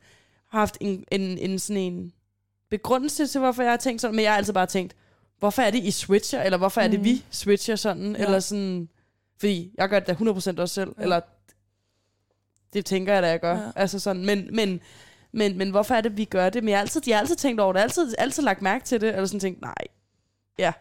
[0.56, 2.14] haft en, en, en sådan en
[2.70, 4.96] begrundelse til, hvorfor jeg har tænkt sådan, men jeg har altid bare tænkt,
[5.40, 7.06] hvorfor er det, I switcher, eller hvorfor er det, Mm.
[7.06, 8.24] vi switcher sådan, Ja.
[8.24, 8.90] eller sådan,
[9.40, 11.04] fordi jeg gør det da 100% også selv, Ja.
[11.04, 11.20] eller
[12.74, 13.56] det tænker jeg da, jeg gør.
[13.58, 13.72] Ja.
[13.76, 14.80] Altså sådan, men, men,
[15.32, 16.64] men, men hvorfor er det, vi gør det?
[16.64, 19.02] Men jeg har altid, jeg har altid tænkt over det, altid, altid lagt mærke til
[19.02, 19.76] det, eller sådan tænkt, nej,
[20.60, 20.72] ja.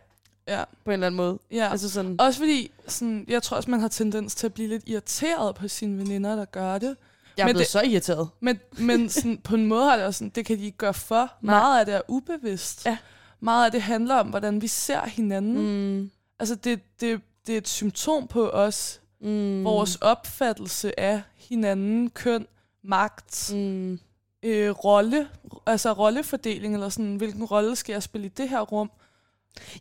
[0.84, 1.38] på en eller anden måde.
[1.50, 1.68] ja.
[1.70, 4.82] Altså sådan, Også fordi, sådan, jeg tror også, man har tendens til at blive lidt
[4.86, 6.96] irriteret på sine veninder, der gør det.
[7.36, 8.28] Jeg er men blevet det- så irriteret.
[8.40, 10.94] Men, men sådan, på en måde har det også sådan, det kan de ikke gøre
[10.94, 11.16] for.
[11.40, 11.54] Nej.
[11.54, 12.86] Meget af det er ubevidst.
[12.86, 12.96] Ja.
[13.40, 15.96] Meget af det handler om, hvordan vi ser hinanden.
[15.98, 16.10] Mm.
[16.38, 19.00] Altså, det, det, det er et symptom på os.
[19.20, 19.64] Mm.
[19.64, 22.46] Vores opfattelse af hinanden, køn,
[22.84, 23.50] magt.
[23.54, 23.98] Mm.
[24.42, 25.28] øh, rolle,
[25.66, 28.90] altså rollefordeling, eller sådan, hvilken rolle skal jeg spille i det her rum?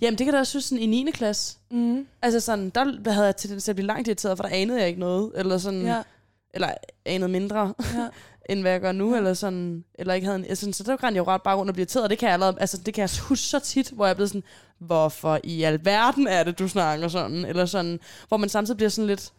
[0.02, 1.12] Jamen, det kan da også synes sådan i 9.
[1.12, 1.58] klasse.
[1.72, 2.08] Mm.
[2.22, 4.88] Altså sådan, der havde jeg tendens til at blive langt irriteret, for der anede jeg
[4.88, 5.32] ikke noget.
[5.36, 6.02] Eller sådan, Ja,
[6.54, 6.70] eller
[7.06, 8.08] anede mindre, ja.
[8.50, 9.12] end hvad jeg gør nu.
[9.12, 9.18] Ja.
[9.18, 11.70] Eller sådan, eller ikke havde en, altså, så der rendte jeg jo ret bare rundt
[11.70, 12.04] og blive irriteret.
[12.04, 14.16] Og det kan jeg allerede, altså det kan jeg huske så tit, hvor jeg er
[14.16, 14.44] blevet sådan,
[14.80, 17.46] hvorfor i alverden er det, du snakker sådan?
[17.46, 19.32] Eller sådan, hvor man samtidig bliver sådan lidt,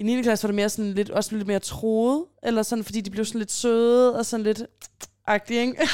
[0.00, 0.22] i 9.
[0.22, 3.24] klasse var det mere sådan lidt, også lidt mere troet, eller sådan, fordi de blev
[3.24, 4.62] sådan lidt søde, og sådan lidt
[5.26, 5.88] agtige, ikke?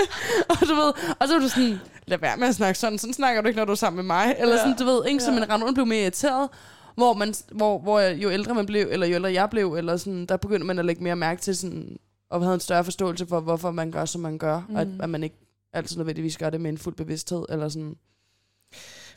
[0.50, 3.14] og du ved, og så var du sådan, lad være med at snakke sådan, sådan
[3.14, 4.60] snakker du ikke, når du er sammen med mig, eller Ja.
[4.60, 5.20] sådan, du ved, ikke?
[5.20, 5.38] Så Ja.
[5.38, 6.48] man rendte rundt og blev mere irriteret,
[6.96, 10.26] hvor, man, hvor, hvor jo ældre man blev, eller jo ældre jeg blev, eller sådan,
[10.26, 11.98] der begyndte man at lægge mere mærke til sådan,
[12.30, 14.74] og havde en større forståelse for, hvorfor man gør, som man gør, mm.
[14.74, 15.00] og at, Mm.
[15.00, 15.36] at man ikke
[15.72, 17.96] altid nødvendigvis gør det med en fuld bevidsthed, eller sådan.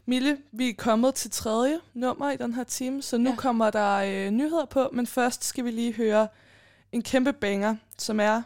[0.06, 3.30] Mille, vi er kommet til tredje nummer i den her time, så nu Ja.
[3.30, 3.36] ja.
[3.36, 6.28] kommer der øh, nyheder på, men først skal vi lige høre
[6.92, 8.42] en kæmpe banger, som er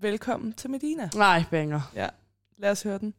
[0.00, 1.10] Velkommen til Medina.
[1.14, 1.80] Nej, banger.
[1.94, 2.08] Ja,
[2.58, 3.14] lad os høre den.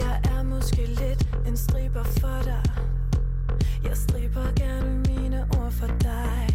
[0.00, 2.62] Jeg er måske lidt en striber for dig.
[3.84, 6.48] Jeg striber gerne mine ord for dig.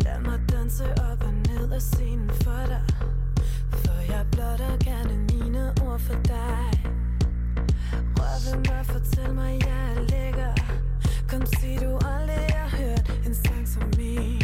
[0.00, 2.82] Lad mig danse op og ned af scenen for dig.
[3.70, 6.66] For jeg blotter gerne mine ord for dig.
[8.18, 10.54] Rør ved mig, fortæl mig, jeg er lækker.
[11.28, 14.42] Kom sig du aldrig har hørt en sang som min.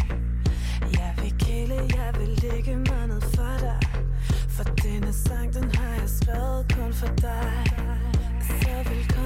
[0.91, 3.79] Jeg vil kæle, jeg vil lægge mig ned for dig.
[4.49, 7.92] For denne sang, den har jeg skrevet kun for dig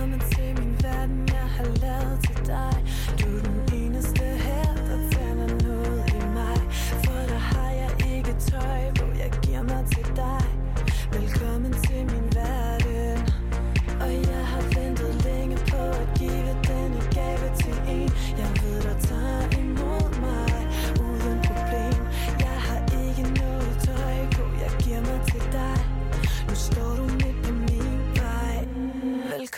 [0.08, 2.74] kommet til min verden, jeg har lavet til dig.
[3.20, 6.58] Du er den eneste her, der tænder noget i mig.
[7.04, 10.46] For der har jeg ikke tøj hvor jeg giver mig til dig.
[11.12, 13.18] Velkommen til min verden.
[14.04, 18.10] Og jeg har ventet længe på at give denne gave til en.
[18.42, 20.54] Jeg ved, der tager imod mig
[21.08, 21.96] uden problem.
[22.46, 25.78] Jeg har ikke noget tøj på, jeg giver mig til dig.
[26.50, 27.27] Nu står du med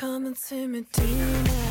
[0.01, 1.25] Velkommen til Medina.
[1.25, 1.68] Ah,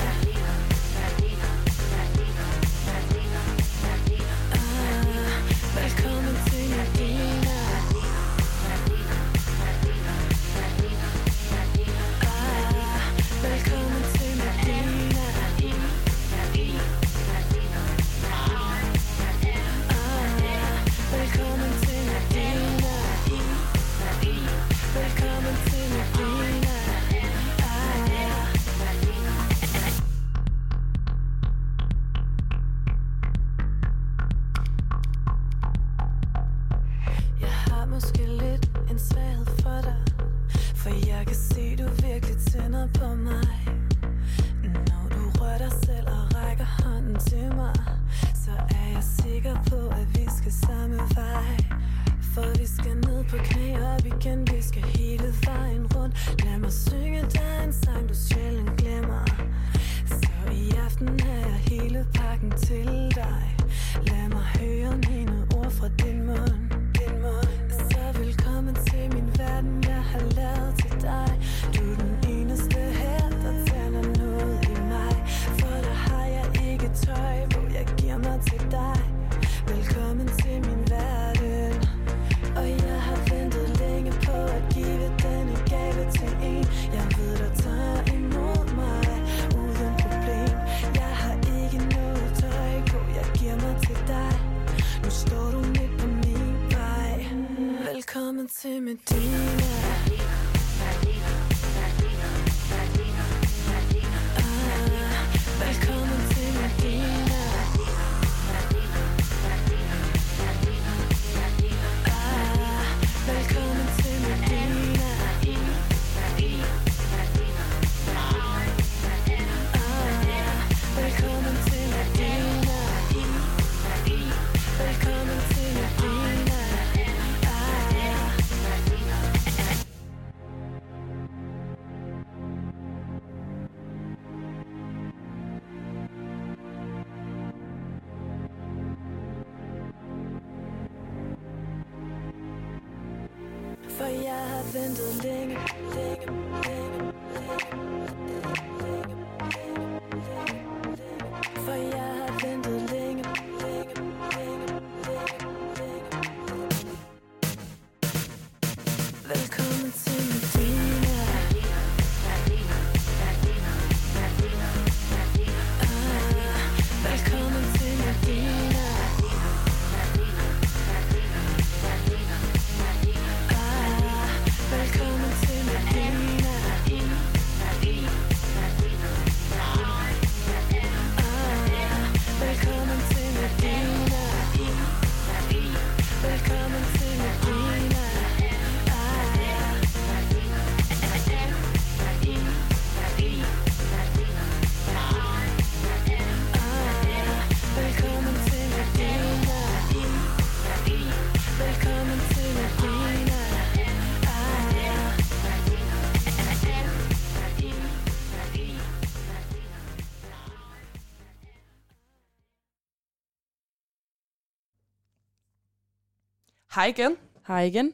[216.79, 217.17] Hej igen.
[217.47, 217.93] Hej igen.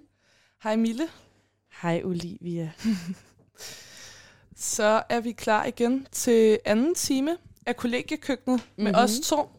[0.62, 1.08] Hej Mille.
[1.82, 2.72] Hej Olivia.
[4.56, 9.00] Så er vi klar igen til anden time af kollegiekøkkenet med Mhm.
[9.00, 9.50] os to.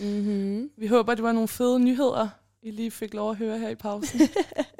[0.00, 0.70] Mm-hmm.
[0.76, 2.28] Vi håber, det var nogle fede nyheder,
[2.62, 4.20] I lige fik lov at høre her i pausen.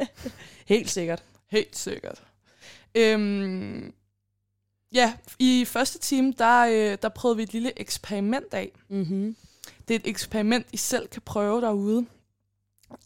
[0.67, 1.23] Helt sikkert.
[1.51, 2.23] Helt sikkert.
[2.95, 3.93] Øhm,
[4.93, 8.73] ja, i første time, der, øh, der prøvede vi et lille eksperiment af.
[8.89, 9.37] Mm-hmm.
[9.89, 12.07] Det er et eksperiment, I selv kan prøve derude.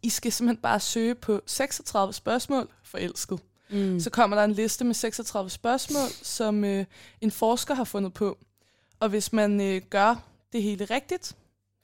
[0.02, 3.40] I skal simpelthen bare søge på 36 spørgsmål forelsket.
[3.70, 4.00] Mm.
[4.00, 6.84] Så kommer der en liste med 36 spørgsmål, som øh,
[7.20, 8.38] en forsker har fundet på.
[9.00, 10.14] Og hvis man øh, gør
[10.52, 11.36] det hele rigtigt,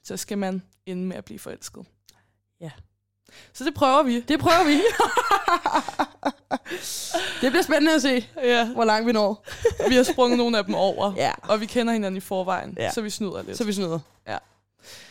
[0.04, 1.86] så skal man ende med at blive forelsket.
[2.60, 2.70] Ja.
[3.52, 4.20] Så det prøver vi.
[4.20, 4.72] Det prøver vi.
[7.40, 8.68] det bliver spændende at se, Ja.
[8.72, 9.46] hvor langt vi når.
[9.88, 11.32] Vi har sprunget nogle af dem over, Ja.
[11.42, 12.90] og vi kender hinanden i forvejen, Ja.
[12.90, 13.56] så vi snyder lidt.
[13.58, 13.98] Så vi snyder.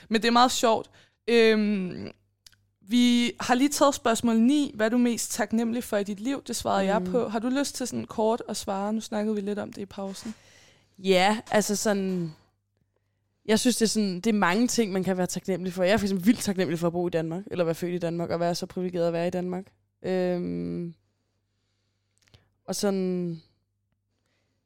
[0.09, 0.89] Men det er meget sjovt.
[1.27, 2.11] Øhm,
[2.93, 4.71] vi har lige taget spørgsmål 9.
[4.75, 6.43] Hvad er du mest taknemmelig for i dit liv?
[6.47, 6.87] Det svarede mm.
[6.87, 7.27] jeg på.
[7.27, 8.93] Har du lyst til sådan kort at svare?
[8.93, 10.35] Nu snakkede vi lidt om det i pausen.
[10.97, 12.33] Ja, altså sådan...
[13.45, 15.83] Jeg synes, det er, sådan, det er mange ting, man kan være taknemmelig for.
[15.83, 17.97] Jeg er for eksempel vildt taknemmelig for at bo i Danmark, eller være født i
[17.97, 19.65] Danmark, og være så privilegeret at være i Danmark.
[20.03, 20.93] Øhm,
[22.65, 23.41] og sådan...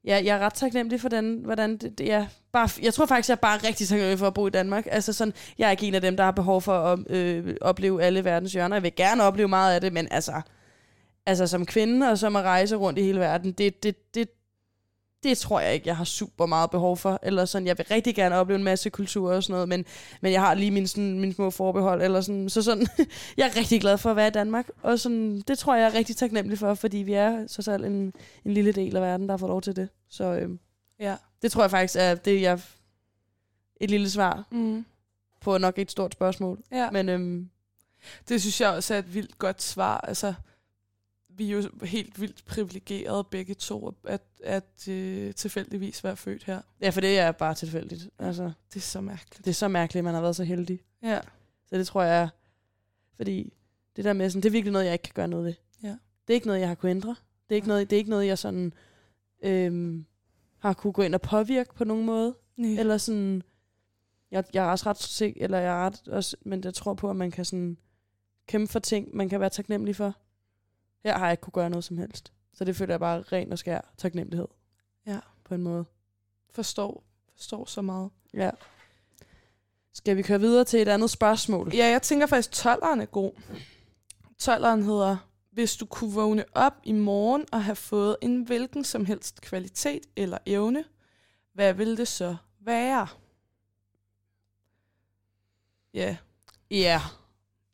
[0.08, 2.26] Ja, jeg er ret taknemmelig for den, hvordan det, det er.
[2.52, 4.88] Bare, jeg tror faktisk, jeg er bare rigtig taknemmelig for at bo i Danmark.
[4.92, 8.04] Altså sådan, jeg er ikke en af dem, der har behov for at øh, opleve
[8.04, 8.76] alle verdens hjørner.
[8.76, 10.42] Jeg vil gerne opleve meget af det, men altså,
[11.26, 14.30] altså som kvinde og som at rejse rundt i hele verden, det, det, det,
[15.24, 17.20] det tror jeg ikke, jeg har super meget behov for.
[17.24, 19.86] Eller sådan, jeg vil rigtig gerne opleve en masse kultur og sådan noget, men,
[20.22, 22.02] men jeg har lige mine, sådan, mine små forbehold.
[22.02, 22.50] Eller sådan.
[22.50, 22.88] Så sådan,
[23.38, 24.68] jeg er rigtig glad for at være i Danmark.
[24.82, 27.84] Og sådan, det tror jeg, jeg er rigtig taknemmelig for, fordi vi er så selv
[27.86, 28.14] en,
[28.46, 29.90] en lille del af verden, der har fået lov til det.
[30.10, 30.60] Så øhm,
[31.00, 31.16] Ja.
[31.42, 32.60] det tror jeg faktisk er det, jeg...
[33.82, 34.86] Et lille svar Mm.
[35.42, 36.60] på nok et stort spørgsmål.
[36.72, 36.92] ja.
[36.92, 37.50] Men øhm,
[38.30, 39.98] Det synes jeg også er et vildt godt svar.
[39.98, 40.34] Altså,
[41.38, 46.62] vi er jo helt vildt privilegerede begge to, at, at øh, tilfældigvis være født her.
[46.82, 48.10] ja, for det er bare tilfældigt.
[48.20, 49.46] Altså, Det er så mærkeligt.
[49.46, 50.80] det er så mærkeligt, at man har været så heldig.
[51.04, 51.20] Ja.
[51.70, 52.30] Så det tror jeg
[53.16, 53.54] fordi
[53.96, 55.54] det der med sådan, det er virkelig noget, jeg ikke kan gøre noget ved.
[55.84, 55.88] Ja.
[56.28, 57.16] Det er ikke noget, jeg har kunnet ændre.
[57.50, 58.74] Det er ikke noget, det er ikke noget jeg sådan
[59.44, 60.06] øhm,
[60.58, 62.36] har kunne gå ind og påvirke på nogen måde.
[62.58, 62.80] Nej.
[62.80, 63.44] Eller sådan,
[64.32, 67.10] jeg, jeg er også ret sikker, eller jeg er ret også, men jeg tror på,
[67.10, 67.78] at man kan sådan
[68.48, 70.14] kæmpe for ting, man kan være taknemmelig for.
[71.04, 72.34] Her har jeg ikke kunne gøre noget som helst.
[72.54, 74.48] Så det føler jeg bare ren og skær taknemmelighed.
[75.06, 75.20] Ja.
[75.44, 75.86] På en måde.
[76.50, 77.04] Forstår,
[77.36, 78.12] forstår så meget.
[78.34, 78.52] Ja.
[79.94, 81.72] Skal vi køre videre til et andet spørgsmål?
[81.74, 83.32] Ja, jeg tænker faktisk, at 12'eren er god.
[84.44, 85.18] 12'eren hedder,
[85.52, 90.02] hvis du kunne vågne op i morgen og have fået en hvilken som helst kvalitet
[90.16, 90.84] eller evne,
[91.54, 93.08] hvad ville det så være?
[95.94, 96.18] Ja,
[96.72, 97.02] Ja.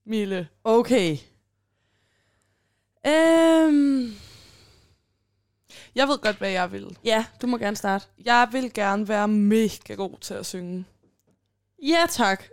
[0.05, 0.47] Mille.
[0.63, 1.17] Okay.
[3.07, 4.13] Øhm,
[5.95, 6.97] Jeg ved godt, hvad jeg vil.
[7.03, 8.05] ja, du må gerne starte.
[8.25, 10.85] Jeg vil gerne være mega god til at synge.
[11.83, 12.43] Ja, tak.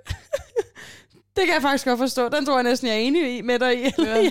[1.36, 2.28] det kan jeg faktisk godt forstå.
[2.28, 3.90] Den tror jeg næsten, jeg er enig i med dig i.
[3.98, 4.16] Ja.
[4.22, 4.30] ja.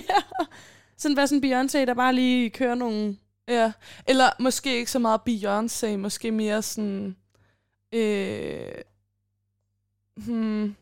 [0.96, 3.16] Sådan hvad sådan Beyoncé, der bare lige kører nogle...
[3.48, 3.72] Ja,
[4.06, 7.16] eller måske ikke så meget Beyoncé, måske mere sådan...
[7.92, 8.72] Øh,
[10.16, 10.76] hmm,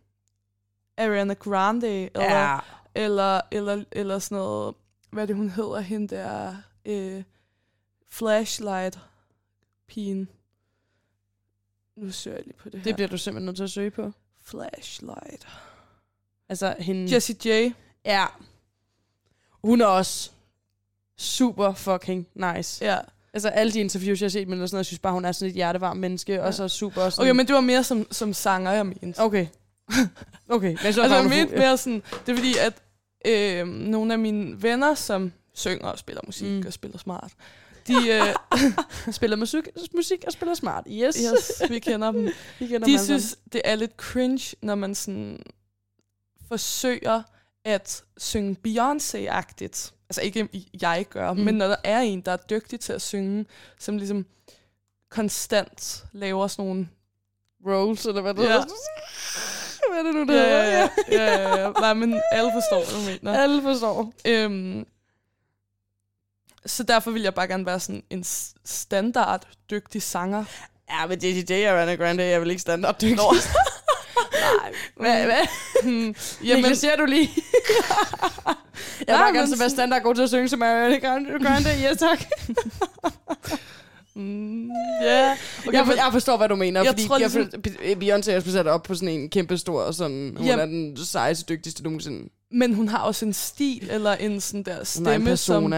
[0.98, 2.64] Ariana Grande, eller,
[2.94, 4.74] eller, eller, eller sådan noget...
[5.10, 6.56] Hvad det, hun hedder, hende der...
[6.84, 7.22] Øh,
[8.08, 10.28] flashlight-pigen.
[11.96, 12.84] Nu søger jeg lige på det her.
[12.84, 14.12] Det bliver du simpelthen nødt til at søge på.
[14.42, 15.48] Flashlight.
[16.48, 17.14] Altså hende...
[17.14, 17.72] Jessie J.
[18.04, 18.26] Ja.
[19.64, 20.30] Hun er også
[21.16, 22.84] super fucking nice.
[22.84, 22.98] Ja.
[23.32, 25.24] Altså alle de interviews, jeg har set med og sådan noget, jeg synes bare, hun
[25.24, 26.46] er sådan et hjertevarmt menneske, ja.
[26.46, 27.30] og så super sådan...
[27.30, 29.18] Okay, men det var mere som, som sanger, jeg mente.
[29.18, 29.46] Okay.
[30.50, 32.82] Okay, men så altså, jeg mente mere sådan, det er fordi, at
[33.26, 36.62] øh, nogle af mine venner, som synger og spiller musik Mm.
[36.66, 37.32] og spiller smart,
[37.86, 38.62] de, øh,
[39.14, 40.86] spiller musik, musik og spiller smart.
[40.90, 41.16] Yes.
[41.16, 42.24] yes, vi kender dem,
[42.58, 43.20] Vi kender dem de sammen.
[43.20, 45.42] synes, det er lidt cringe, når man sådan
[46.48, 47.22] forsøger
[47.64, 49.92] at synge Beyoncé-agtigt.
[50.08, 50.48] Altså ikke
[50.80, 51.38] jeg gør, Mm.
[51.38, 51.44] mm.
[51.44, 53.46] men når der er en, der er dygtig til at synge,
[53.78, 54.26] som ligesom
[55.08, 56.88] konstant laver sådan nogle...
[57.66, 58.48] Rolls, eller hvad det Ja.
[58.52, 58.66] hedder.
[59.90, 60.64] Hvad er det nu, det Ja, hedder?
[60.64, 61.70] ja, ja, ja, ja.
[61.70, 63.40] Nej, men alle forstår, hvad du mener.
[63.42, 64.12] Alle forstår.
[64.24, 64.86] Øhm,
[66.66, 68.24] så derfor vil jeg bare gerne være sådan en
[68.64, 70.44] standard dygtig sanger.
[70.90, 73.16] Ja, men Jessie J og Ariana Grande er vel ikke standard dygtig.
[74.32, 74.72] Nej.
[75.00, 75.46] Hvad, hvad?
[75.82, 76.14] Hmm,
[76.44, 77.30] Jamen, ser du lige?
[79.06, 81.44] jeg vil bare gerne være sådan- standard god til at synge som Ariana Grande.
[81.44, 81.70] Grande.
[81.82, 82.24] Ja, tak.
[84.18, 84.70] Mm,
[85.02, 85.32] ja.
[85.32, 86.80] Okay, jeg, for, jeg forstår, hvad du mener.
[86.80, 89.90] Jeg fordi tror, jeg, ligesom- for, Beyoncé er sat op på sådan en kæmpe stor,
[89.90, 92.28] sådan, hun Jamen- er den sejeste, dygtigste nogensinde.
[92.50, 95.72] men hun har også en stil, eller en sådan der er stemme, som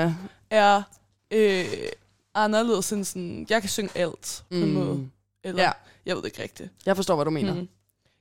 [0.50, 0.82] er
[1.30, 1.64] øh,
[2.34, 5.08] anderledes end sådan, jeg kan synge alt på en måde.
[5.44, 5.70] Eller, Ja,
[6.06, 6.70] jeg ved ikke rigtigt.
[6.86, 7.54] jeg forstår, hvad du mener.
[7.54, 7.68] Mm.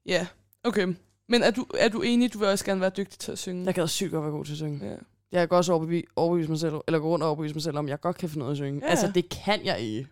[0.06, 0.28] Ja,
[0.64, 0.88] okay.
[1.30, 3.66] Men er du, er du enig, du vil også gerne være dygtig til at synge?
[3.66, 4.86] Jeg gad sygt godt være god til at synge.
[4.90, 4.96] Ja.
[5.32, 7.88] Jeg kan også overbevise, overbevise mig selv, eller gå rundt og overbevise mig selv om,
[7.88, 8.82] jeg godt kan finde noget at synge.
[8.84, 8.90] Ja.
[8.90, 10.08] Altså, det kan jeg ikke.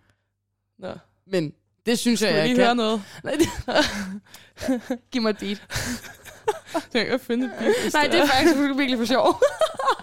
[0.79, 0.93] Nå.
[1.25, 1.53] Men
[1.85, 2.65] det synes jeg, Skal vi jeg lige kan.
[2.65, 3.01] høre noget?
[3.23, 4.99] Nej, det...
[5.11, 5.63] Giv mig et beat.
[6.93, 9.41] Jeg kan finde et beat, Nej, det er faktisk virkelig for sjov.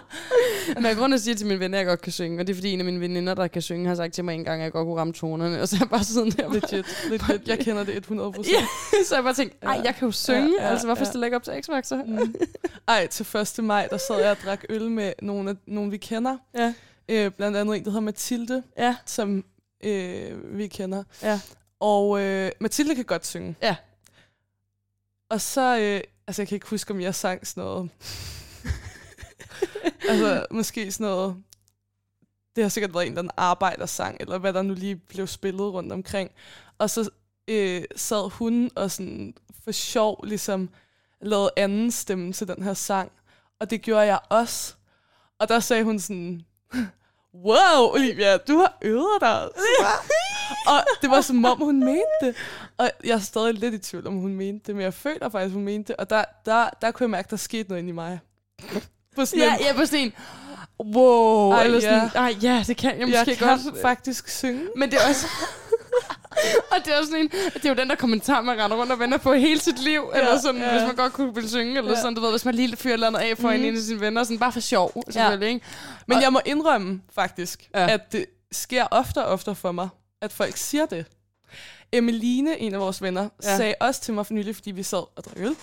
[0.75, 2.53] Men jeg grund at sige til mine venner, at jeg godt kan synge, og det
[2.53, 4.61] er fordi en af mine veninder, der kan synge, har sagt til mig en gang,
[4.61, 6.53] at jeg godt kunne ramme tonerne, og så er jeg bare sådan der.
[6.53, 7.47] Legit, legit.
[7.47, 8.55] Jeg kender det 100 procent.
[8.55, 8.65] Ja,
[9.05, 11.09] så jeg bare tænkte, ej, jeg kan jo synge, Ja, ja, altså hvorfor ja.
[11.09, 11.95] stille ikke op til X-Factor?
[12.05, 12.35] Mm.
[12.87, 13.63] Ej, til 1.
[13.63, 16.37] maj, der sad jeg og drak øl med nogle, af, nogle vi kender.
[16.57, 16.73] Ja.
[17.09, 19.43] Øh, blandt andet en, der hedder Mathilde, Ja, som
[19.83, 21.03] øh, vi kender.
[21.23, 21.39] Ja.
[21.79, 23.55] Og øh, Mathilde kan godt synge.
[23.61, 23.75] Ja.
[25.29, 27.89] Og så, øh, altså jeg kan ikke huske, om jeg sang sådan noget.
[30.09, 31.43] altså måske sådan noget,
[32.55, 35.73] det har sikkert været en eller anden arbejdersang, eller hvad der nu lige blev spillet
[35.73, 36.31] rundt omkring.
[36.77, 37.09] Og så
[37.47, 40.69] øh, sad hun og sådan for sjov ligesom
[41.21, 43.11] lavede anden stemme til den her sang.
[43.59, 44.75] Og det gjorde jeg også.
[45.39, 46.45] Og der sagde hun sådan,
[47.45, 49.49] wow, Olivia, du har øvet dig.
[50.71, 52.35] og det var som om, hun mente det.
[52.77, 55.53] Og jeg er stadig lidt i tvivl, om hun mente det, men jeg føler faktisk,
[55.53, 55.95] hun mente det.
[55.95, 58.19] Og der, der, der kunne jeg mærke, der skete noget inde i mig.
[59.15, 60.13] På sådan ja, en- jeg er på sådan en,
[60.95, 62.19] wow, Ej, eller sådan, ja.
[62.19, 63.81] ej, ja, det kan jeg jeg måske kan godt.
[63.81, 64.61] faktisk synge.
[64.75, 65.27] Men det er også...
[66.71, 68.91] og det er også sådan en, det er jo den der kommentar, man render rundt
[68.91, 70.67] og vender på hele sit liv, ja, eller sådan, ja.
[70.67, 70.71] ja.
[70.77, 71.95] hvis man godt kunne ville synge, eller Ja.
[71.97, 72.01] ja.
[72.01, 73.55] sådan, du ved, hvis man lige fyrer eller andet af for mm.
[73.63, 75.65] en af sine venner, sådan bare for sjov, selvfølgelig, ikke?
[76.07, 77.81] Men Og- jeg må indrømme faktisk, ja.
[77.81, 77.93] Ja.
[77.93, 79.89] at det sker ofte og ofte for mig,
[80.21, 81.05] at folk siger det.
[81.97, 83.57] Emmeline, en af vores venner, ja.
[83.57, 85.55] Sagde også til mig for nylig, fordi vi sad og drak øl.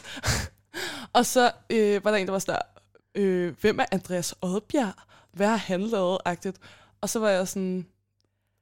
[1.18, 4.92] og så øh, var der en, der var sådan der, øh, hvem er Andreas Oddbjerg?
[5.32, 6.18] Hvad har han lavet?
[6.24, 6.56] Agtigt.
[7.00, 7.86] Og så var jeg sådan,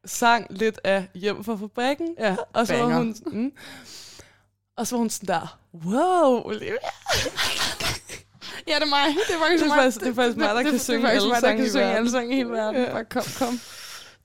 [0.07, 2.15] sang lidt af Hjem fra fabrikken.
[2.19, 2.97] Ja, Og så var banger.
[2.97, 3.53] hun, mm,
[4.77, 6.73] og så var hun sådan der, wow, Olivia.
[8.69, 9.07] Ja, det er mig.
[9.29, 9.83] Det er faktisk, Det er mig.
[9.83, 11.85] faktisk- det er faktisk mig, der kan synge Det er faktisk mig, der kan synge
[11.85, 12.83] alle sange i hele verden.
[12.83, 12.93] Ja.
[12.93, 13.61] Bare kom, kom.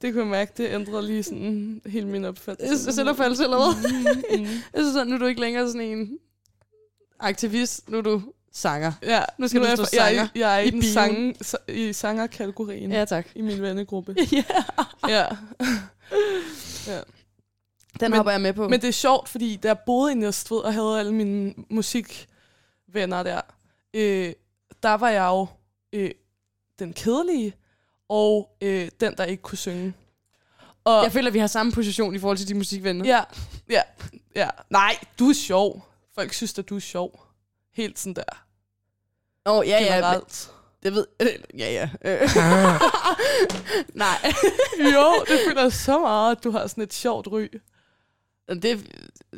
[0.05, 2.93] Det kunne jeg mærke, det ændrede lige sådan hele min opfattelse.
[2.93, 3.91] Selvopfattelse eller hvad?
[4.37, 4.45] Mm, mm.
[4.45, 6.17] Jeg synes sådan, nu er du ikke længere sådan en
[7.19, 8.21] aktivist, nu er du
[8.53, 8.91] sanger.
[9.03, 11.71] Ja, Nu skal du er stå jeg, jeg, sanger jeg er i, i sang, sa-
[11.71, 13.27] i sangerkategorien Ja, tak.
[13.35, 14.15] i min vennegruppe.
[14.31, 14.43] ja.
[15.13, 15.25] ja.
[17.99, 18.67] Den Men- hopper jeg med på.
[18.69, 23.23] Men det er sjovt, fordi da jeg boede i Næstved og havde alle mine musikvenner
[23.23, 23.41] der,
[23.93, 24.33] øh,
[24.83, 25.47] der var jeg jo
[25.93, 26.11] øh,
[26.79, 27.53] den kedelige,
[28.09, 29.93] og øh, den, der ikke kunne synge.
[30.83, 33.05] Og, jeg føler, at vi har samme position i forhold til de musikvenner.
[33.05, 33.21] Ja,
[33.69, 33.81] ja,
[34.35, 34.49] ja.
[34.69, 35.87] Nej, du er sjov.
[36.15, 37.25] Folk synes, at du er sjov.
[37.73, 38.45] Helt sådan der.
[39.45, 39.79] Åh, oh, ja, ja.
[39.79, 40.51] men- generelt.
[40.83, 41.05] Det ved...
[41.19, 41.27] Øh,
[41.61, 41.89] ja, ja.
[42.05, 42.29] Øh.
[43.93, 44.33] Nej.
[44.93, 47.47] jo, det føler jeg så meget, at du har sådan et sjovt ry.
[48.49, 48.85] Det,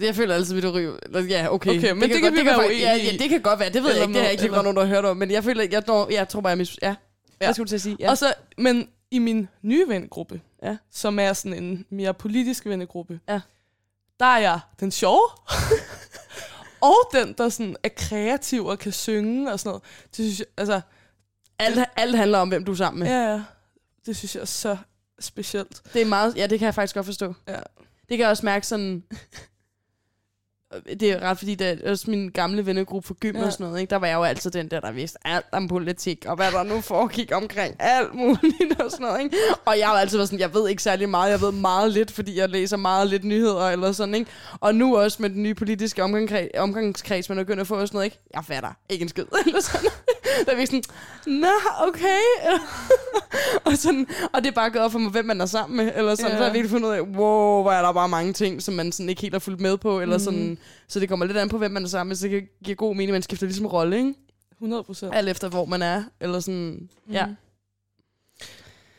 [0.01, 0.97] jeg føler altid, at du ryger.
[1.29, 1.77] Ja, okay.
[1.77, 3.17] Okay, men det kan godt, vi kan være ja, uenige ja, i.
[3.17, 3.69] det kan godt være.
[3.69, 4.13] Det ved Eller jeg ikke.
[4.13, 5.17] Det har jeg ikke set, nogen, der har hørt om.
[5.17, 6.79] Men jeg føler, jeg, jeg, jeg tror bare, jeg mis...
[6.81, 6.95] Ja.
[7.41, 7.45] Ja.
[7.45, 7.97] Hvad skulle du til at sige?
[7.99, 8.09] Ja.
[8.09, 10.77] Og så, men i min nye vennegruppe, Ja.
[10.91, 13.39] som er sådan en mere politisk vennegruppe, Ja.
[14.19, 15.21] der er jeg den sjove.
[16.81, 19.83] og den, der sådan er kreativ og kan synge og sådan noget.
[20.07, 20.81] Det synes jeg, altså,
[21.59, 23.07] alt, alt handler om, hvem du er sammen med.
[23.07, 23.43] ja, ja,
[24.05, 24.77] det synes jeg er så
[25.19, 25.81] specielt.
[25.93, 26.35] Det er meget...
[26.37, 27.33] Ja, det kan jeg faktisk godt forstå.
[27.47, 27.53] Ja.
[27.99, 29.03] Det kan jeg også mærke sådan...
[30.99, 33.45] Det er ret, fordi det er også min gamle vennegruppe for gym Ja.
[33.45, 33.89] og sådan noget, ikke?
[33.89, 36.63] der var jeg jo altid den der, der vidste alt om politik, og hvad der
[36.63, 39.23] nu foregik omkring alt muligt og sådan noget.
[39.23, 39.37] Ikke?
[39.65, 42.11] Og jeg har altid været sådan, jeg ved ikke særlig meget, jeg ved meget lidt,
[42.11, 44.31] fordi jeg læser meget lidt nyheder eller sådan, ikke?
[44.59, 47.87] Og nu også med den nye politiske omgangskreds, omgangskreds man er begyndt at få og
[47.87, 48.19] sådan noget, ikke?
[48.33, 49.89] Jeg fatter ikke en skid, eller sådan.
[50.45, 50.83] Der er vi sådan,
[51.27, 51.47] nå,
[51.79, 52.19] okay.
[53.65, 55.91] og, sådan, og det er bare gået op for mig, hvem man er sammen med,
[55.95, 56.37] eller sådan, Ja.
[56.37, 58.73] så har jeg virkelig fundet ud af, wow, hvor er der bare mange ting, som
[58.73, 60.23] man sådan ikke helt har fulgt med på, eller Mhm.
[60.23, 60.57] sådan,
[60.87, 62.75] så det kommer lidt an på, hvem man er sammen med, så det kan give
[62.75, 64.13] god mening, man skifter ligesom rolle, ikke?
[64.51, 65.15] 100 procent.
[65.15, 67.25] Alt efter, hvor man er, eller sådan, ja.
[67.25, 67.35] Mhm.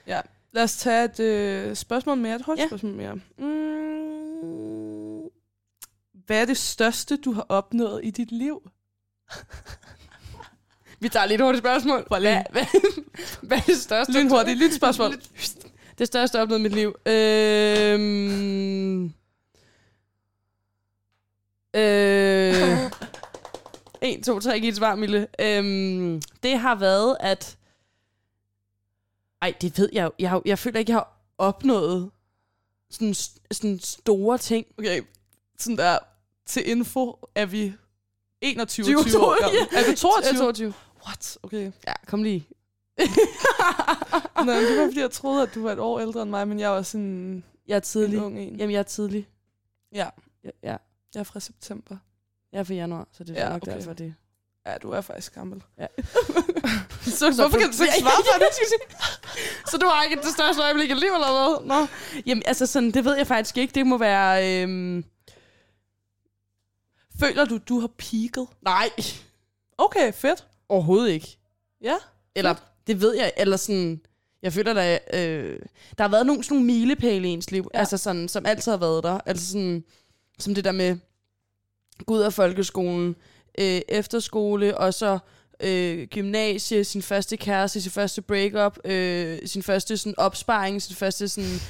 [0.07, 0.21] Ja,
[0.53, 2.69] lad os tage et øh, spørgsmål mere, et hurtigt Ja.
[2.69, 3.15] spørgsmål mere.
[3.39, 5.29] Mm,
[6.27, 8.71] hvad er det største, du har opnået i dit liv?
[11.01, 12.05] Vi tager lidt hurtigt spørgsmål.
[12.09, 12.65] Hvad, hvad,
[13.43, 14.13] hvad er det største?
[14.13, 15.15] Lynhurtigt, lidt spørgsmål.
[15.99, 16.95] Det største opnået i mit liv.
[17.07, 19.05] Øhm,
[21.75, 22.91] øh,
[24.03, 25.27] 1, 2, 3, giv et svar, Mille.
[25.39, 27.57] Øhm, det har været, at...
[29.43, 30.13] Ej, det ved jeg jo.
[30.19, 32.11] Jeg, har, jeg føler ikke, jeg har opnået
[32.91, 33.15] sådan,
[33.51, 34.67] sådan store ting.
[34.79, 35.03] Okay,
[35.59, 35.99] sådan der,
[36.47, 37.73] til info er vi
[38.41, 39.59] 21 22, 20 år gamle.
[39.73, 39.79] ja.
[39.79, 40.29] Er du 22?
[40.29, 40.73] Jeg er 22.
[41.07, 41.39] What?
[41.43, 41.73] Okay.
[41.87, 42.49] Ja, kom lige.
[44.47, 46.61] Nej, det var fordi, jeg troede, at du var et år ældre end mig, men
[46.61, 48.23] jeg var sådan Jeg er en tidlig.
[48.23, 48.57] ung en.
[48.57, 49.29] Jamen, jeg er tidlig.
[49.93, 50.09] Ja,
[50.45, 50.77] Ja, ja.
[51.15, 51.97] jeg er fra september.
[52.53, 53.73] Jeg er fra januar, så det er Ja, nok okay.
[53.73, 53.79] okay.
[53.81, 54.15] derfor, det...
[54.67, 55.63] Ja, du er faktisk gammel.
[55.79, 55.87] Ja.
[57.03, 59.71] så, så hvorfor kan du så ikke svare på det?
[59.71, 61.67] så du har ikke det største øjeblik i livet, eller hvad?
[61.67, 61.87] Nå.
[62.27, 63.75] Jamen, altså sådan, det ved jeg faktisk ikke.
[63.75, 64.63] Det må være...
[64.63, 65.05] Øhm...
[67.21, 68.47] Føler du, du har peaked?
[68.63, 68.91] Nej,
[69.79, 70.47] Okay, fedt.
[70.69, 71.39] Overhovedet ikke.
[71.83, 71.95] Ja.
[72.35, 72.55] Eller,
[72.87, 74.01] det ved jeg, eller sådan...
[74.43, 75.59] Jeg føler, der, øh,
[75.99, 77.79] der har været nogle, sådan nogle milepæle i ens liv, Ja.
[77.79, 79.21] altså sådan, som altid har været der.
[79.27, 79.85] Altså sådan,
[80.39, 80.97] som det der med
[82.07, 83.17] gå ud af folkeskolen,
[83.59, 85.19] øh, efterskole, og så
[85.61, 91.29] øh, gymnasie, sin første kæreste, sin første breakup, øh, sin første sådan, opsparing, sin første
[91.29, 91.61] sådan...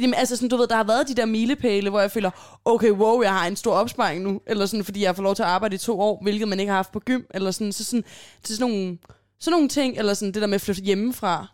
[0.00, 2.90] Jamen, altså sådan, du ved, der har været de der milepæle, hvor jeg føler, okay,
[2.90, 5.42] wow, jeg har en stor opsparing nu, eller sådan, fordi jeg har fået lov til
[5.42, 7.84] at arbejde i to år, hvilket man ikke har haft på gym, eller sådan, så
[7.84, 8.04] sådan,
[8.42, 8.98] er sådan nogle,
[9.40, 11.46] sådan nogle ting, eller sådan det der med at flytte hjemmefra.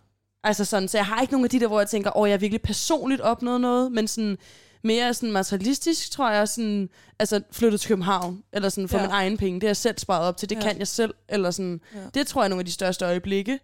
[0.45, 2.33] Altså sådan, så jeg har ikke nogen af de der, hvor jeg tænker, åh, jeg
[2.35, 4.39] har virkelig personligt opnået noget, men sådan
[4.85, 6.89] mere sådan materialistisk, tror jeg, sådan,
[7.19, 9.03] altså flyttet til København, eller sådan for Ja.
[9.03, 9.55] min egen penge.
[9.61, 10.61] Det har jeg selv sparet op til, det Ja.
[10.61, 11.99] kan jeg selv, eller sådan, ja.
[12.15, 13.59] det tror jeg er nogle af de største øjeblikke.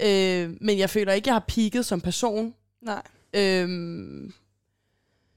[0.00, 0.42] Ja.
[0.44, 2.54] Øh, men jeg føler ikke, jeg har peaked som person.
[2.82, 3.02] Nej.
[3.34, 4.32] Øhm,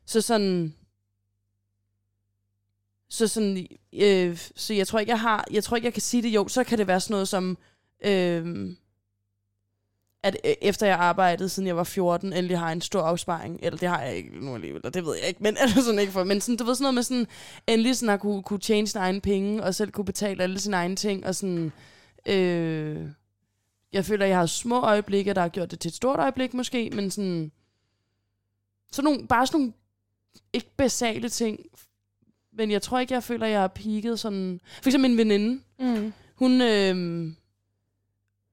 [0.05, 0.75] så sådan...
[3.09, 3.67] Så sådan...
[3.93, 5.45] Øh, så jeg tror ikke, jeg har...
[5.51, 6.29] Jeg tror ikke, jeg kan sige det.
[6.29, 7.57] Jo, så kan det være sådan noget som...
[8.05, 8.75] Øhm, øh,
[10.23, 13.59] at efter jeg arbejdede, siden jeg var 14, endelig har jeg en stor opsparing.
[13.63, 15.43] Eller det har jeg ikke nu alligevel, og det ved jeg ikke.
[15.43, 17.27] Men, eller altså sådan ikke for, men sådan, du ved sådan noget med sådan...
[17.67, 20.75] Endelig sådan at kunne, kunne tjene sine egne penge, og selv kunne betale alle sine
[20.75, 21.71] egne ting, og sådan...
[22.25, 23.07] Øh,
[23.93, 26.53] jeg føler, at jeg har små øjeblikke, der har gjort det til et stort øjeblik
[26.53, 27.51] måske, men sådan...
[28.93, 29.73] Sådan nogle, bare sådan nogle
[30.53, 31.59] ikke basale ting.
[32.53, 34.61] Men jeg tror ikke, jeg føler, jeg har peaked sådan...
[34.81, 36.13] For eksempel min veninde, Mm.
[36.35, 37.27] hun, øh,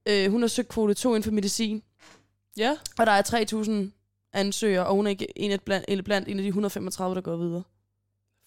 [0.09, 1.83] øh, hun har søgt kvote 2 inden for medicin,
[2.57, 2.77] Ja.
[2.99, 3.73] og der er 3.000
[4.33, 7.37] ansøgere, og hun er ikke en af blandt, blandt en af de 135, der går
[7.37, 7.63] videre.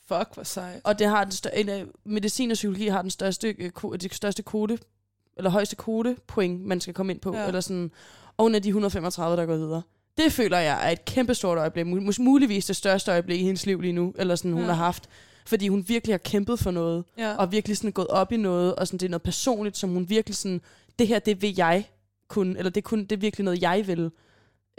[0.08, 0.82] Fuck, hvor sejt.
[0.84, 3.72] Og det har den stør- en af, medicin og psykologi har den største, øh,
[4.02, 4.80] de største kvote,
[5.38, 7.36] eller højeste kvotepoint, man skal komme ind på.
[7.36, 7.48] Ja.
[7.48, 7.92] Eller sådan,
[8.38, 9.82] og hun er de 135, der går videre.
[10.18, 11.86] Det føler jeg er et kæmpe stort øjeblik.
[12.20, 14.68] Muligvis det største øjeblik i hendes liv lige nu, eller sådan, hun Ja.
[14.68, 15.04] har haft.
[15.46, 17.36] Fordi hun virkelig har kæmpet for noget, Ja.
[17.36, 20.10] og virkelig sådan gået op i noget, og sådan, det er noget personligt, som hun
[20.10, 20.62] virkelig sådan,
[21.00, 21.86] det her, det vil jeg
[22.28, 24.12] kunne, eller det, kunne, det er virkelig noget, jeg vil.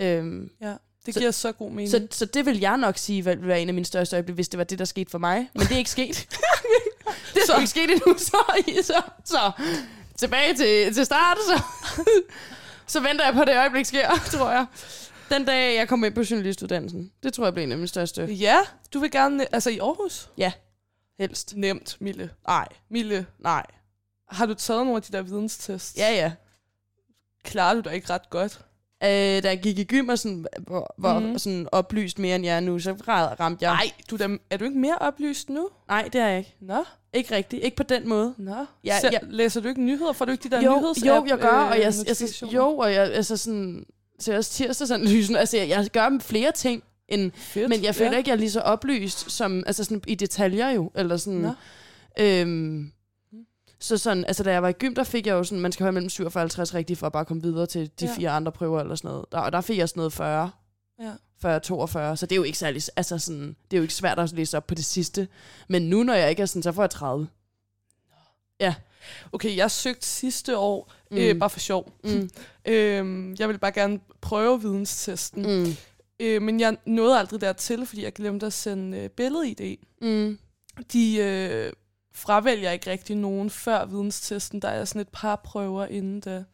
[0.00, 0.72] Øhm, ja.
[1.06, 1.90] Det Så- giver så god mening.
[1.90, 4.48] så, så det vil jeg nok sige, vil være en af mine største øjeblikke, hvis
[4.48, 5.48] det var det, der skete for mig.
[5.54, 6.14] Men det er ikke sket.
[7.34, 8.36] det er så ikke sket endnu, så,
[8.82, 9.50] så, så
[10.16, 11.62] tilbage til, til start, så,
[12.92, 14.66] så venter jeg på, at det øjeblik sker, tror jeg.
[15.30, 17.12] Den dag, jeg kommer ind på journalistuddannelsen.
[17.22, 18.24] Det tror jeg af mine største.
[18.24, 18.58] Ja,
[18.94, 19.54] du vil gerne...
[19.54, 20.30] Altså i Aarhus?
[21.18, 21.56] Helst.
[21.56, 22.30] Nemt, Mille.
[22.46, 23.66] Nej, Mille, nej.
[24.28, 25.98] har du taget nogle af de der videnstests?
[25.98, 26.32] Ja, ja.
[27.44, 28.60] Klarer du dig ikke ret godt?
[29.04, 29.08] Øh,
[29.42, 31.38] da jeg gik i gym og sådan, hvor, hvor mm.
[31.38, 33.72] sådan oplyst mere end jeg er nu, så ra- ramte jeg...
[33.72, 35.68] Nej, du er, da, er du ikke mere oplyst nu?
[35.88, 36.56] Nej, det er jeg ikke.
[36.60, 37.64] Nå, Ikke rigtigt.
[37.64, 38.34] Ikke på den måde.
[38.38, 38.66] nå.
[38.84, 39.18] Ja, Selv, ja.
[39.22, 40.12] Læser du ikke nyheder?
[40.12, 42.54] Får du ikke de der jo, nyheds jo, jeg gør, og jeg, altså, notifikationer?
[42.54, 43.86] jo, og jeg, altså sådan,
[44.18, 47.68] så også tirsdagsanalysen, altså jeg, jeg gør flere ting, end, Fedt.
[47.68, 48.16] men jeg føler ja.
[48.18, 51.52] ikke, jeg er lige så oplyst, som, altså sådan i detaljer jo, eller sådan, Nå.
[52.18, 52.92] øhm,
[53.80, 55.84] så sådan, altså da jeg var i gym, der fik jeg jo sådan, man skal
[55.84, 58.14] have mellem 47 og 50 rigtigt, for at bare komme videre til de Ja.
[58.16, 60.50] fire andre prøver, eller sådan noget, der, og der fik jeg sådan noget 40,
[61.00, 61.10] Ja.
[61.40, 64.18] 40, 42, så det er jo ikke særlig, altså sådan, det er jo ikke svært
[64.18, 65.28] at læse op på det sidste,
[65.68, 67.28] men nu, når jeg ikke er sådan, så får jeg 30.
[69.32, 71.16] Okay, jeg søgte sidste år, mm.
[71.16, 71.92] øh, bare for sjov.
[72.04, 72.30] Mm.
[72.68, 75.42] Øhm, jeg ville bare gerne prøve videnstesten.
[75.42, 75.76] Mm.
[76.20, 79.76] Øh, men jeg nåede aldrig dertil, fordi jeg glemte at sende øh, billed-ID.
[80.00, 80.38] Mm.
[80.92, 81.72] De øh,
[82.14, 84.62] fravælger ikke rigtig nogen før videnstesten.
[84.62, 86.44] Der er sådan et par prøver inden da.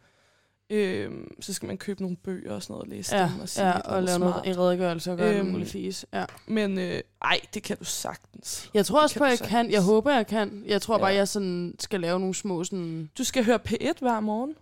[0.71, 3.49] Øhm, så skal man købe nogle bøger og sådan noget, og læse Ja, dem og
[3.49, 6.07] sige ja, og andet lave noget, en redegørelse og gøre øhm, muligt fis.
[6.15, 6.25] Ja.
[6.47, 8.71] Men øh, ej, det kan du sagtens.
[8.75, 9.71] Jeg tror også på, at jeg kan.
[9.71, 10.63] Jeg håber, jeg kan.
[10.67, 10.99] Jeg tror Ja.
[11.01, 14.55] bare, jeg sådan skal lave nogle små sådan, Du skal høre P1 hver morgen.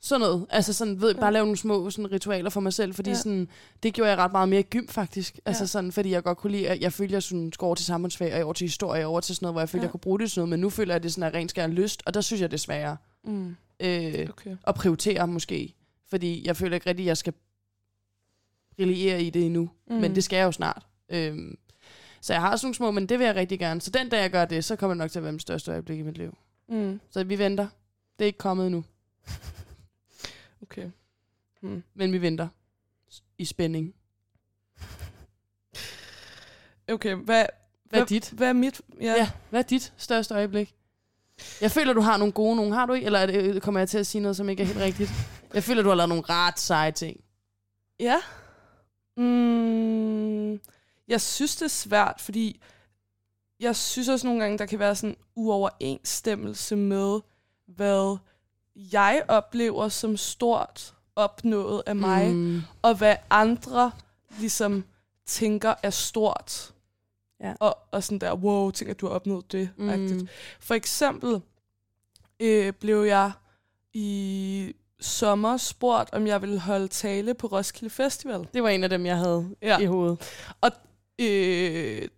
[0.00, 0.46] sådan noget.
[0.50, 1.20] Altså sådan, ved, Ja.
[1.20, 3.14] bare lave nogle små sådan, ritualer for mig selv, fordi Ja.
[3.16, 3.18] ja.
[3.18, 3.48] sådan,
[3.82, 5.38] det gjorde jeg ret meget mere i gym faktisk.
[5.46, 5.66] Altså Ja.
[5.66, 7.86] sådan, fordi jeg godt kunne lide, at jeg følte, at jeg sådan, skulle over til
[7.86, 9.86] samfundsfag, og over til historie, og over til sådan noget, hvor jeg følte, Ja.
[9.86, 11.50] jeg kunne bruge det sådan noget, men nu føler jeg, at det sådan er rent
[11.50, 14.56] skær lyst, og der synes jeg, det er sværere Mm, øh, okay.
[14.66, 15.74] at prioritere måske.
[16.08, 17.32] Fordi jeg føler ikke rigtig, at jeg skal
[18.76, 19.70] brillere i det endnu.
[19.86, 19.94] Mm.
[19.96, 20.86] Men det skal jeg jo snart.
[21.08, 21.58] Øhm,
[22.20, 23.80] så jeg har sådan nogle små, men det vil jeg rigtig gerne.
[23.80, 25.70] Så den dag, jeg gør det, så kommer det nok til at være mit største
[25.70, 26.36] øjeblik i mit liv.
[26.68, 27.68] Mm, Så vi venter.
[28.18, 28.84] Det er ikke kommet endnu,
[30.62, 30.90] okay.
[31.62, 31.82] Mm.
[31.94, 32.48] men vi venter.
[33.38, 33.94] I spænding.
[36.88, 38.30] Okay, hvad, Hvad er Hvad- dit?
[38.30, 38.80] hvad er mit...
[39.00, 39.30] Ja, Ja.
[39.50, 40.74] Hvad er dit største øjeblik?
[41.60, 42.74] Jeg føler, du har nogle gode nogle.
[42.74, 43.06] Har du ikke?
[43.06, 45.10] Eller er det, kommer jeg til at sige noget, som ikke er helt rigtigt?
[45.54, 47.20] Jeg føler, du har lavet nogle ret seje ting.
[48.00, 48.16] Ja.
[49.16, 50.60] Mm,
[51.08, 52.60] jeg synes, det er svært, fordi
[53.60, 57.20] jeg synes også nogle gange, der kan være sådan uoverensstemmelse med,
[57.66, 58.16] hvad
[58.74, 62.34] jeg oplever som stort opnået af mig.
[62.34, 62.62] Mm.
[62.82, 63.90] og hvad andre
[64.38, 64.84] ligesom
[65.26, 66.72] tænker er stort.
[67.40, 67.54] Ja.
[67.60, 69.70] Og, og sådan der, wow, tænker du har opnået det.
[69.76, 70.28] Mm.
[70.60, 71.40] For eksempel
[72.40, 73.32] øh, blev jeg
[73.92, 78.48] i sommer spurgt, om jeg ville holde tale på Roskilde Festival.
[78.54, 79.78] Det var en af dem, jeg havde Ja.
[79.78, 80.18] i hovedet.
[81.18, 82.08] Øh,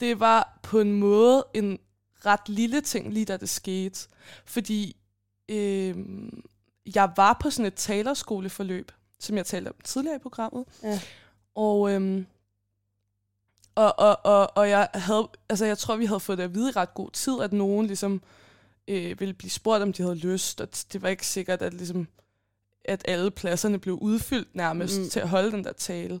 [0.00, 1.78] det var på en måde en
[2.26, 4.08] ret lille ting, lige da det skete.
[4.44, 4.96] Fordi
[5.48, 5.96] øh,
[6.94, 10.64] jeg var på sådan et talerskoleforløb, som jeg talte om tidligere i programmet.
[10.82, 11.00] Ja.
[11.54, 12.26] Og, øhm,
[13.74, 16.68] og, og, og, og jeg havde, altså jeg tror, vi havde fået det at vide
[16.70, 18.22] i ret god tid, at nogen ligesom
[18.88, 22.08] øh, ville blive spurgt, om de havde lyst, og det var ikke sikkert, at ligesom
[22.84, 25.10] at alle pladserne blev udfyldt nærmest Mm.
[25.10, 26.20] til at holde den der tale.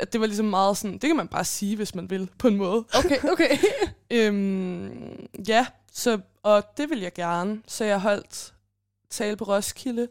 [0.00, 2.48] At det var ligesom meget sådan, det kan man bare sige, hvis man vil, på
[2.48, 2.84] en måde.
[2.94, 3.58] Okay, okay.
[4.10, 7.62] Øhm, ja, så, og det vil jeg gerne.
[7.66, 8.54] Så jeg holdt
[9.10, 10.08] tale på Roskilde.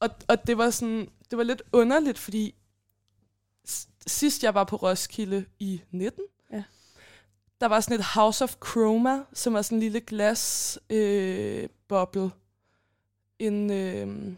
[0.00, 2.54] Og, og det var sådan, det var lidt underligt, fordi
[4.06, 6.22] sidst jeg var på Roskilde i 19,
[6.52, 6.62] Ja.
[7.60, 12.30] der var sådan et House of Chroma, som var sådan en lille glas øh, boble
[13.38, 14.32] en, øh,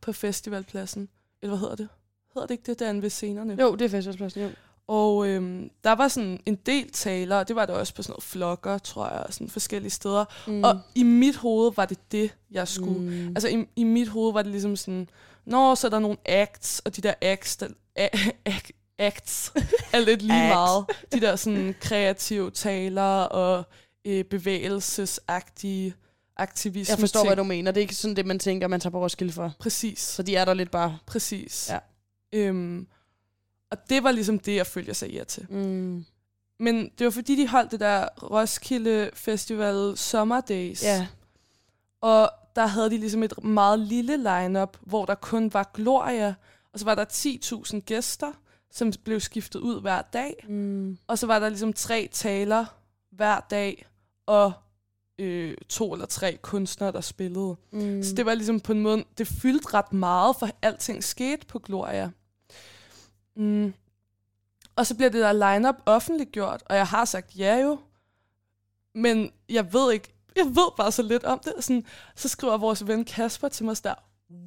[0.00, 1.08] på festivalpladsen.
[1.42, 1.88] Eller hvad hedder det?
[2.34, 3.56] Hedder det ikke det, derinde ved scenerne?
[3.60, 4.50] Jo, det er festivalspladsen, jo.
[4.86, 8.22] Og øhm, der var sådan en del talere, det var der også på sådan noget
[8.22, 10.24] flokker, tror jeg, og sådan forskellige steder.
[10.46, 10.64] Mm.
[10.64, 13.00] Og i mit hoved var det det, jeg skulle.
[13.00, 13.28] Mm.
[13.28, 15.08] Altså i, i mit hoved var det ligesom sådan,
[15.44, 17.68] Nå, så er der nogle acts, og de der acts, der,
[18.98, 19.52] acts
[19.92, 20.54] er lidt lige Acts.
[20.54, 20.84] meget.
[21.12, 23.64] De der sådan kreative taler og
[24.04, 25.94] øh, bevægelsesagtige
[26.36, 27.28] aktivisme Jeg forstår, ting.
[27.28, 27.70] hvad du mener.
[27.72, 29.52] Det er ikke sådan det, man tænker, man tager på Roskilde for.
[29.58, 29.98] Præcis.
[30.00, 30.98] Så de er der lidt bare.
[31.06, 31.70] Præcis.
[31.70, 31.78] Ja.
[32.32, 32.86] Øhm,
[33.70, 35.46] og det var ligesom det, jeg følte, jeg sagde ja til.
[35.50, 36.04] Mm.
[36.60, 40.82] Men det var fordi, de holdt det der Roskilde Festival Summer Days.
[40.82, 41.06] Ja.
[42.00, 46.34] Og der havde de ligesom et meget lille lineup, hvor der kun var Gloria,
[46.72, 48.32] og så var der 10.000 gæster,
[48.70, 50.44] som blev skiftet ud hver dag.
[50.48, 50.98] Mm.
[51.06, 52.66] Og så var der ligesom tre taler
[53.10, 53.86] hver dag,
[54.26, 54.52] og
[55.18, 57.56] øh, to eller tre kunstnere, der spillede.
[57.72, 58.02] Mm.
[58.02, 61.58] Så det var ligesom på en måde, det fyldte ret meget, for alting skete på
[61.58, 62.10] Gloria.
[63.36, 63.74] Mm.
[64.76, 67.78] Og så bliver det der lineup offentliggjort, og jeg har sagt ja jo,
[68.94, 71.52] men jeg ved ikke, jeg ved bare så lidt om det.
[71.60, 71.84] Sådan,
[72.16, 73.94] så skriver vores ven Kasper til mig der,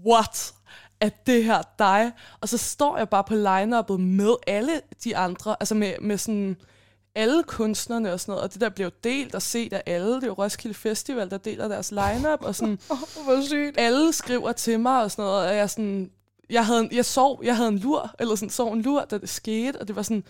[0.05, 0.53] what?
[1.01, 2.11] Er det her dig?
[2.41, 6.57] Og så står jeg bare på line med alle de andre, altså med, med sådan
[7.15, 10.15] alle kunstnerne og sådan noget, og det der jo delt og set af alle.
[10.15, 12.79] Det er jo Roskilde Festival, der deler deres lineup og sådan,
[13.25, 13.79] Hvor sygt.
[13.79, 16.11] alle skriver til mig og sådan noget, og jeg sådan,
[16.49, 19.17] jeg, havde en, jeg sov, jeg havde en lur, eller sådan sov en lur, da
[19.17, 20.23] det skete, og det var sådan,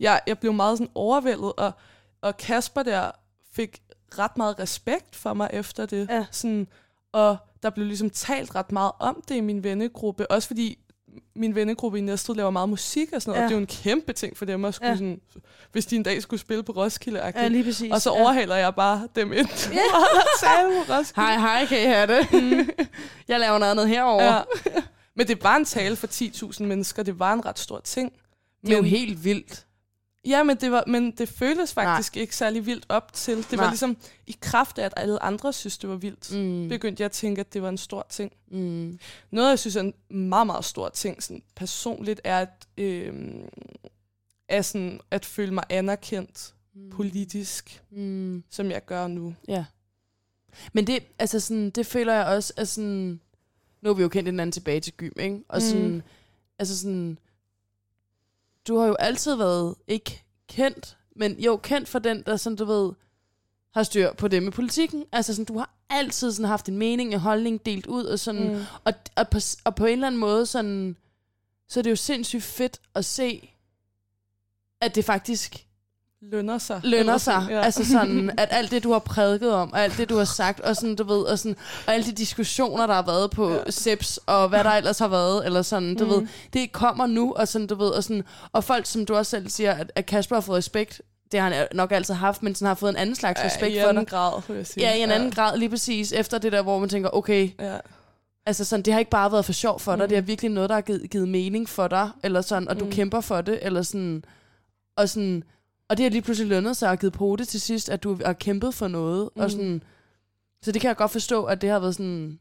[0.00, 1.72] jeg, jeg blev meget sådan overvældet, og,
[2.20, 3.10] og Kasper der
[3.52, 3.82] fik
[4.18, 6.24] ret meget respekt for mig efter det, Ja.
[6.30, 6.66] sådan,
[7.12, 10.78] og der blev ligesom talt ret meget om det i min vennegruppe, også fordi
[11.36, 13.44] min vennegruppe i Næstved laver meget musik og sådan noget, Ja.
[13.44, 14.92] og det er jo en kæmpe ting for dem at skulle Ja.
[14.92, 14.96] ja.
[14.96, 15.20] sådan,
[15.72, 17.92] hvis de en dag skulle spille på Roskilde, Ja, lige præcis.
[17.92, 18.20] og så ja.
[18.20, 19.80] overhaler jeg bare dem ind Ja.
[19.96, 21.26] og på Roskilde.
[21.28, 22.32] Hej, hej, kan I have det?
[22.32, 22.68] Mm.
[23.28, 24.24] jeg laver noget andet herovre.
[24.34, 24.40] Ja.
[25.16, 27.02] Men det var en tale for 10.000 mennesker.
[27.02, 28.12] Det var en ret stor ting.
[28.62, 29.66] Det er jo Men- helt vildt.
[30.26, 32.20] Ja, men det, var, men det føltes faktisk Nej.
[32.20, 33.36] ikke særlig vildt op til.
[33.36, 33.64] Det Nej.
[33.64, 36.32] var ligesom i kraft af, at alle andre synes, det var vildt.
[36.34, 36.38] Mm.
[36.62, 36.68] Mm.
[36.68, 38.32] Begyndte jeg at tænke, at det var en stor ting.
[38.50, 38.98] Mm.
[39.30, 39.94] Noget, jeg synes er en
[40.28, 43.14] meget, meget stor ting sådan personligt, er at, øh,
[44.48, 46.54] er sådan, at føle mig anerkendt
[46.92, 48.44] politisk, Mm.
[48.50, 49.34] som jeg gør nu.
[49.48, 49.64] Ja.
[50.72, 53.20] Men det, altså sådan, det føler jeg også, at sådan,
[53.82, 55.40] nu har vi jo kendt hinanden tilbage til gym, ikke?
[55.48, 56.02] Og sådan, Mm.
[56.58, 57.18] altså sådan,
[58.68, 62.64] du har jo altid været, ikke kendt, men jo kendt for den, der sådan, du
[62.64, 62.92] ved,
[63.74, 65.04] har styr på det med politikken.
[65.12, 68.52] Altså sådan, du har altid sådan haft en mening, en holdning delt ud, og sådan,
[68.56, 68.62] Mm.
[68.84, 70.96] og, og, på, og på en eller anden måde, sådan,
[71.68, 73.54] så er det jo sindssygt fedt at se,
[74.80, 75.66] at det faktisk
[76.22, 76.80] Lønner sig.
[76.84, 77.46] lønner sig.
[77.50, 77.60] Ja.
[77.60, 80.60] Altså sådan, at alt det, du har prædiket om, og alt det, du har sagt,
[80.60, 81.56] og sådan, du ved, og, sådan,
[81.86, 83.70] og alle de diskussioner, der har været på ja.
[83.70, 86.10] SEPS, og hvad der ellers har været, eller sådan, du mm.
[86.10, 89.30] ved, det kommer nu, og sådan, du ved, og sådan, og folk, som du også
[89.30, 91.02] selv siger, at, at Kasper har fået respekt,
[91.32, 93.78] det har han nok altid haft, men sådan har fået en anden slags respekt ja,
[93.80, 94.86] i for anden grad, vil jeg sige.
[94.86, 97.78] Ja, i en anden grad, lige præcis, efter det der, hvor man tænker, okay, Ja.
[98.46, 100.08] altså sådan, det har ikke bare været for sjov for dig, Mm.
[100.08, 102.84] det er virkelig noget, der har givet, givet mening for dig, eller sådan, og du
[102.84, 102.90] Mm.
[102.90, 104.24] kæmper for det, eller sådan,
[104.96, 105.42] og sådan,
[105.90, 108.32] Og det har lige pludselig lønnet sig og givet det til sidst, at du har
[108.32, 109.28] kæmpet for noget.
[109.36, 109.42] Mm.
[109.42, 109.82] Og sådan,
[110.62, 112.40] så det kan jeg godt forstå, at det har været sådan...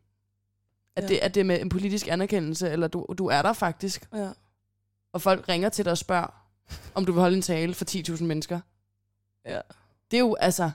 [0.95, 1.07] At, Ja.
[1.07, 4.07] det, at det er med en politisk anerkendelse, eller du, du er der faktisk.
[4.13, 4.29] Ja.
[5.13, 6.43] Og folk ringer til dig og spørger,
[6.95, 8.59] om du vil holde en tale for 10.000 mennesker.
[9.45, 9.59] Ja.
[10.11, 10.71] Det er jo altså,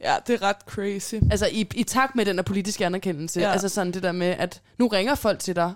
[0.00, 1.14] ja, det er ret crazy.
[1.14, 3.40] altså i, i takt med den der politiske anerkendelse.
[3.40, 3.52] Ja.
[3.52, 5.74] Altså sådan det der med, at nu ringer folk til dig,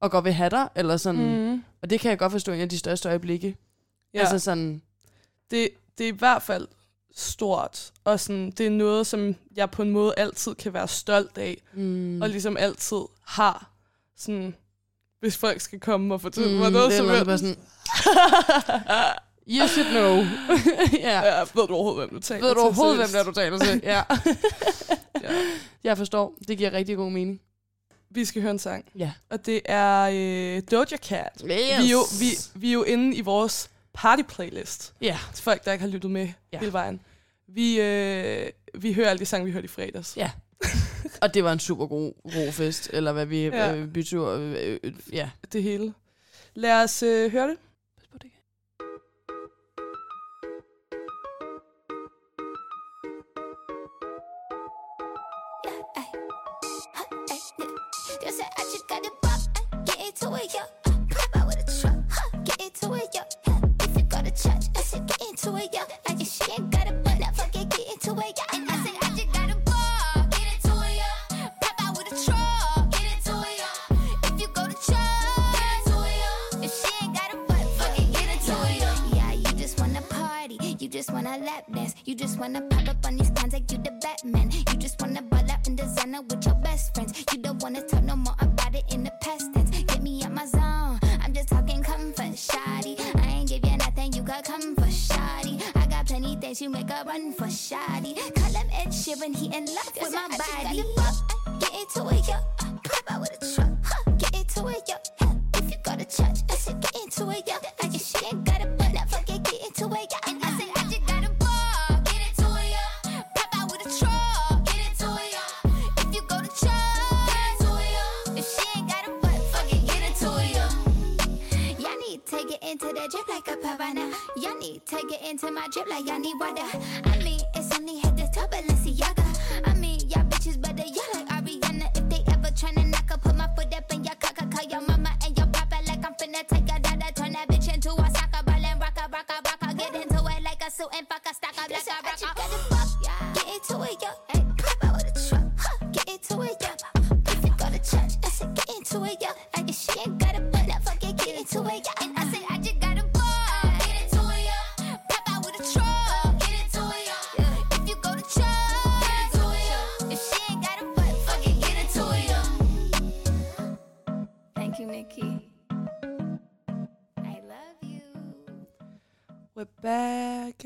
[0.00, 1.50] og vil have dig, eller sådan.
[1.50, 1.64] Mm.
[1.82, 3.56] Og det kan jeg godt forstå en af de største øjeblikke.
[4.14, 4.20] Ja.
[4.20, 4.82] Altså sådan,
[5.50, 5.68] det,
[5.98, 6.68] det er i hvert fald
[7.16, 11.38] stort, og sådan, det er noget, som jeg på en måde altid kan være stolt
[11.38, 13.70] af, mm, og ligesom altid har,
[14.16, 14.54] sådan,
[15.20, 17.56] hvis folk skal komme og fortælle mm, mig noget, er så vil bare sådan,
[19.56, 20.16] you should know.
[21.08, 21.20] ja.
[21.26, 23.26] ja, ved du overhovedet, hvem du taler Ved du til, overhovedet, hvem seriøst?
[23.26, 23.80] der du taler til?
[23.92, 24.02] Ja.
[25.22, 25.28] Ja.
[25.84, 26.34] Jeg forstår.
[26.48, 27.40] Det giver rigtig god mening.
[28.10, 29.12] Vi skal høre en sang, Ja.
[29.30, 31.30] og det er øh, Doja Cat.
[31.34, 31.44] Yes.
[31.48, 32.26] Vi, er jo, vi,
[32.60, 35.18] vi er jo inde i vores party-playlist, Ja.
[35.34, 36.58] til folk, der ikke har lyttet med ja.
[36.58, 37.00] hele vejen.
[37.46, 40.16] Vi, øh, vi hører alle de sange, vi hørte i fredags.
[40.16, 40.30] Ja.
[41.22, 43.74] Og det var en super god, god fest, eller hvad vi ja.
[43.76, 44.30] øh, bytur.
[44.30, 45.30] Øh, øh, ja.
[45.52, 45.94] Det hele.
[46.54, 47.56] Lad os øh, høre det.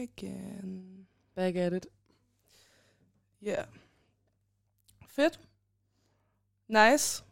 [0.03, 1.07] Again.
[1.35, 1.87] Back at it.
[3.43, 3.51] Ja.
[3.51, 3.65] Yeah.
[5.07, 5.41] Fedt.
[6.69, 7.25] Nice.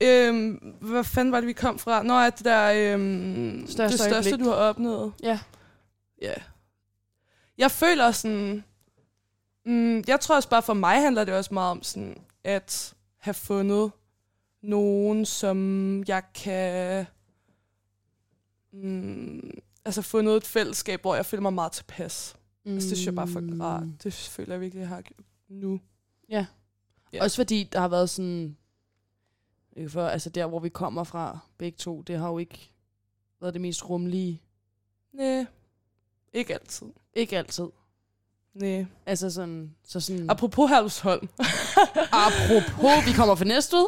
[0.00, 2.02] Øhm, hvad fanden var det, vi kom fra?
[2.02, 4.44] Nå, at det der øhm, Største det største, øjeblik.
[4.44, 5.12] du har opnået.
[5.22, 5.40] Ja.
[6.22, 6.34] Ja.
[7.58, 8.64] Jeg føler sådan...
[9.64, 13.34] Mm, jeg tror også bare for mig handler det også meget om sådan, at have
[13.34, 13.92] fundet
[14.62, 17.06] nogen, som jeg kan...
[18.72, 19.50] Mm,
[19.84, 22.36] altså fundet et fællesskab, hvor jeg føler mig meget tilpas.
[22.64, 22.74] Mm.
[22.74, 23.84] Altså, det synes jeg bare er for rart.
[24.02, 25.02] Det føler jeg virkelig, jeg har
[25.48, 25.80] nu.
[26.28, 26.46] Ja.
[27.12, 27.22] Ja.
[27.22, 28.56] Også fordi der har været sådan...
[29.88, 32.72] For, altså der, hvor vi kommer fra, begge to, det har jo ikke
[33.40, 34.42] været det mest rumlige.
[35.12, 35.46] Nej,
[36.32, 36.86] ikke altid.
[37.14, 37.68] Ikke altid.
[38.54, 38.86] Nej.
[39.06, 39.74] Altså sådan...
[39.88, 41.28] Så sådan Apropos Herlufsholm.
[42.26, 43.86] apropos, vi kommer fra Næstved.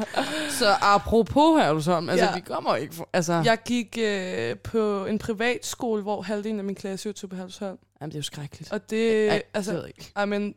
[0.58, 2.34] så apropos Herlevsholm, altså Ja.
[2.34, 3.04] vi kommer ikke fra...
[3.12, 3.32] Altså.
[3.44, 7.36] Jeg gik øh, på en privat skole, hvor halvdelen af min klasse jo tog på
[7.36, 7.78] Herlufsholm.
[8.00, 8.72] Jamen, det er jo skrækkeligt.
[8.72, 10.12] Og det, Ej, altså, det ved jeg ikke.
[10.22, 10.54] I men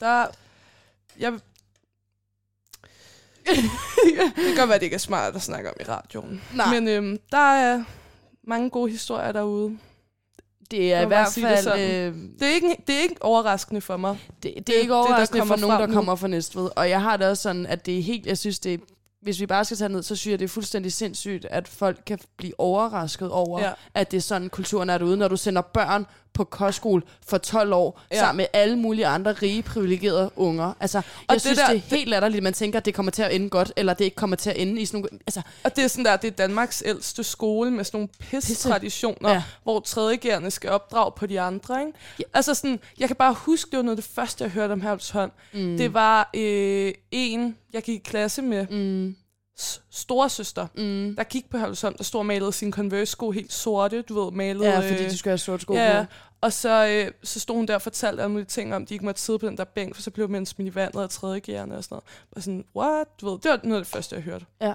[0.00, 0.26] der...
[1.18, 1.32] Jeg,
[4.36, 6.42] det kan godt være, det ikke er smart at snakke om i radioen.
[6.54, 6.80] Nej.
[6.80, 7.84] Men øhm, der er
[8.44, 9.78] mange gode historier derude.
[10.72, 11.62] Det er i hvert det fald...
[11.62, 11.90] sådan?
[11.90, 14.18] Øh, Det er ikke, det er ikke overraskende for mig.
[14.42, 16.70] det, det, det, er ikke overraskende kommer for nogen, der kommer fra Næstved.
[16.76, 18.26] Og jeg har det også sådan, at det er helt...
[18.26, 18.78] Jeg synes, det er,
[19.22, 22.02] hvis vi bare skal tage ned, så synes jeg, det er fuldstændig sindssygt, at folk
[22.06, 23.70] kan blive overrasket over, ja.
[23.94, 27.72] at det er sådan, kulturen er derude, når du sender børn på kostskole for 12
[27.72, 28.18] år, Ja.
[28.18, 30.72] sammen med alle mulige andre rige, privilegerede unger.
[30.80, 32.84] Altså, jeg det det synes, der- der, det er helt latterligt, at man tænker, at
[32.84, 35.00] det kommer til at ende godt, eller det ikke kommer til at ende i sådan
[35.00, 35.18] nogle...
[35.26, 39.30] Altså, Og det er sådan der, det er Danmarks ældste skole med sådan nogle pisse-traditioner,
[39.30, 39.42] ja.
[39.62, 41.80] Hvor tredjegærende skal opdrage på de andre.
[41.80, 41.92] Ikke?
[42.18, 42.24] Ja.
[42.34, 44.80] Altså sådan, jeg kan bare huske, det var noget af det første, jeg hørte om
[44.80, 45.30] Herlufshånd.
[45.52, 45.76] Mm.
[45.76, 49.16] Det var øh, en, jeg gik i klasse med, mm,
[49.90, 54.24] storesøster, mm, der gik på Herlufshånd, der stod og malede sine Converse-sko helt sorte, du
[54.24, 54.64] ved, malede...
[54.70, 56.06] ja, fordi du skal have sort sko Ja, på.
[56.40, 59.04] og så, øh, så stod hun der og fortalte alle mulige ting om, de ikke
[59.04, 61.76] måtte sidde på den der bænk, for så blev man smidt i vandet af tredjegærende
[61.76, 62.04] og sådan noget.
[62.36, 63.06] Og sådan, what?
[63.20, 64.46] Du ved, det var noget af det første, jeg hørte.
[64.60, 64.74] Ja.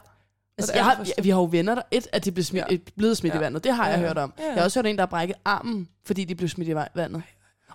[0.57, 2.77] Altså, jeg har, ja, vi har jo venner, der et, at de blev smidt, Ja.
[2.97, 3.39] blevet smidt Ja.
[3.39, 3.63] i vandet.
[3.63, 4.33] Det har Ja, jeg hørt om.
[4.39, 4.43] Ja.
[4.45, 6.87] Jeg har også hørt en, der har brækket armen, fordi de blev smidt i va-
[6.95, 7.21] vandet.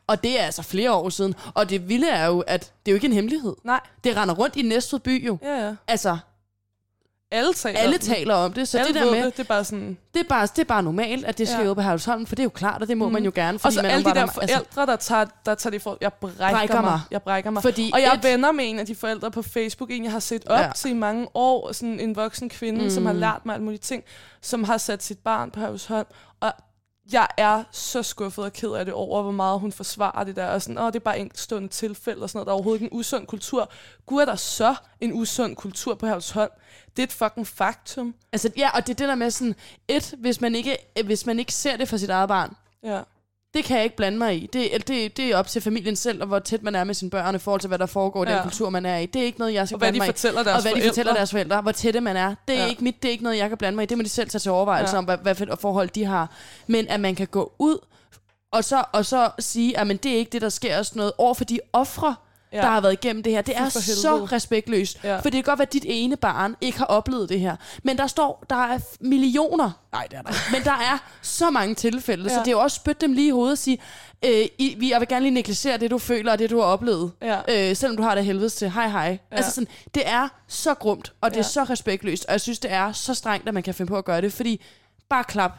[0.06, 1.34] Og det er altså flere år siden.
[1.54, 3.56] Og det vilde er jo, at det er jo ikke en hemmelighed.
[3.64, 5.38] Nej, Det render rundt i Næstved by jo.
[5.42, 5.74] ja, ja.
[5.88, 6.18] Altså,
[7.32, 8.08] Alle taler alle om det.
[8.08, 9.98] taler om det, så alle det der med, det, det er bare sådan...
[10.14, 11.66] det er, bare, det er bare normalt, at det sker Ja.
[11.68, 11.74] ja.
[11.74, 13.12] på Herlevsholm, for det er jo klart, og det må Mhm.
[13.12, 13.58] man jo gerne.
[13.64, 15.98] Og så man alle de der har- forældre, der tager, der tager det for...
[16.00, 16.84] Jeg brækker, Brækker mig.
[16.90, 17.00] mig.
[17.10, 17.62] Jeg brækker mig.
[17.62, 20.18] fordi Og jeg et- venner med en af de forældre på Facebook, en jeg har
[20.20, 20.70] set op ja.
[20.76, 22.90] Til i mange år, sådan en voksen kvinde, mm.
[22.90, 23.18] som har Mm.
[23.18, 24.02] lært mig alle mulige ting,
[24.40, 26.06] som har sat sit barn på Havshånd.
[27.12, 30.46] Jeg er så skuffet og ked af det over, hvor meget hun forsvarer det der.
[30.46, 32.46] Og sådan, åh, det er bare enkeltstående tilfælde og sådan noget.
[32.46, 33.70] Der er overhovedet ikke en usund kultur.
[34.06, 36.50] Gud, er der så en usund kultur på Havshånd?
[36.96, 38.14] Det er et fucking faktum.
[38.32, 39.54] Altså, ja, og det er det der med sådan,
[39.88, 43.00] et, hvis man ikke, hvis man ikke ser det for sit eget barn, Ja.
[43.54, 44.46] Det kan jeg ikke blande mig i.
[44.52, 47.10] Det, det, det er op til familien selv, og hvor tæt man er med sine
[47.10, 48.34] børn i forhold til, hvad der foregår i Ja.
[48.34, 49.06] den kultur, man er i.
[49.06, 50.12] Det er ikke noget, jeg skal Og hvad blande de mig i.
[50.12, 50.84] fortæller deres og hvad forældre.
[50.84, 52.34] de fortæller deres forældre, hvor tætte man er.
[52.48, 52.68] Det er Ja.
[52.68, 53.86] ikke mit, det er ikke noget, jeg kan blande mig i.
[53.86, 54.98] Det må de selv tage til overvejelse Ja.
[54.98, 56.30] om, hvad, hvad for forhold de har.
[56.66, 57.78] Men at man kan gå ud,
[58.52, 61.00] og så, og så sige, at men det er ikke det, der sker og sådan
[61.00, 62.14] noget, over for de ofre,
[62.52, 62.58] Ja.
[62.58, 63.42] der har været igennem det her.
[63.42, 64.98] Det er så respektløst.
[65.04, 65.16] Ja.
[65.16, 67.56] For det kan godt være, at dit ene barn ikke har oplevet det her.
[67.82, 69.70] Men der står, der er millioner.
[69.92, 70.32] Nej, det er der.
[70.52, 72.28] Men der er så mange tilfælde, ja.
[72.34, 73.78] Så det er jo også spytte dem lige i hovedet og sige,
[74.24, 76.66] øh, I, vi- jeg vil gerne lige negligere det, du føler, og det, du har
[76.66, 77.12] oplevet.
[77.22, 77.70] Ja.
[77.70, 78.70] Øh, selvom du har det helvedes til.
[78.70, 79.18] Hej, hej.
[79.32, 79.36] Ja.
[79.36, 81.42] Altså sådan, det er så grumt, og det er Ja.
[81.42, 84.04] så respektløst, og jeg synes, det er så strengt, at man kan finde på at
[84.04, 84.60] gøre det, fordi
[85.10, 85.52] bare klap.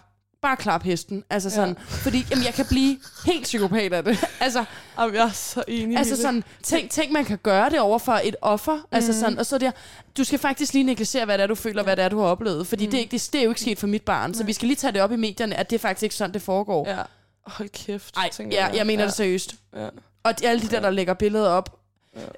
[0.44, 1.24] Bare klap hesten.
[1.30, 1.84] Altså sådan, ja.
[1.84, 4.26] fordi jamen, jeg kan blive helt psykopat af det.
[4.40, 4.66] altså,
[5.00, 8.22] Jamen, jeg er så enig Altså sådan, tænk, tænk, man kan gøre det over for
[8.24, 8.76] et offer.
[8.76, 8.88] Mm.
[8.92, 9.72] Altså sådan, og så der,
[10.18, 12.28] du skal faktisk lige negligere, hvad det er, du føler, hvad det er, du har
[12.28, 12.68] oplevet.
[12.68, 12.92] Fordi mm.
[12.92, 14.34] det, er ikke, det, det er jo ikke sket for mit barn.
[14.34, 16.34] Så vi skal lige tage det op i medierne, at det er faktisk ikke sådan,
[16.34, 16.90] det foregår.
[16.90, 17.02] Ja.
[17.46, 18.18] Hold kæft.
[18.18, 19.08] Ej, ja, jeg mener ja.
[19.08, 19.56] det seriøst.
[19.76, 19.88] Ja.
[20.24, 21.80] Og de, alle de der, der lægger billeder op,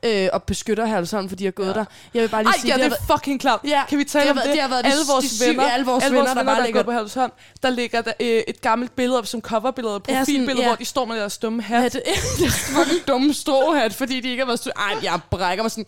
[0.03, 1.73] øh, og beskytter Herlevsholm, fordi de har gået Ja.
[1.73, 1.85] der.
[2.13, 3.59] Jeg vil bare lige Ej, sige, ja, det har er fucking klart.
[3.67, 4.53] Ja, kan vi tale det om været- det?
[4.53, 6.65] det har været de- alle de vores syge- venner, alle vores venner, der bare der
[6.65, 7.31] ligger- går på Halvsholm,
[7.63, 10.67] der ligger der, øh, et gammelt billede op som coverbillede, Ja, sådan, profilbillede, ja.
[10.67, 11.79] hvor de står med deres dumme hat.
[11.95, 12.03] Ja, det,
[12.37, 15.71] det er fucking dumme stråhat, fordi de ikke har været stu- Ej, jeg brækker mig
[15.71, 15.85] sådan.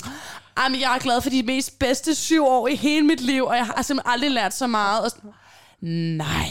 [0.58, 3.46] Ej, men jeg er glad for de mest bedste syv år i hele mit liv,
[3.46, 5.02] og jeg har simpelthen aldrig lært så meget.
[5.04, 5.32] Og sådan,
[6.18, 6.46] nej.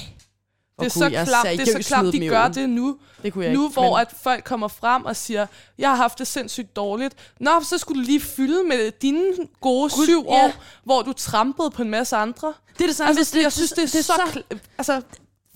[0.80, 2.96] Det er så jeg klart, det er så dem de gør det nu.
[3.22, 3.72] Det kunne jeg Nu ikke.
[3.72, 5.46] hvor men- at folk kommer frem og siger,
[5.78, 7.14] jeg har haft det sindssygt dårligt.
[7.40, 9.24] Nå, så skulle du lige fylde med dine
[9.60, 10.44] gode Gud, syv ja.
[10.44, 10.52] år,
[10.84, 12.54] hvor du trampede på en masse andre.
[12.78, 14.12] Det er det samme, Altså, det, jeg synes, det er, det er så...
[14.32, 15.00] så kl- altså,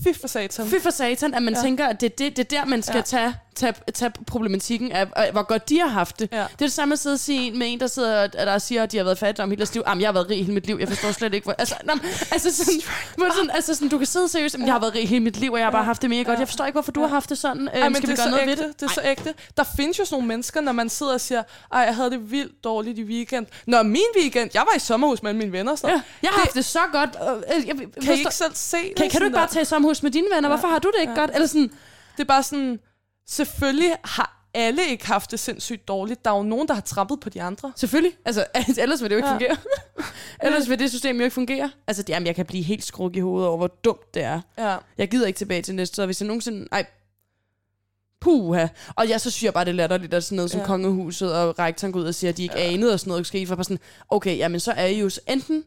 [0.04, 0.66] fy for satan.
[0.66, 1.60] Fy for satan, at man Ja.
[1.62, 3.00] tænker, at det, det, det er der, man skal ja.
[3.02, 6.28] tage, tage, tage problematikken af, af, hvor godt de har haft det.
[6.32, 6.36] Ja.
[6.38, 8.92] Det er det samme at sidde og sige med en, der sidder der siger, at
[8.92, 9.82] de har været fattige om hele deres liv.
[9.86, 10.76] Jamen, jeg har været rig hele mit liv.
[10.80, 11.54] Jeg forstår slet ikke, hvor...
[11.58, 12.00] Altså, men,
[12.32, 12.80] altså, sådan,
[13.16, 15.36] hvor sådan, altså sådan, du kan sidde seriøst, men jeg har været rig hele mit
[15.36, 16.38] liv, og jeg har bare haft det mega godt.
[16.38, 17.68] Jeg forstår ikke, hvorfor du har haft det sådan.
[17.68, 18.62] Ej, Øhm, men skal det vi gøre så noget ægte.
[18.62, 18.80] ved det?
[18.80, 19.34] Det er så ægte.
[19.56, 21.42] Der findes jo sådan nogle mennesker, når man sidder og siger,
[21.72, 23.46] ej, jeg havde det vildt dårligt i weekend.
[23.66, 25.74] Nå, min weekend, jeg var i sommerhus med mine venner.
[25.76, 25.96] Sådan.
[25.96, 27.10] Ja, jeg har haft det så godt.
[27.50, 28.96] øh, øh, jeg, Kan I ikke selv se det?
[28.96, 30.48] kan, kan du ikke bare tage i sommerhus med dine venner?
[30.48, 31.30] Hvorfor har du det ikke godt?
[31.34, 31.70] Eller sådan,
[32.16, 32.78] Det er bare sådan,
[33.30, 36.24] selvfølgelig har alle ikke haft det sindssygt dårligt.
[36.24, 37.72] Der er jo nogen, der har trampet på de andre.
[37.76, 38.16] Selvfølgelig.
[38.24, 38.44] Altså,
[38.82, 39.34] ellers vil det jo ikke Ja.
[39.34, 39.56] fungere.
[40.46, 41.70] ellers vil det system jo ikke fungere.
[41.86, 44.40] Altså, jamen, jeg kan blive helt skruk i hovedet over, hvor dumt det er.
[44.58, 44.76] Ja.
[44.98, 46.68] Jeg gider ikke tilbage til næste, så hvis jeg nogensinde...
[46.72, 46.86] Ej,
[48.20, 48.66] puha.
[48.94, 50.62] Og jeg så synes jeg bare, det er latterligt, at sådan noget som Ja.
[50.62, 50.66] ja.
[50.66, 52.72] kongehuset og rektoren går ud og siger, at de ikke ja.
[52.72, 53.46] anede, og sådan noget skete.
[53.46, 53.78] For bare sådan,
[54.08, 55.64] okay, jamen så er I jo enten...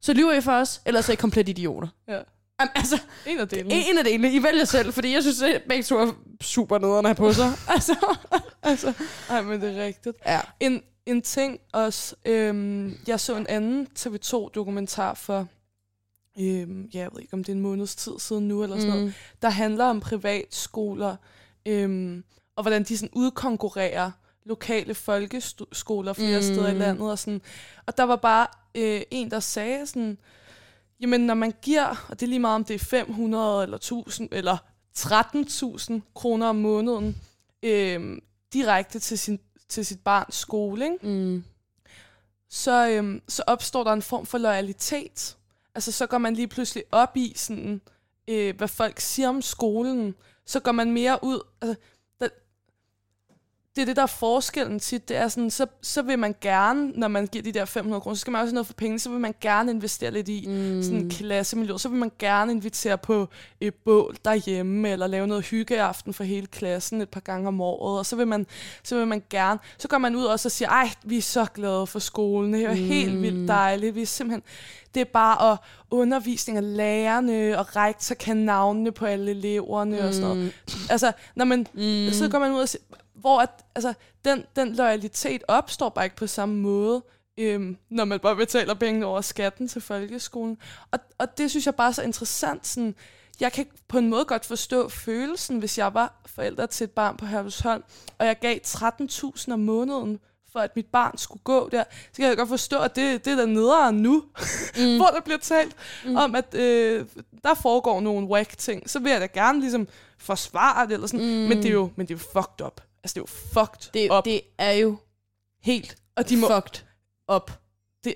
[0.00, 1.88] Så lyver I for os, eller så er I komplet idioter.
[2.08, 2.20] Ja.
[2.60, 3.74] Jamen, altså, En af delene.
[3.74, 4.32] en af delene.
[4.32, 6.12] I vælger selv, fordi jeg synes, at begge to er
[6.42, 7.52] super nederne på sig.
[7.74, 8.16] altså,
[8.62, 8.92] altså.
[9.30, 10.16] Ej, men det er rigtigt.
[10.26, 10.40] Ja.
[10.60, 15.46] En, en ting også, øhm, jeg så en anden TV2-dokumentar for,
[16.40, 18.90] øhm, ja, jeg ved ikke, om det er en måneds tid siden nu, eller sådan
[18.90, 19.12] noget, Mm.
[19.42, 21.16] der handler om privatskoler,
[21.66, 22.24] øhm,
[22.56, 24.10] og hvordan de sådan udkonkurrerer
[24.44, 26.46] lokale folkeskoler flere mm.
[26.46, 26.54] Mm.
[26.54, 27.10] steder i landet.
[27.10, 27.40] Og, sådan.
[27.86, 30.18] og der var bare øh, en, der sagde sådan,
[31.00, 34.28] jamen når man giver, og det er lige meget om det er 500 eller 1000
[34.32, 34.56] eller
[34.98, 37.16] 13.000 kroner om måneden,
[37.62, 38.18] øh,
[38.52, 41.06] direkte til, sin, til sit barns skole, ikke?
[41.06, 41.44] Mm.
[42.48, 45.36] så, øhm, så opstår der en form for loyalitet.
[45.74, 47.80] Altså så går man lige pludselig op i sådan,
[48.28, 50.14] øh, hvad folk siger om skolen,
[50.46, 51.40] så går man mere ud...
[51.60, 51.76] Altså,
[53.76, 55.08] det er det, der er forskellen tit.
[55.08, 58.14] Det er sådan, så, så vil man gerne, når man giver de der 500 kroner,
[58.14, 60.44] så skal man også have noget for penge, så vil man gerne investere lidt i
[60.48, 60.82] mm.
[60.82, 61.76] sådan en klassemiljø.
[61.76, 63.28] Så vil man gerne invitere på
[63.60, 67.98] et bål derhjemme, eller lave noget hyggeaften for hele klassen et par gange om året.
[67.98, 68.46] Og så vil man,
[68.82, 71.46] så vil man gerne, så går man ud også og siger, ej, vi er så
[71.54, 72.76] glade for skolen, det er mm.
[72.76, 73.94] helt vildt dejligt.
[73.94, 74.42] Vi er simpelthen,
[74.94, 75.58] det er bare at
[75.90, 80.06] undervisning af lærerne, og rektor kan navnene på alle eleverne mm.
[80.06, 80.52] og sådan noget.
[80.90, 82.12] Altså, når man, mm.
[82.12, 82.82] så går man ud og siger,
[83.20, 83.94] hvor at, altså,
[84.24, 87.02] den, den loyalitet opstår bare ikke på samme måde,
[87.38, 90.58] øhm, når man bare betaler penge over skatten til folkeskolen.
[90.90, 92.66] Og, og det synes jeg bare er så interessant.
[92.66, 92.94] Sådan,
[93.40, 97.16] jeg kan på en måde godt forstå følelsen, hvis jeg var forælder til et barn
[97.16, 97.84] på Herlevsholm,
[98.18, 100.20] og jeg gav 13.000 om måneden
[100.52, 103.32] for at mit barn skulle gå der, så kan jeg godt forstå, at det, det
[103.32, 104.24] er der nederen nu,
[104.78, 104.96] mm.
[104.96, 106.16] hvor der bliver talt mm.
[106.16, 107.06] om, at øh,
[107.44, 109.88] der foregår nogle whack ting, så vil jeg da gerne ligesom
[110.18, 111.32] forsvare det, eller sådan, mm.
[111.32, 112.80] men, det er jo, men det er jo fucked up.
[113.06, 114.24] Altså, det er jo fucked Det, up.
[114.24, 114.96] det er jo
[115.62, 116.82] helt og de må, fucked
[117.32, 117.50] up.
[118.04, 118.14] det,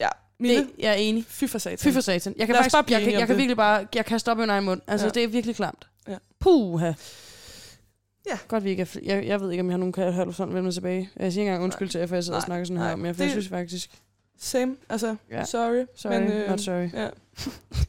[0.00, 0.08] ja,
[0.40, 1.24] Mille, Det, jeg er enig.
[1.28, 1.78] fy for satan.
[1.78, 2.34] Fy for satan.
[2.38, 3.36] Jeg kan faktisk bare jeg, kan, jeg kan det.
[3.36, 4.80] virkelig bare, jeg kan stoppe min egen mund.
[4.86, 5.10] Altså, Ja.
[5.12, 5.88] det er virkelig klamt.
[6.08, 6.16] Ja.
[6.40, 6.92] Puha.
[8.26, 8.38] Ja.
[8.48, 10.74] Godt, vi ikke er, jeg, jeg ved ikke, om jeg har nogen kan sådan vendt
[10.74, 11.10] tilbage.
[11.16, 12.46] Jeg siger ikke engang undskyld til, at jeg sidder og Nej.
[12.46, 12.92] snakker sådan her Nej.
[12.92, 13.90] om jer, for jeg Det- synes faktisk,
[14.40, 15.44] Same, altså, Ja.
[15.44, 15.86] sorry.
[15.96, 16.88] sorry, men, men, not sorry.
[16.94, 17.08] Ja.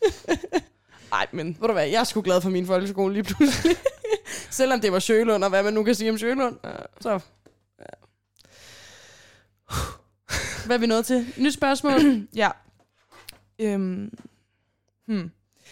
[1.18, 3.76] Ej, men Ved du hvad, jeg er sgu glad for min folkeskole lige pludselig.
[4.60, 6.57] Selvom det var Sjølund, og hvad man nu kan sige om Sjølund.
[6.64, 6.72] Ja.
[7.02, 7.19] Så.
[10.65, 11.34] Hvad er vi nået til?
[11.38, 11.99] Nyt spørgsmål.
[12.36, 12.52] ja.
[13.60, 14.18] Øhm,
[15.06, 15.31] hmm.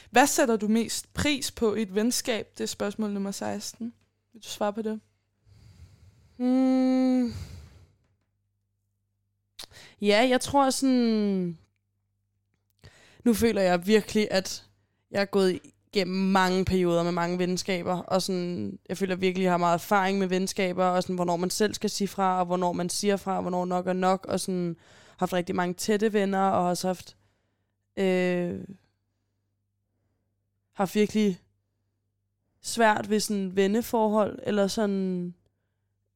[0.09, 2.47] Hvad sætter du mest pris på i et venskab?
[2.57, 3.93] Det er spørgsmål nummer 16.
[4.33, 4.99] Vil du svare på det?
[6.37, 7.33] Hmm.
[10.01, 11.57] Ja, jeg tror sådan...
[13.23, 14.65] Nu føler jeg virkelig, at
[15.11, 15.59] jeg er gået
[15.93, 20.19] gennem mange perioder med mange venskaber, og sådan, jeg føler virkelig, jeg har meget erfaring
[20.19, 23.35] med venskaber, og sådan, hvornår man selv skal sige fra, og hvornår man siger fra,
[23.35, 24.75] og hvornår nok er nok, og sådan,
[25.17, 27.17] haft rigtig mange tætte venner, og også haft,
[27.97, 28.59] øh,
[30.73, 31.39] haft virkelig
[32.61, 35.33] svært ved sådan venneforhold, eller sådan,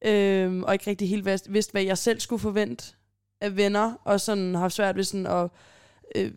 [0.04, 2.94] øh, og ikke rigtig helt vidst, vidst, hvad jeg selv skulle forvente
[3.40, 5.50] af venner, og sådan haft svært ved sådan at
[6.14, 6.32] øh,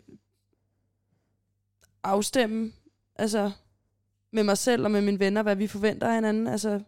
[2.02, 2.72] afstemme,
[3.18, 3.50] altså
[4.30, 6.80] med mig selv og med mine venner, hvad vi forventer af hinanden, altså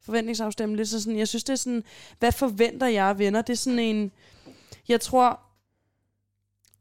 [0.00, 1.84] forventningsafstemme lidt, så sådan, jeg synes det er sådan,
[2.18, 4.12] hvad forventer jeg af venner, det er sådan en,
[4.88, 5.40] jeg tror,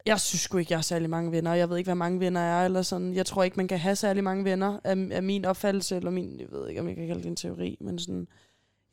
[0.06, 2.42] jeg synes sgu ikke, jeg har særlig mange venner, jeg ved ikke, hvad mange venner
[2.42, 5.46] er, eller sådan, jeg tror ikke, man kan have særlig mange venner, af, af min
[5.46, 8.28] opfattelse, eller min, jeg ved ikke, om jeg kan kalde det en teori, men sådan,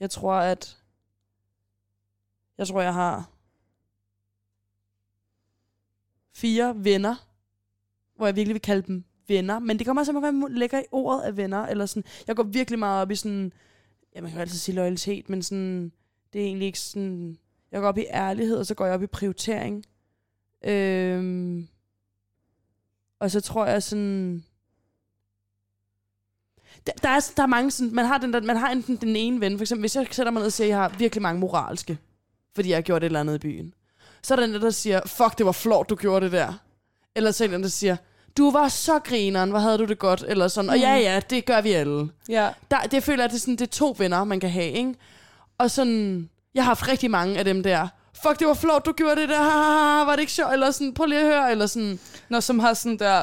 [0.00, 0.78] jeg tror, at,
[2.58, 3.30] jeg tror, jeg har
[6.32, 7.14] fire venner,
[8.16, 9.58] hvor jeg virkelig vil kalde dem venner.
[9.58, 11.66] Men det kommer også an på, hvad man lægger i ordet af venner.
[11.66, 13.52] Eller sådan, jeg går virkelig meget op i sådan,
[14.14, 15.92] ja, man kan jo altid sige loyalitet, men sådan,
[16.32, 17.38] det er egentlig ikke sådan,
[17.72, 19.84] jeg går op i ærlighed, og så går jeg op i prioritering.
[20.64, 21.68] Øhm,
[23.20, 24.44] og så tror jeg sådan,
[26.86, 29.16] der, der, er, der er mange sådan, man har, den der, man har enten den
[29.16, 31.22] ene ven, for eksempel, hvis jeg sætter mig ned og siger, at jeg har virkelig
[31.22, 31.98] mange moralske,
[32.54, 33.74] fordi jeg har gjort et eller andet i byen.
[34.22, 36.52] Så er der den der, der siger, fuck, det var flot, du gjorde det der.
[37.14, 37.96] Eller så er der der siger,
[38.38, 40.70] du var så grineren, hvor havde du det godt, eller sådan.
[40.70, 42.08] Og ja, ja, det gør vi alle.
[42.28, 42.48] Ja.
[42.70, 44.94] Der, det føler jeg, det er, sådan, det er to venner, man kan have, ikke?
[45.58, 47.88] Og sådan, jeg har haft rigtig mange af dem der.
[48.26, 50.04] Fuck, det var flot, du gjorde det der.
[50.04, 50.52] Var det ikke sjovt?
[50.52, 51.50] Eller sådan, prøv lige at høre.
[51.50, 51.98] Eller sådan,
[52.28, 53.22] Når som har sådan der,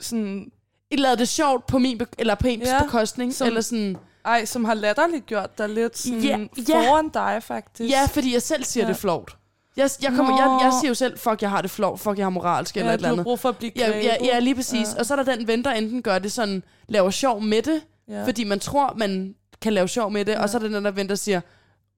[0.00, 0.50] sådan,
[0.90, 3.34] et lavede det sjovt på min, eller på ens Ja, ja, bekostning.
[3.34, 6.74] som- eller sådan, ej, som har latterligt gjort dig lidt sådan Ja, ja.
[6.74, 7.90] foran dig, faktisk.
[7.90, 8.88] ja, fordi jeg selv siger Ja.
[8.88, 8.92] ja.
[8.92, 9.36] det flot.
[9.78, 10.60] Jeg, jeg, kommer, jeg, Nå.
[10.62, 11.98] jeg siger jo selv, fuck, jeg har det flot.
[12.00, 13.24] Fuck, jeg har moralsk, eller ja, et eller du har andet.
[13.24, 14.88] brug for at blive Ja, ja, ja, lige præcis.
[14.94, 14.98] Ja.
[15.00, 17.80] Og så er der den ven, der enten gør det sådan, laver sjov med det,
[18.08, 18.24] ja.
[18.26, 20.42] fordi man tror, man kan lave sjov med det, Ja.
[20.42, 21.40] og så er der den der ven, der siger,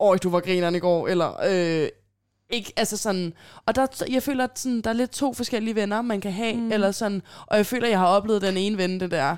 [0.01, 1.89] åh, du var grineren i går, eller øh,
[2.51, 3.33] ikke, altså sådan,
[3.67, 6.55] og der, jeg føler, at sådan, der er lidt to forskellige venner, man kan have,
[6.57, 6.73] mm.
[6.73, 9.37] eller sådan, og jeg føler, at jeg har oplevet den ene ven, det der,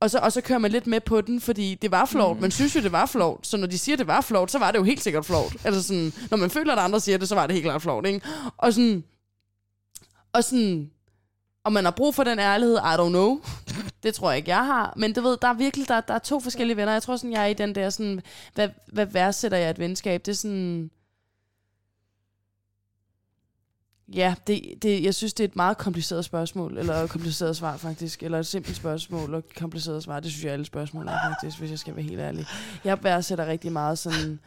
[0.00, 2.36] og så, og så kører man lidt med på den, fordi det var flot.
[2.36, 2.42] Mm.
[2.42, 3.46] Man synes jo, det var flot.
[3.46, 5.56] Så når de siger, det var flot, så var det jo helt sikkert flot.
[5.64, 8.06] altså sådan, når man føler, at andre siger det, så var det helt klart flot,
[8.06, 8.26] ikke?
[8.56, 9.04] Og sådan,
[10.32, 10.90] og sådan,
[11.64, 13.40] om man har brug for den ærlighed, I don't know.
[14.02, 14.92] Det tror jeg ikke, jeg har.
[14.96, 16.92] Men du ved, der er virkelig, der, der er to forskellige venner.
[16.92, 18.22] Jeg tror sådan, jeg er i den der sådan,
[18.54, 20.26] hvad, hvad værdsætter jeg et venskab?
[20.26, 20.90] Det er sådan,
[24.14, 27.76] Ja, det, det, jeg synes, det er et meget kompliceret spørgsmål, eller et kompliceret svar
[27.76, 30.20] faktisk, eller et simpelt spørgsmål og et kompliceret svar.
[30.20, 32.46] Det synes jeg, alle spørgsmål er faktisk, hvis jeg skal være helt ærlig.
[32.84, 34.38] Jeg værdsætter rigtig meget sådan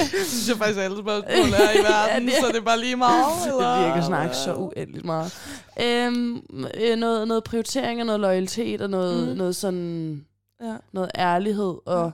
[0.00, 2.60] det synes jeg faktisk, at alle spørgsmål er i verden, Ja, det- så det er
[2.60, 3.26] bare lige meget.
[3.46, 3.74] Eller?
[3.76, 5.34] Det virker snakke så uendeligt meget.
[5.82, 6.42] Øhm,
[6.80, 9.30] øh, noget, noget prioritering og noget loyalitet og noget, Mm.
[9.30, 9.36] mm.
[9.36, 10.24] noget sådan
[10.62, 10.76] Ja.
[10.92, 12.12] noget ærlighed og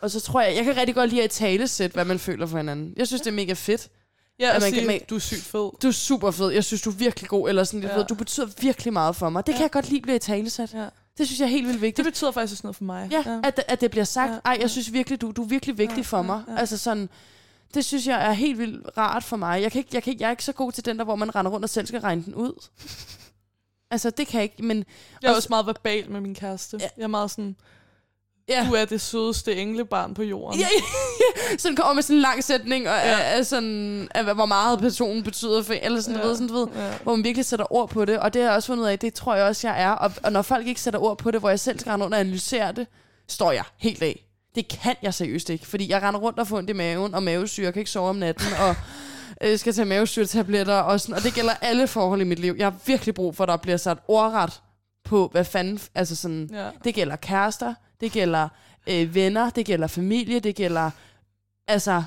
[0.00, 2.46] og så tror jeg, jeg kan rigtig godt lide at tale sæt, hvad man føler
[2.46, 2.94] for hinanden.
[2.96, 3.88] Jeg synes, det er mega fedt.
[4.40, 5.70] Ja, At man sige, kan- man- du er sygt fed.
[5.82, 6.50] Du er super fed.
[6.50, 7.48] Jeg synes, du er virkelig god.
[7.48, 7.88] Eller sådan, Ja.
[7.88, 7.96] ja.
[7.96, 9.46] ved, du betyder virkelig meget for mig.
[9.46, 9.64] Det kan Ja.
[9.64, 10.74] jeg godt lide, bliver i talesat.
[10.74, 10.86] Ja.
[11.18, 12.06] Det synes jeg er helt vildt Det vigtigt.
[12.06, 13.08] betyder faktisk også noget for mig.
[13.10, 13.40] Ja, ja.
[13.44, 14.32] At, at det bliver sagt.
[14.32, 16.42] Ja, Ej, jeg synes virkelig, du, du er virkelig vigtig Ja, for mig.
[16.48, 16.56] ja.
[16.56, 17.08] Altså sådan,
[17.74, 19.62] det synes jeg er helt vildt rart for mig.
[19.62, 21.16] Jeg, kan ikke, jeg, kan ikke, jeg er ikke så god til den der, hvor
[21.16, 22.52] man render rundt og selv skal regne den ud.
[23.90, 24.76] Altså, det kan jeg ikke, men...
[24.76, 24.84] Jeg
[25.28, 26.76] er Også- også meget verbal med min kæreste.
[26.80, 26.88] Ja.
[26.96, 27.56] Jeg er meget sådan,
[28.48, 28.66] Ja.
[28.68, 30.60] du er det sødeste englebarn på jorden.
[30.60, 31.56] Ja, ja.
[31.58, 33.10] Sådan kommer med sådan en lang sætning, og Ja.
[33.12, 36.26] er, er sådan, af, hvor meget personen betyder for, eller sådan, ja.
[36.26, 36.92] Ved, sådan, du ved, Ja.
[37.02, 38.98] hvor man virkelig sætter ord på det, og det har jeg også fundet ud af,
[38.98, 41.40] det tror jeg også, jeg er, og, og når folk ikke sætter ord på det,
[41.40, 42.86] hvor jeg selv skal rende rundt og analysere det,
[43.28, 44.24] står jeg helt af.
[44.54, 47.22] Det kan jeg seriøst ikke, fordi jeg render rundt og får ondt i maven, og
[47.22, 48.76] mavesyre, kan ikke sove om natten, og
[49.42, 52.54] øh, skal tage mavesyretabletter, og, sådan, og det gælder alle forhold i mit liv.
[52.58, 54.60] Jeg har virkelig brug for, at der bliver sat ordret
[55.04, 56.68] på, hvad fanden, altså sådan, Ja.
[56.84, 57.74] det gælder kærester,
[58.04, 58.48] det gælder
[58.86, 60.90] øh, venner, det gælder familie, det gælder,
[61.66, 62.02] altså,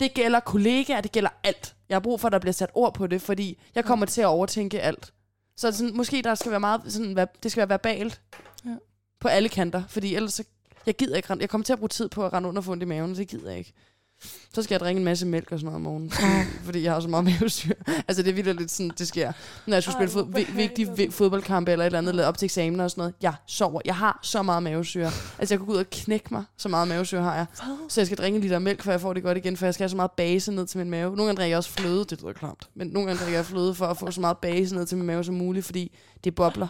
[0.00, 1.74] det gælder kollegaer, det gælder alt.
[1.88, 4.20] Jeg har brug for, at der bliver sat ord på det, fordi jeg kommer til
[4.20, 5.12] at overtænke alt.
[5.56, 8.20] Så sådan, måske der skal være meget, sådan, det skal være verbalt
[8.64, 8.76] Ja.
[9.20, 10.44] på alle kanter, fordi ellers så,
[10.86, 13.14] jeg gider ikke, jeg kommer til at bruge tid på at rende under i maven,
[13.14, 13.72] det gider jeg ikke.
[14.54, 16.26] Så skal jeg drikke en masse mælk og sådan noget om morgenen, fordi,
[16.64, 17.74] fordi jeg har så meget mavesyre.
[18.08, 19.32] Altså det er vildt lidt sådan, det sker.
[19.66, 22.46] Når jeg skulle spille fod, vi- vigtige fodboldkampe eller et eller andet, eller op til
[22.46, 23.14] eksamener og sådan noget.
[23.22, 23.80] Jeg sover.
[23.84, 25.10] Jeg har så meget mavesyre.
[25.38, 27.46] Altså jeg kunne gå ud og knække mig, så meget mavesyre har jeg.
[27.88, 29.74] Så jeg skal drikke en liter mælk, før jeg får det godt igen, for jeg
[29.74, 31.16] skal have så meget base ned til min mave.
[31.16, 32.68] Nogle gange drikker jeg også fløde, det lyder klamt.
[32.74, 35.06] Men nogle gange drikker jeg fløde for at få så meget base ned til min
[35.06, 36.68] mave som muligt, fordi det bobler.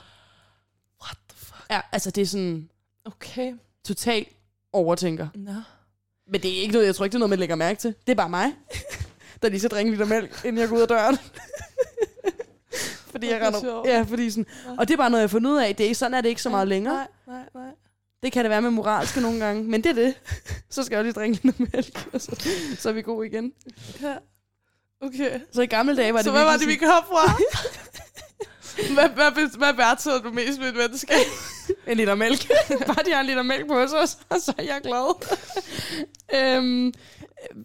[1.05, 1.65] What the fuck?
[1.70, 2.69] Ja, altså det er sådan
[3.05, 3.53] Okay.
[3.85, 4.29] totalt
[4.73, 5.29] overtænker.
[5.35, 5.53] Nå.
[6.31, 7.94] Men det er ikke noget, jeg tror ikke, det er noget, man lægger mærke til.
[8.07, 8.53] Det er bare mig,
[9.43, 11.19] der lige skal drikke en liter mælk, inden jeg går ud af døren.
[13.11, 13.82] fordi jeg er render...
[13.86, 14.47] Ja, fordi sådan...
[14.78, 15.77] Og det er bare noget, jeg har fundet ud af.
[15.77, 16.94] Det er, sådan er det ikke så meget længere.
[16.94, 17.70] Nej, nej, nej.
[18.23, 20.15] Det kan det være med moralske nogle gange, men det er det.
[20.70, 23.53] Så skal jeg lige drikke lidt mælk, og så, så er vi gode igen.
[24.03, 24.15] Ja.
[25.01, 25.40] Okay.
[25.53, 27.32] Så i gamle dage var det så hvad var det, vi kom fra?
[28.94, 31.12] hvad, hvad, hvad værdsætter du mest ved et menneske?
[31.86, 32.49] En liter mælk.
[32.86, 33.90] Bare de har en liter mælk på os,
[34.44, 35.15] så er jeg glad.
[36.35, 36.93] øhm,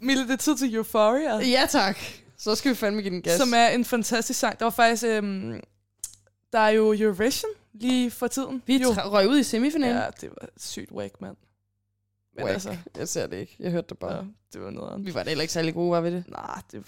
[0.01, 1.35] Mille, det er tid til Euphoria.
[1.38, 1.97] ja, tak.
[2.38, 3.38] Så skal vi fandme give den gas.
[3.38, 4.59] Som er en fantastisk sang.
[4.59, 5.03] Der var faktisk...
[5.03, 5.59] Øhm,
[6.53, 8.63] der er jo Eurovision lige for tiden.
[8.65, 8.89] vi jo.
[8.89, 9.97] røg ud i semifinalen.
[9.97, 11.35] Ja, det var sygt whack, mand.
[12.35, 12.53] Men Whack.
[12.53, 13.55] altså, Jeg ser det ikke.
[13.59, 14.15] Jeg hørte det bare.
[14.15, 14.21] ja,
[14.53, 15.05] det var noget andet.
[15.07, 16.23] Vi var da heller ikke særlig gode, var vi det?
[16.27, 16.84] Nej, det...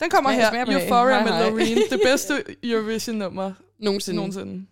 [0.00, 0.52] Den kommer her.
[0.80, 1.50] Euphoria med.
[1.50, 1.78] Loreen.
[1.90, 4.16] Det bedste Eurovision-nummer Nogensinde.
[4.16, 4.66] nogensinde.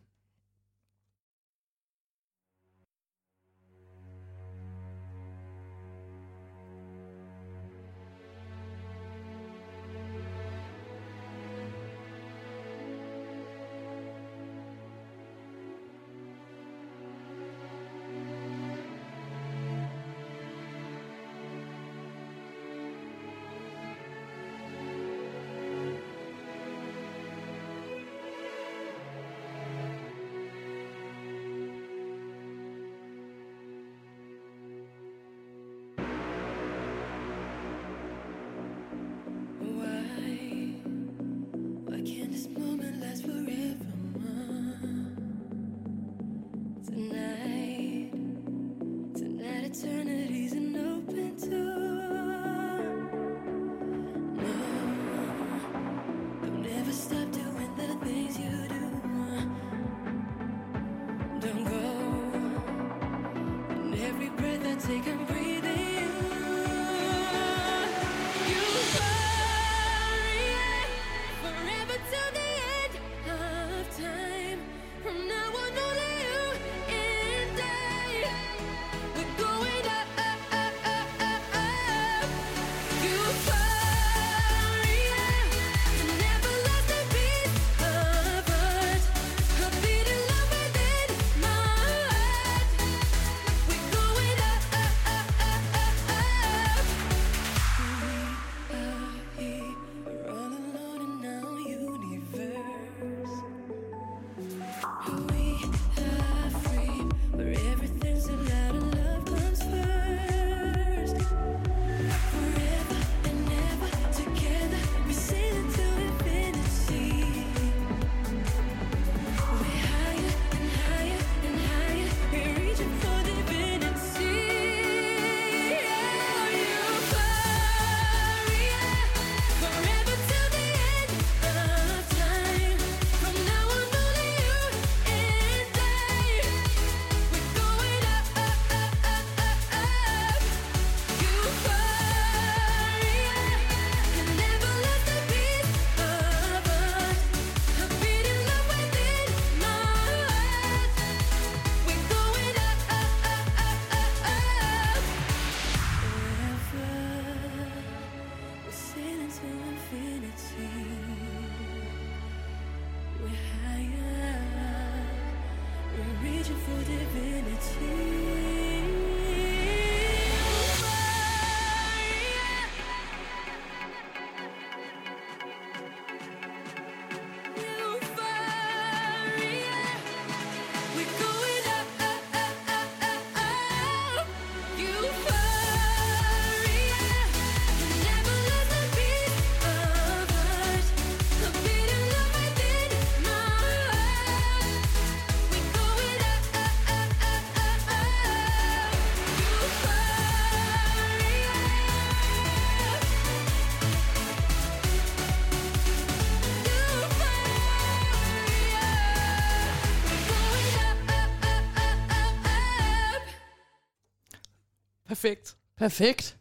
[215.78, 216.36] Perfekt.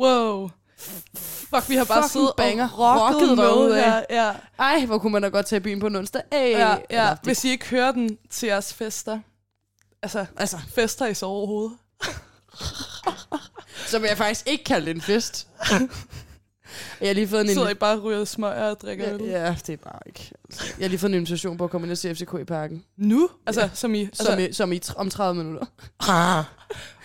[0.00, 0.50] Wow.
[1.18, 2.68] Fuck, vi har bare siddet banger.
[2.72, 3.84] og rocket, Rocket med derudad.
[3.84, 4.04] her.
[4.10, 6.22] Ja, Ej, hvor kunne man da godt tage i byen på en onsdag.
[6.32, 7.10] Ej, ja, Eller, ja.
[7.10, 9.18] det- Hvis I ikke hører den til jeres fester,
[10.02, 11.76] altså Altså, fester I så overhovedet.
[13.90, 15.48] så vil jeg faktisk ikke kalde det en fest.
[17.00, 19.22] jeg har lige fået en Sidder I bare og ryger smøger og drikker ja, øl?
[19.24, 20.30] ja, det er bare ikke.
[20.44, 22.44] Altså, jeg har lige fået en invitation på at komme ind og se FCK i
[22.44, 22.84] parken.
[22.96, 23.30] Nu?
[23.46, 23.70] Altså, ja.
[23.74, 24.00] som I...
[24.04, 25.66] Altså, Altså, som, i, som i tr- om 30 minutter.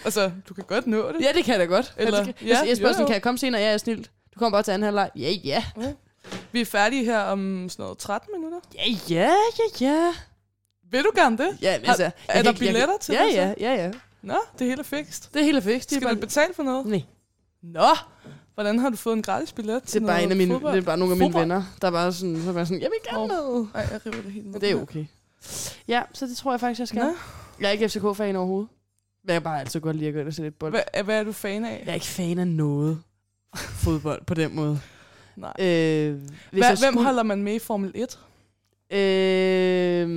[0.05, 1.21] altså, du kan godt nå det.
[1.21, 1.93] Ja, det kan jeg da godt.
[1.97, 3.61] Eller- altså, ja, jeg, jeg spørger sådan, kan jeg komme senere?
[3.61, 4.11] Ja, jeg er snilt.
[4.33, 5.09] Du kommer bare til anden halvleg.
[5.15, 5.63] Ja, ja.
[6.51, 8.59] Vi er færdige her om sådan noget 13 minutter.
[8.75, 9.29] Ja, ja,
[9.81, 10.13] ja, ja.
[10.91, 11.57] Vil du gerne det?
[11.61, 13.37] Ja, altså, jeg er der ikke- jeg- billetter til ja, det så?
[13.39, 13.91] Ja, ja, ja.
[14.21, 15.33] Nå, det hele er fikst.
[15.33, 15.91] Det er helt fikst.
[15.91, 16.85] Er Skal du bare, betale for noget?
[16.85, 17.01] nej,
[17.63, 17.87] Nå,
[18.53, 20.73] hvordan har du fået en gratis billet det til er bare, en af mine, fodbold?
[20.75, 21.41] det er bare nogle af mine Fodbold?
[21.41, 23.27] venner, der er bare sådan, så bare sådan, jeg vil gerne Åh.
[23.27, 23.69] noget.
[23.75, 24.59] Ej, jeg river det helt ned.
[24.59, 25.05] Det er okay.
[25.87, 27.01] Ja, så det tror jeg faktisk, jeg skal.
[27.03, 27.13] Nå.
[27.59, 28.69] Jeg er ikke FCK-fan overhovedet.
[29.23, 30.71] Men jeg kan bare altid godt lide at gøre det til lidt bold.
[30.71, 31.81] Hvad, hvad er du fan af?
[31.85, 33.01] Jeg er ikke fan af noget
[33.55, 34.79] fodbold på den måde.
[35.35, 35.53] Nej.
[35.59, 38.19] Øh, hvis Hva, jeg hvem skulle- holder man med i Formel 1?
[38.97, 40.09] Øh,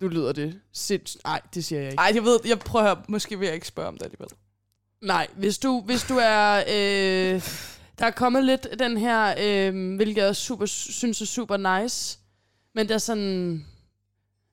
[0.00, 1.24] nu lyder det sindssygt.
[1.24, 2.00] Nej, det siger jeg ikke.
[2.00, 4.28] Ej, jeg ved, jeg prøver at høre, måske vil jeg ikke spørge om det alligevel.
[5.00, 6.56] Nej, hvis du, hvis du er...
[6.58, 7.42] Øh,
[7.98, 12.18] der er kommet lidt den her, øh, hvilket jeg super, synes er super nice.
[12.74, 13.66] Men der er sådan...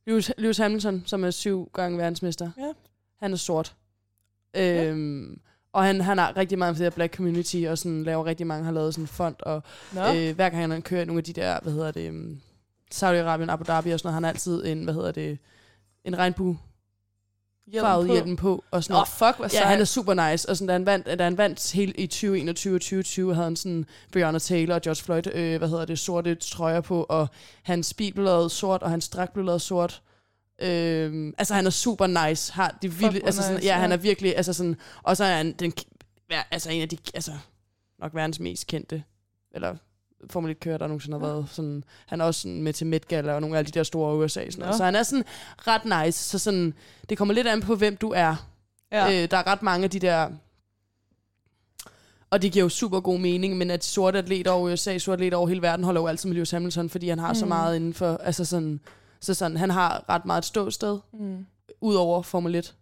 [0.07, 2.51] Lewis, Lewis Hamilton, som er syv gange verdensmester.
[2.57, 2.71] Ja.
[3.19, 3.75] Han er sort.
[4.53, 5.39] Øhm,
[5.73, 8.47] og han, han har rigtig meget for det her black community, og sådan laver rigtig
[8.47, 9.63] mange, har lavet sådan en fond, og
[9.93, 12.41] Nå, øh, hver gang han kører nogle af de der, hvad hedder det, um,
[12.93, 15.37] Saudi-Arabien, Abu Dhabi og sådan noget, han har altid en, hvad hedder det,
[16.03, 16.57] en regnbue
[17.81, 19.07] farvet hjelm på, og sådan noget.
[19.21, 19.67] oh, fuck, hvad Ja, sejt.
[19.67, 22.75] han er super nice, og sådan, da han vandt, da han vandt helt i 2021
[22.75, 26.35] og 2020, havde han sådan Breonna Taylor og George Floyd, øh, hvad hedder det, sorte
[26.35, 27.27] trøjer på, og
[27.63, 30.01] hans bil blev lavet sort, og hans dragt blev lavet sort.
[30.61, 32.53] Øhm, altså, han er super nice.
[32.53, 33.79] Har det hvor altså sådan, nice, ja, ja.
[33.79, 35.73] han er virkelig, altså sådan, og så er han den,
[36.31, 37.31] ja, altså en af de, altså
[37.99, 39.03] nok verdens mest kendte,
[39.51, 39.75] eller
[40.29, 41.33] Formel 1 kører, der nogensinde har Ja.
[41.33, 43.83] været sådan, han er også sådan med til Met Gala og nogle af de der
[43.83, 44.65] store USA, sådan.
[44.69, 44.77] Nå.
[44.77, 45.23] så han er sådan
[45.57, 46.73] ret nice, så sådan,
[47.09, 48.35] det kommer lidt an på, hvem du er.
[48.91, 49.23] Ja.
[49.23, 50.29] Øh, der er ret mange af de der...
[52.29, 55.37] Og det giver jo super god mening, men at sorte atleter over USA, sorte atleter
[55.37, 57.35] over hele verden, holder jo altid med Lewis Hamilton, fordi han har mm.
[57.35, 58.17] så meget inden for...
[58.17, 58.79] Altså sådan,
[59.19, 61.45] så sådan, han har ret meget et ståsted, Mm.
[61.81, 62.75] ud over Formel 1.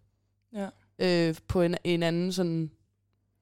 [0.54, 0.68] Ja.
[0.98, 2.70] Øh, på en, en anden sådan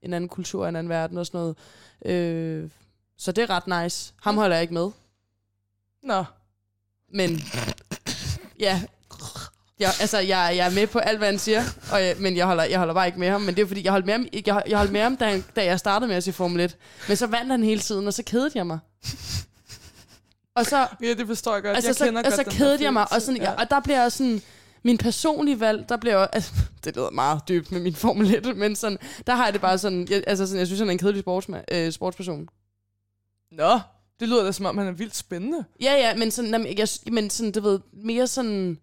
[0.03, 1.57] en anden kultur, en anden verden og sådan noget.
[2.05, 2.71] Øh,
[3.19, 4.13] så det er ret nice.
[4.23, 4.91] Ham holder jeg ikke med.
[6.03, 6.25] Nå,
[7.13, 7.41] Men
[8.61, 8.83] ja,
[9.81, 11.63] jeg, altså, jeg, jeg er med på alt, hvad han siger,
[11.93, 13.41] og jeg, men jeg holder, jeg holder bare ikke med ham.
[13.41, 15.45] Men det er fordi, jeg holdt med ham, jeg, jeg holdt med ham da, han,
[15.57, 16.77] da jeg startede med at se Formel 1.
[17.09, 18.79] Men så vandt han hele tiden, og så kedede jeg mig.
[20.55, 21.77] Og så, ja, det forstår jeg godt.
[21.77, 23.53] altså, jeg så, kender og så godt den kedede der jeg mig, og, sådan, ja.
[23.53, 24.43] og der bliver jeg sådan,
[24.83, 26.53] min personlige valg, der bliver altså,
[26.85, 29.79] det lyder meget dybt med min Formel 1, men sådan, der har jeg det bare
[29.79, 32.49] sådan, jeg, altså sådan, jeg synes, han er en kedelig sportsma- øh, sportsperson.
[33.57, 33.81] Nå,
[34.21, 35.65] det lyder da som om, han er vildt spændende.
[35.81, 38.79] Ja, ja, men sådan, jamen, jeg, men sådan, du ved, mere sådan,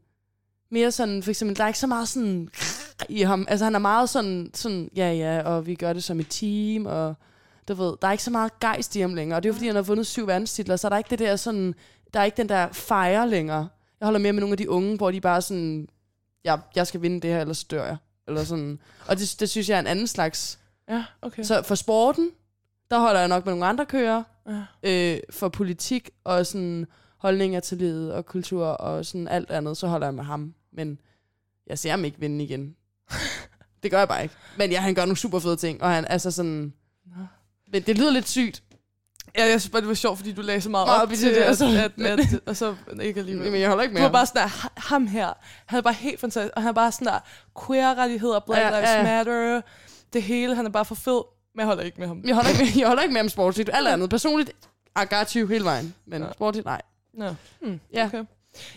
[0.70, 2.50] mere sådan, for eksempel, der er ikke så meget sådan
[3.10, 3.46] i ham.
[3.50, 6.86] Altså, han er meget sådan, sådan, ja, ja, og vi gør det som et team,
[6.86, 7.16] og
[7.68, 9.38] du ved, der er ikke så meget gejst i ham længere.
[9.38, 11.20] Og det er jo, fordi han har vundet syv verdenstitler, så der er ikke det
[11.20, 11.76] der sådan,
[12.14, 13.68] der er ikke den der fire længere.
[14.00, 15.88] Jeg holder mere med nogle af de unge, hvor de bare sådan,
[16.46, 17.98] ja, jeg skal vinde det her, ellers så dør jeg.
[18.28, 18.80] Eller sådan.
[19.08, 20.60] Og det, det synes jeg er en anden slags.
[20.90, 21.44] Ja, okay.
[21.44, 22.30] Så for sporten,
[22.92, 24.64] der holder jeg nok med nogle andre kører Ja.
[25.14, 26.88] øh, for politik og sådan
[27.18, 30.54] holdninger til livet og kultur og sådan alt andet, så holder jeg med ham.
[30.74, 31.00] Men
[31.68, 32.76] jeg ser ham ikke vinde igen.
[33.84, 34.36] det gør jeg bare ikke.
[34.58, 36.74] Men ja, han gør nogle super fede ting, og han altså sådan...
[37.72, 38.64] Men det lyder lidt sygt.
[39.38, 41.14] Ja, jeg synes bare, det var sjovt, fordi du lagde så meget, Meget op op
[41.16, 41.66] til, det at, så-
[41.98, 43.52] at, at, at, og så ikke alligevel.
[43.52, 44.14] Men jeg holder ikke Du med var ham.
[44.14, 45.34] bare sådan der, "Ha- ham her,
[45.66, 47.20] han er bare helt fantastisk, og han er bare sådan der,
[47.66, 49.04] queer-rettigheder, Black Ja, Lives ja.
[49.04, 49.62] Matter,
[50.14, 51.22] det hele, han er bare for fed,
[51.54, 52.22] men jeg holder ikke med ham.
[52.26, 53.70] Jeg holder ikke med, jeg holder ikke med ham sportsligt.
[53.74, 54.10] Alt andet.
[54.10, 54.50] Personligt,
[55.02, 55.96] I got you hele vejen.
[56.06, 56.32] Men Ja.
[56.34, 56.82] sport, nej.
[57.14, 57.34] Nå.
[57.62, 58.06] Hmm, Ja.
[58.06, 58.24] okay.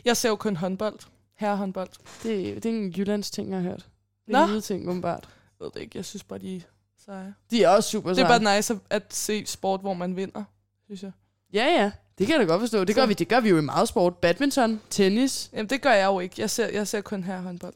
[0.05, 0.99] Jeg ser jo kun håndbold.
[1.39, 1.89] Herrehåndbold.
[2.23, 3.87] Det, det er en Jyllands ting, jeg har hørt.
[4.27, 4.39] Det Nå.
[4.39, 5.29] er en ting, åbenbart.
[5.61, 5.93] Jeg ved det ikke.
[5.99, 6.61] Jeg synes bare, de er
[7.05, 7.35] seje.
[7.51, 8.41] De er også super Det er seje.
[8.41, 10.45] bare nice at, at se sport, hvor man vinder,
[10.87, 11.13] synes jeg.
[11.53, 11.91] Ja, ja.
[12.19, 12.85] Det kan jeg da godt forstå.
[12.85, 14.17] Det Så- gør, vi, det gør vi jo i meget sport.
[14.17, 15.51] Badminton, tennis.
[15.53, 16.35] Jamen, det gør jeg jo ikke.
[16.39, 17.75] Jeg ser, jeg ser kun herrehåndbold.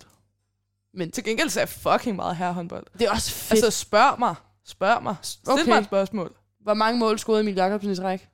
[0.95, 2.87] Men Til gengæld ser jeg fucking meget herrehåndbold.
[2.99, 3.65] det er også fedt.
[3.65, 4.35] Altså, spørg mig.
[4.69, 5.17] Spørg mig.
[5.23, 5.65] Stil Okay.
[5.69, 6.37] mig et spørgsmål.
[6.61, 8.29] Hvor mange mål scorede Emil Jacobsen i træk?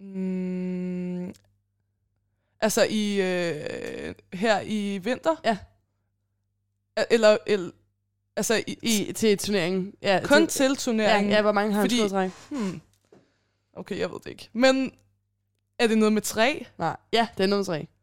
[0.00, 1.34] Mm,
[2.60, 5.36] altså, i, øh, her i vinter?
[5.44, 5.58] Ja.
[7.10, 7.70] Eller, eller
[8.36, 9.94] altså, i, i, til turneringen.
[10.02, 11.30] Ja, kun til, til ja, turneringen?
[11.32, 12.30] ja, hvor mange har han Fordi- scoret i træk?
[12.50, 12.80] Hmm.
[13.72, 14.48] Okay, jeg ved det ikke.
[14.52, 14.92] Men
[15.78, 16.66] er det noget med tre?
[16.78, 17.86] Nej, ja, det er nummer tre.–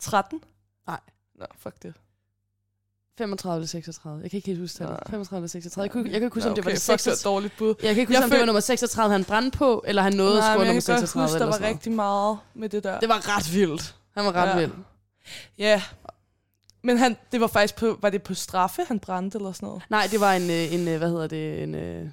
[0.00, 0.44] 13?
[0.86, 1.00] Nej.
[1.34, 1.94] Nå, fuck det.
[3.18, 4.22] 35 eller 36.
[4.22, 4.88] Jeg kan ikke helt huske det.
[4.88, 5.00] Nej.
[5.10, 5.82] 35 eller 36.
[5.82, 7.12] Jeg, kunne, jeg kan ikke huske, om det var okay, det fuck, det 36.
[7.12, 7.68] er et dårligt bud.
[7.68, 10.12] Jeg kan ikke huske, Jeg om det var nummer 36, han brændte på, eller han
[10.12, 11.22] nåede at Nej, score men jeg nummer kan godt 36.
[11.26, 13.00] huske, der var rigtig meget med det der.
[13.00, 13.96] Det var ret vildt.
[14.14, 14.58] Han var ret Ja.
[14.58, 14.72] vild.
[15.58, 15.82] Ja.
[16.82, 19.82] Men han, det var faktisk på, var det på straffe, han brændte eller sådan noget?
[19.90, 22.08] Nej, det var en, øh, en øh, hvad hedder det, en, øh,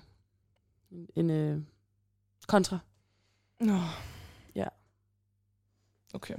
[1.16, 1.62] en øh,
[2.48, 2.80] kontra.
[3.60, 3.80] Nå.
[4.56, 4.68] Ja.
[6.14, 6.36] Okay.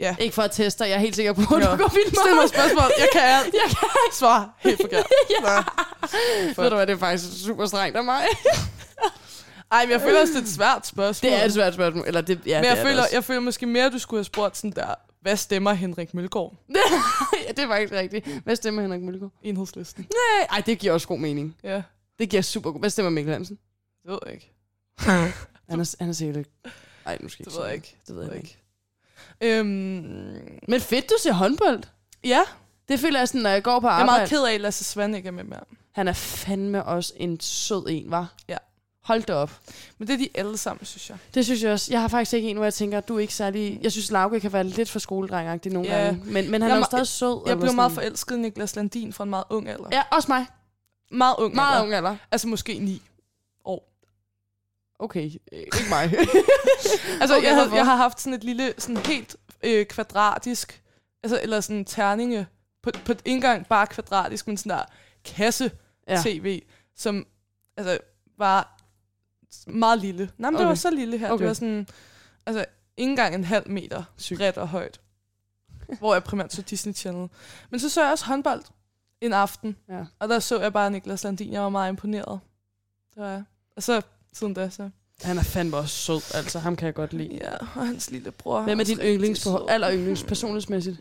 [0.00, 0.16] Ja.
[0.18, 1.70] Ikke for at teste jeg er helt sikker på, at Ja.
[1.72, 2.90] du går vildt Stil mig spørgsmål.
[2.98, 3.54] Jeg kan alt.
[3.64, 5.06] Jeg kan Svar helt forkert.
[5.40, 5.40] ja.
[5.42, 6.62] Nå.
[6.62, 8.22] Ved du hvad, det er faktisk super strengt af mig.
[9.72, 11.30] Ej, men jeg føler også, det er et svært spørgsmål.
[11.32, 12.04] det er et svært spørgsmål.
[12.06, 13.16] Eller det, ja, men det jeg føler, det også.
[13.16, 16.54] jeg føler måske mere, at du skulle have spurgt sådan der, hvad stemmer Henrik Mølgaard?
[16.68, 18.28] ja, det er faktisk rigtigt.
[18.44, 19.32] Hvad stemmer Henrik Mølgaard?
[19.42, 20.06] Enhedslisten.
[20.38, 21.56] Nej, ej, det giver også god mening.
[21.64, 21.82] Ja,
[22.18, 22.80] Det giver super god.
[22.80, 23.58] Hvad stemmer Mikkel Hansen?
[24.02, 24.52] det ved jeg ikke.
[25.68, 26.50] Han er, han er sikkert ikke...
[27.06, 27.96] Ej, nu skal Det jeg ved jeg ikke.
[28.08, 28.56] Det ved jeg ikke.
[29.40, 29.66] Øhm,
[30.68, 31.82] Men fedt, du ser håndbold.
[32.24, 32.40] ja,
[32.88, 34.18] Det føler jeg sådan, når jeg går på jeg er arbejde.
[34.18, 35.60] meget ked af, at Lasse Svand ikke er med mere.
[35.92, 38.32] Han er fandme også en sød en, var.
[38.48, 38.56] Ja.
[39.04, 39.50] Hold da op.
[39.98, 41.16] Men det er de alle sammen, synes jeg.
[41.34, 41.92] Det synes jeg også.
[41.92, 43.78] Jeg har faktisk ikke en, hvor jeg tænker, at du er ikke særlig...
[43.82, 45.98] Jeg synes, Lauke kan være lidt for skoledrengagtig nogle Ja.
[46.04, 46.22] gange.
[46.24, 47.42] Men, men han Jeg er jo må- stadig sød.
[47.46, 49.88] Jeg blev meget forelsket i Niklas Landin fra en meget ung alder.
[49.92, 50.46] Ja, også mig.
[51.10, 51.82] Meget ung Meget alder.
[51.84, 52.16] ung alder.
[52.30, 53.02] Altså måske ni.
[55.00, 56.10] Okay, øh, ikke mig.
[57.20, 60.82] Altså, Okay, jeg, havde, jeg har haft sådan et lille, sådan helt øh, kvadratisk,
[61.22, 62.46] altså, eller sådan en terninge,
[62.82, 64.84] på, på ikke engang bare kvadratisk, men sådan der
[65.24, 66.74] kasse-tv, ja.
[66.96, 67.26] som
[67.76, 67.98] altså,
[68.38, 68.80] var
[69.66, 70.30] meget lille.
[70.38, 70.62] Nej, men okay.
[70.62, 71.30] det var så lille her.
[71.30, 71.38] Okay.
[71.42, 71.86] Det var sådan,
[72.46, 72.64] altså,
[72.96, 74.38] ikke engang en halv meter Sygt.
[74.38, 75.00] bredt og højt.
[75.98, 77.28] hvor jeg primært så Disney Channel.
[77.70, 78.62] Men så så jeg også håndbold
[79.20, 80.04] en aften, Ja.
[80.18, 81.52] og der så jeg bare Niklas Landin.
[81.52, 82.40] Jeg var meget imponeret.
[83.14, 83.44] Det var jeg.
[83.76, 84.02] Og så
[84.32, 84.90] siden da, så...
[85.22, 86.58] Han er fandme også sød, altså.
[86.58, 87.34] Ham kan jeg godt lide.
[87.34, 88.62] Ja, og hans lille bror.
[88.62, 89.66] Hvem er din yndlings sød.
[89.68, 90.96] aller yndlings personlighedsmæssigt?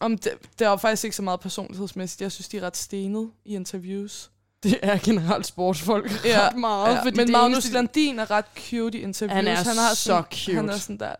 [0.00, 2.22] Om det, det er jo faktisk ikke så meget personlighedsmæssigt.
[2.22, 4.30] Jeg synes, de er ret stenet i interviews.
[4.62, 6.94] Det er generelt sportsfolk Ja, ret meget.
[6.94, 9.34] Ja, fordi men Magnus eneste- Landin er ret cute i interviews.
[9.36, 10.54] Han er har så sådan, cute.
[10.56, 11.14] Han er sådan der,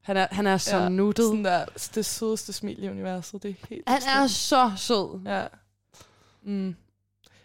[0.00, 1.24] Han er, han er så Ja, nuttet.
[1.26, 3.42] sådan der det sødeste smil i universet.
[3.42, 5.20] Det er helt Han er så sød.
[5.26, 5.44] Ja.
[6.42, 6.74] Mm.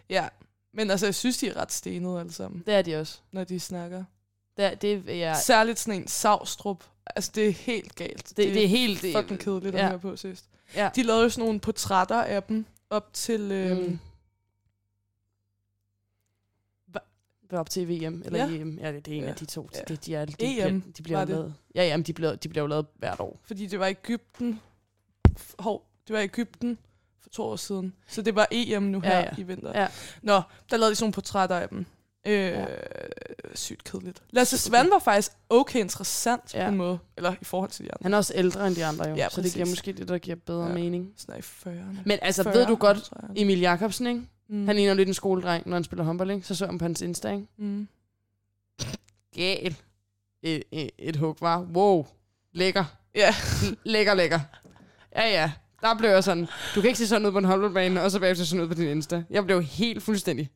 [0.09, 0.27] Ja,
[0.75, 3.19] men altså, jeg synes, de er ret stenede alle sammen, Det er de også.
[3.31, 4.03] når de snakker.
[4.57, 5.39] Det er, det er, ja, Ja.
[5.39, 6.83] Særligt sådan en Savstrup.
[7.15, 8.29] Altså, det er helt galt.
[8.29, 9.01] det, det er helt...
[9.01, 9.87] Det, fucking kedeligt at ja.
[9.89, 10.45] høre på, seriøst.
[10.75, 10.89] Ja.
[10.95, 13.51] De lavede jo sådan nogle portrætter af dem op til...
[13.51, 13.99] Øhm, Mm.
[17.51, 18.51] Var op til VM, eller Ja.
[18.51, 18.61] ja.
[18.61, 18.77] EM.
[18.79, 19.29] Ja, det, det er en Ja.
[19.29, 19.69] af de to.
[19.75, 19.79] Ja.
[19.87, 21.29] Det, de, er, de, EM de bliver jo det.
[21.35, 21.55] lavet.
[21.75, 23.39] Ja, jamen, de bliver, de bliver jo lavet hvert år.
[23.43, 24.61] Fordi det var Ægypten.
[25.59, 26.77] Hov, det var Ægypten
[27.25, 27.93] for to år siden.
[28.07, 29.81] Så det var EM nu her Ja, ja, i vinter.
[29.81, 29.87] Ja.
[30.21, 30.41] Nå,
[30.71, 31.85] der lavede de sådan nogle portrætter af dem.
[32.27, 32.65] Øh, Ja.
[33.55, 34.23] Sygt kedeligt.
[34.31, 36.63] Lasse Svand var faktisk okay interessant ja.
[36.65, 36.99] På en måde.
[37.17, 37.99] Eller i forhold til de andre.
[38.03, 40.17] Han er også ældre end de andre jo, Ja, så det giver måske det, der
[40.17, 40.73] giver bedre Ja.
[40.73, 41.13] mening.
[41.17, 41.97] Sådan i 40'erne.
[42.05, 43.33] Men altså, 40, ved du godt, 30'erne.
[43.35, 44.21] Emil Jakobsen, ikke?
[44.49, 44.65] Mm.
[44.65, 46.47] Han ligner lidt en skoledreng, når han spiller håndbold, ikke?
[46.47, 47.47] Så så han på hans Insta, ikke?
[47.57, 47.87] Mm.
[49.35, 49.75] Gal.
[50.43, 51.61] Et, et, et hug, var.
[51.61, 52.07] Wow.
[52.53, 52.85] Lækker.
[53.15, 53.35] Ja.
[53.83, 54.39] lækker, lækker.
[55.15, 55.51] Ja, ja.
[55.85, 58.19] Der blev jeg sådan, du kan ikke se sådan ud på en håndboldbane, og så
[58.19, 59.23] bagefter sådan ud på din Insta.
[59.29, 60.49] Jeg blev helt fuldstændig.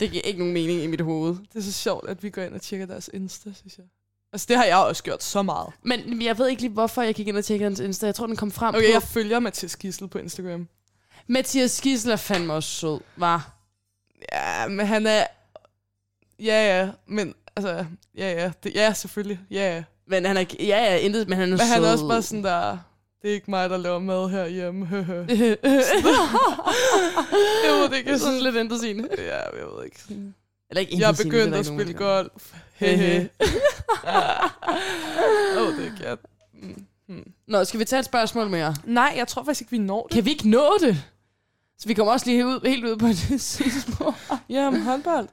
[0.00, 1.34] Det giver ikke nogen mening i mit hoved.
[1.52, 3.84] Det er så sjovt, at vi går ind og tjekker deres Insta, synes jeg.
[4.32, 5.72] Altså, det har jeg også gjort så meget.
[5.82, 8.06] Men jeg ved ikke lige, hvorfor jeg gik ind og tjekkede hans Insta.
[8.06, 8.92] Jeg tror, den kom frem Okay, på...
[8.92, 10.68] jeg følger Mathias Gissel på Instagram.
[11.26, 13.52] Mathias Gissel er fandme også sød, var.
[14.32, 15.24] Ja, men han er...
[16.40, 17.84] Ja, ja, men altså...
[18.16, 19.40] Ja, ja, det, ja, selvfølgelig.
[19.50, 19.82] Ja, ja.
[20.06, 20.44] Men han er...
[20.60, 21.66] Ja, ja, intet, men han er Men sød.
[21.66, 22.78] han er også bare sådan der...
[23.22, 24.86] Det er ikke mig, der laver mad herhjemme.
[24.86, 25.18] høhø."
[27.66, 28.10] jeg ved det ikke.
[28.10, 29.08] Jeg sådan synes, lidt intet sigende.
[29.18, 30.00] ja, jeg ved ikke.
[30.02, 30.34] Sådan.
[30.70, 32.54] Eller ikke Jeg er intetsigende, begyndt det er at spille nogen, golf.
[32.74, 33.30] Hehe.
[35.56, 36.08] Ved det ikke.
[36.08, 36.16] Jeg,
[36.62, 37.32] mm, Hmm.
[37.48, 38.74] Nå, skal vi tage et spørgsmål mere?
[38.84, 40.14] Nej, jeg tror faktisk ikke, vi når det.
[40.14, 40.96] Kan vi ikke nå det?
[41.78, 44.16] Så vi kommer også lige ud, helt ud på et sidespor.
[44.48, 45.28] Ja, om håndbold.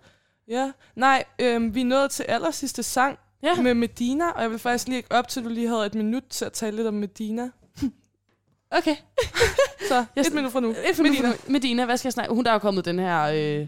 [0.47, 0.71] Ja.
[0.95, 3.61] Nej, øhm, vi er nået til allersidste sang Ja.
[3.61, 6.23] med Medina, og jeg vil faktisk lige op til, at du lige havde et minut
[6.29, 7.49] til at tale lidt om Medina.
[8.71, 8.95] Okay.
[9.87, 10.69] Så Jeg- et minut fra nu.
[10.69, 11.33] Et Medina.
[11.47, 11.85] Medina.
[11.85, 12.33] Hvad skal jeg snakke?
[12.33, 13.21] Hun der er jo kommet den her...
[13.23, 13.67] Øh,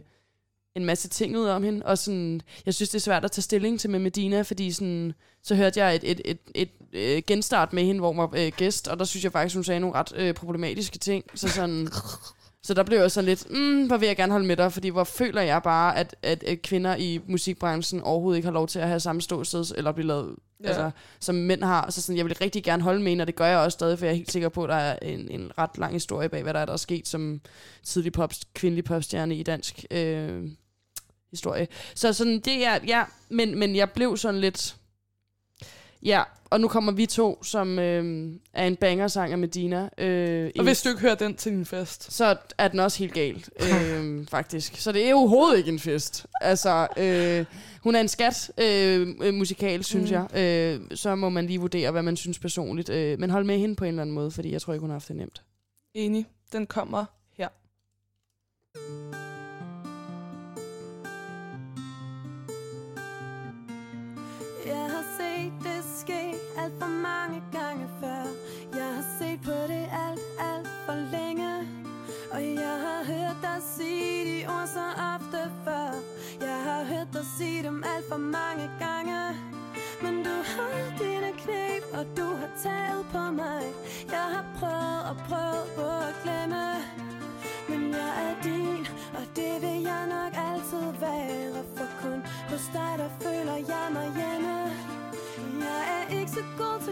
[0.75, 3.41] en masse ting ud om hende, og sådan, jeg synes, det er svært at tage
[3.41, 5.13] stilling til med Medina, fordi sådan,
[5.43, 8.51] så hørte jeg et, et, et, et, et genstart med hende, hvor hun var øh,
[8.57, 11.87] gæst, og der synes jeg faktisk, hun sagde nogle ret øh, problematiske ting, så sådan,
[12.63, 14.89] så der blev jeg sådan lidt, mm, hvor vil jeg gerne holde med dig, fordi
[14.89, 18.79] hvor føler jeg bare, at, at, at kvinder i musikbranchen overhovedet ikke har lov til
[18.79, 20.67] at have samme ståsted, eller blive lavet, Ja.
[20.67, 21.91] altså, som mænd har.
[21.91, 23.99] Så sådan, jeg vil rigtig gerne holde med en, og det gør jeg også stadig,
[23.99, 26.43] for jeg er helt sikker på, at der er en, en ret lang historie bag,
[26.43, 27.41] hvad der er, der er sket som
[27.83, 30.49] tidlig pop, kvindelig popstjerne i dansk øh,
[31.31, 31.67] historie.
[31.95, 34.75] Så sådan, det er, ja, men, men jeg blev sådan lidt,
[36.03, 39.89] ja, og nu kommer vi to, som øh, er en banger-sang af Medina.
[39.97, 42.13] Øh, Og hvis du ikke hører den til din fest.
[42.13, 44.75] så er den også helt galt, øh, faktisk.
[44.77, 46.25] Så det er jo overhovedet ikke en fest.
[46.41, 47.45] Altså, øh,
[47.83, 50.17] hun er en skat øh, musikal, synes Mm.
[50.33, 50.37] jeg.
[50.37, 52.89] Øh, så må man lige vurdere, hvad man synes personligt.
[52.89, 54.89] Øh, men hold med hende på en eller anden måde, fordi jeg tror ikke, hun
[54.89, 55.43] har haft det nemt.
[55.93, 56.25] Enig.
[56.51, 57.05] Den kommer
[67.29, 68.23] mange gange før.
[68.79, 71.53] Jeg har set på det alt, alt for længe.
[72.31, 75.91] Og jeg har hørt dig sige de ord så ofte før.
[76.41, 79.19] Jeg har hørt dig sige dem alt for mange gange.
[80.01, 83.63] Men du har dine knæb, og du har talt på mig.
[84.11, 86.65] Jeg har prøvet og prøvet på at glemme.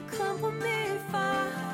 [0.09, 1.66] 可我没法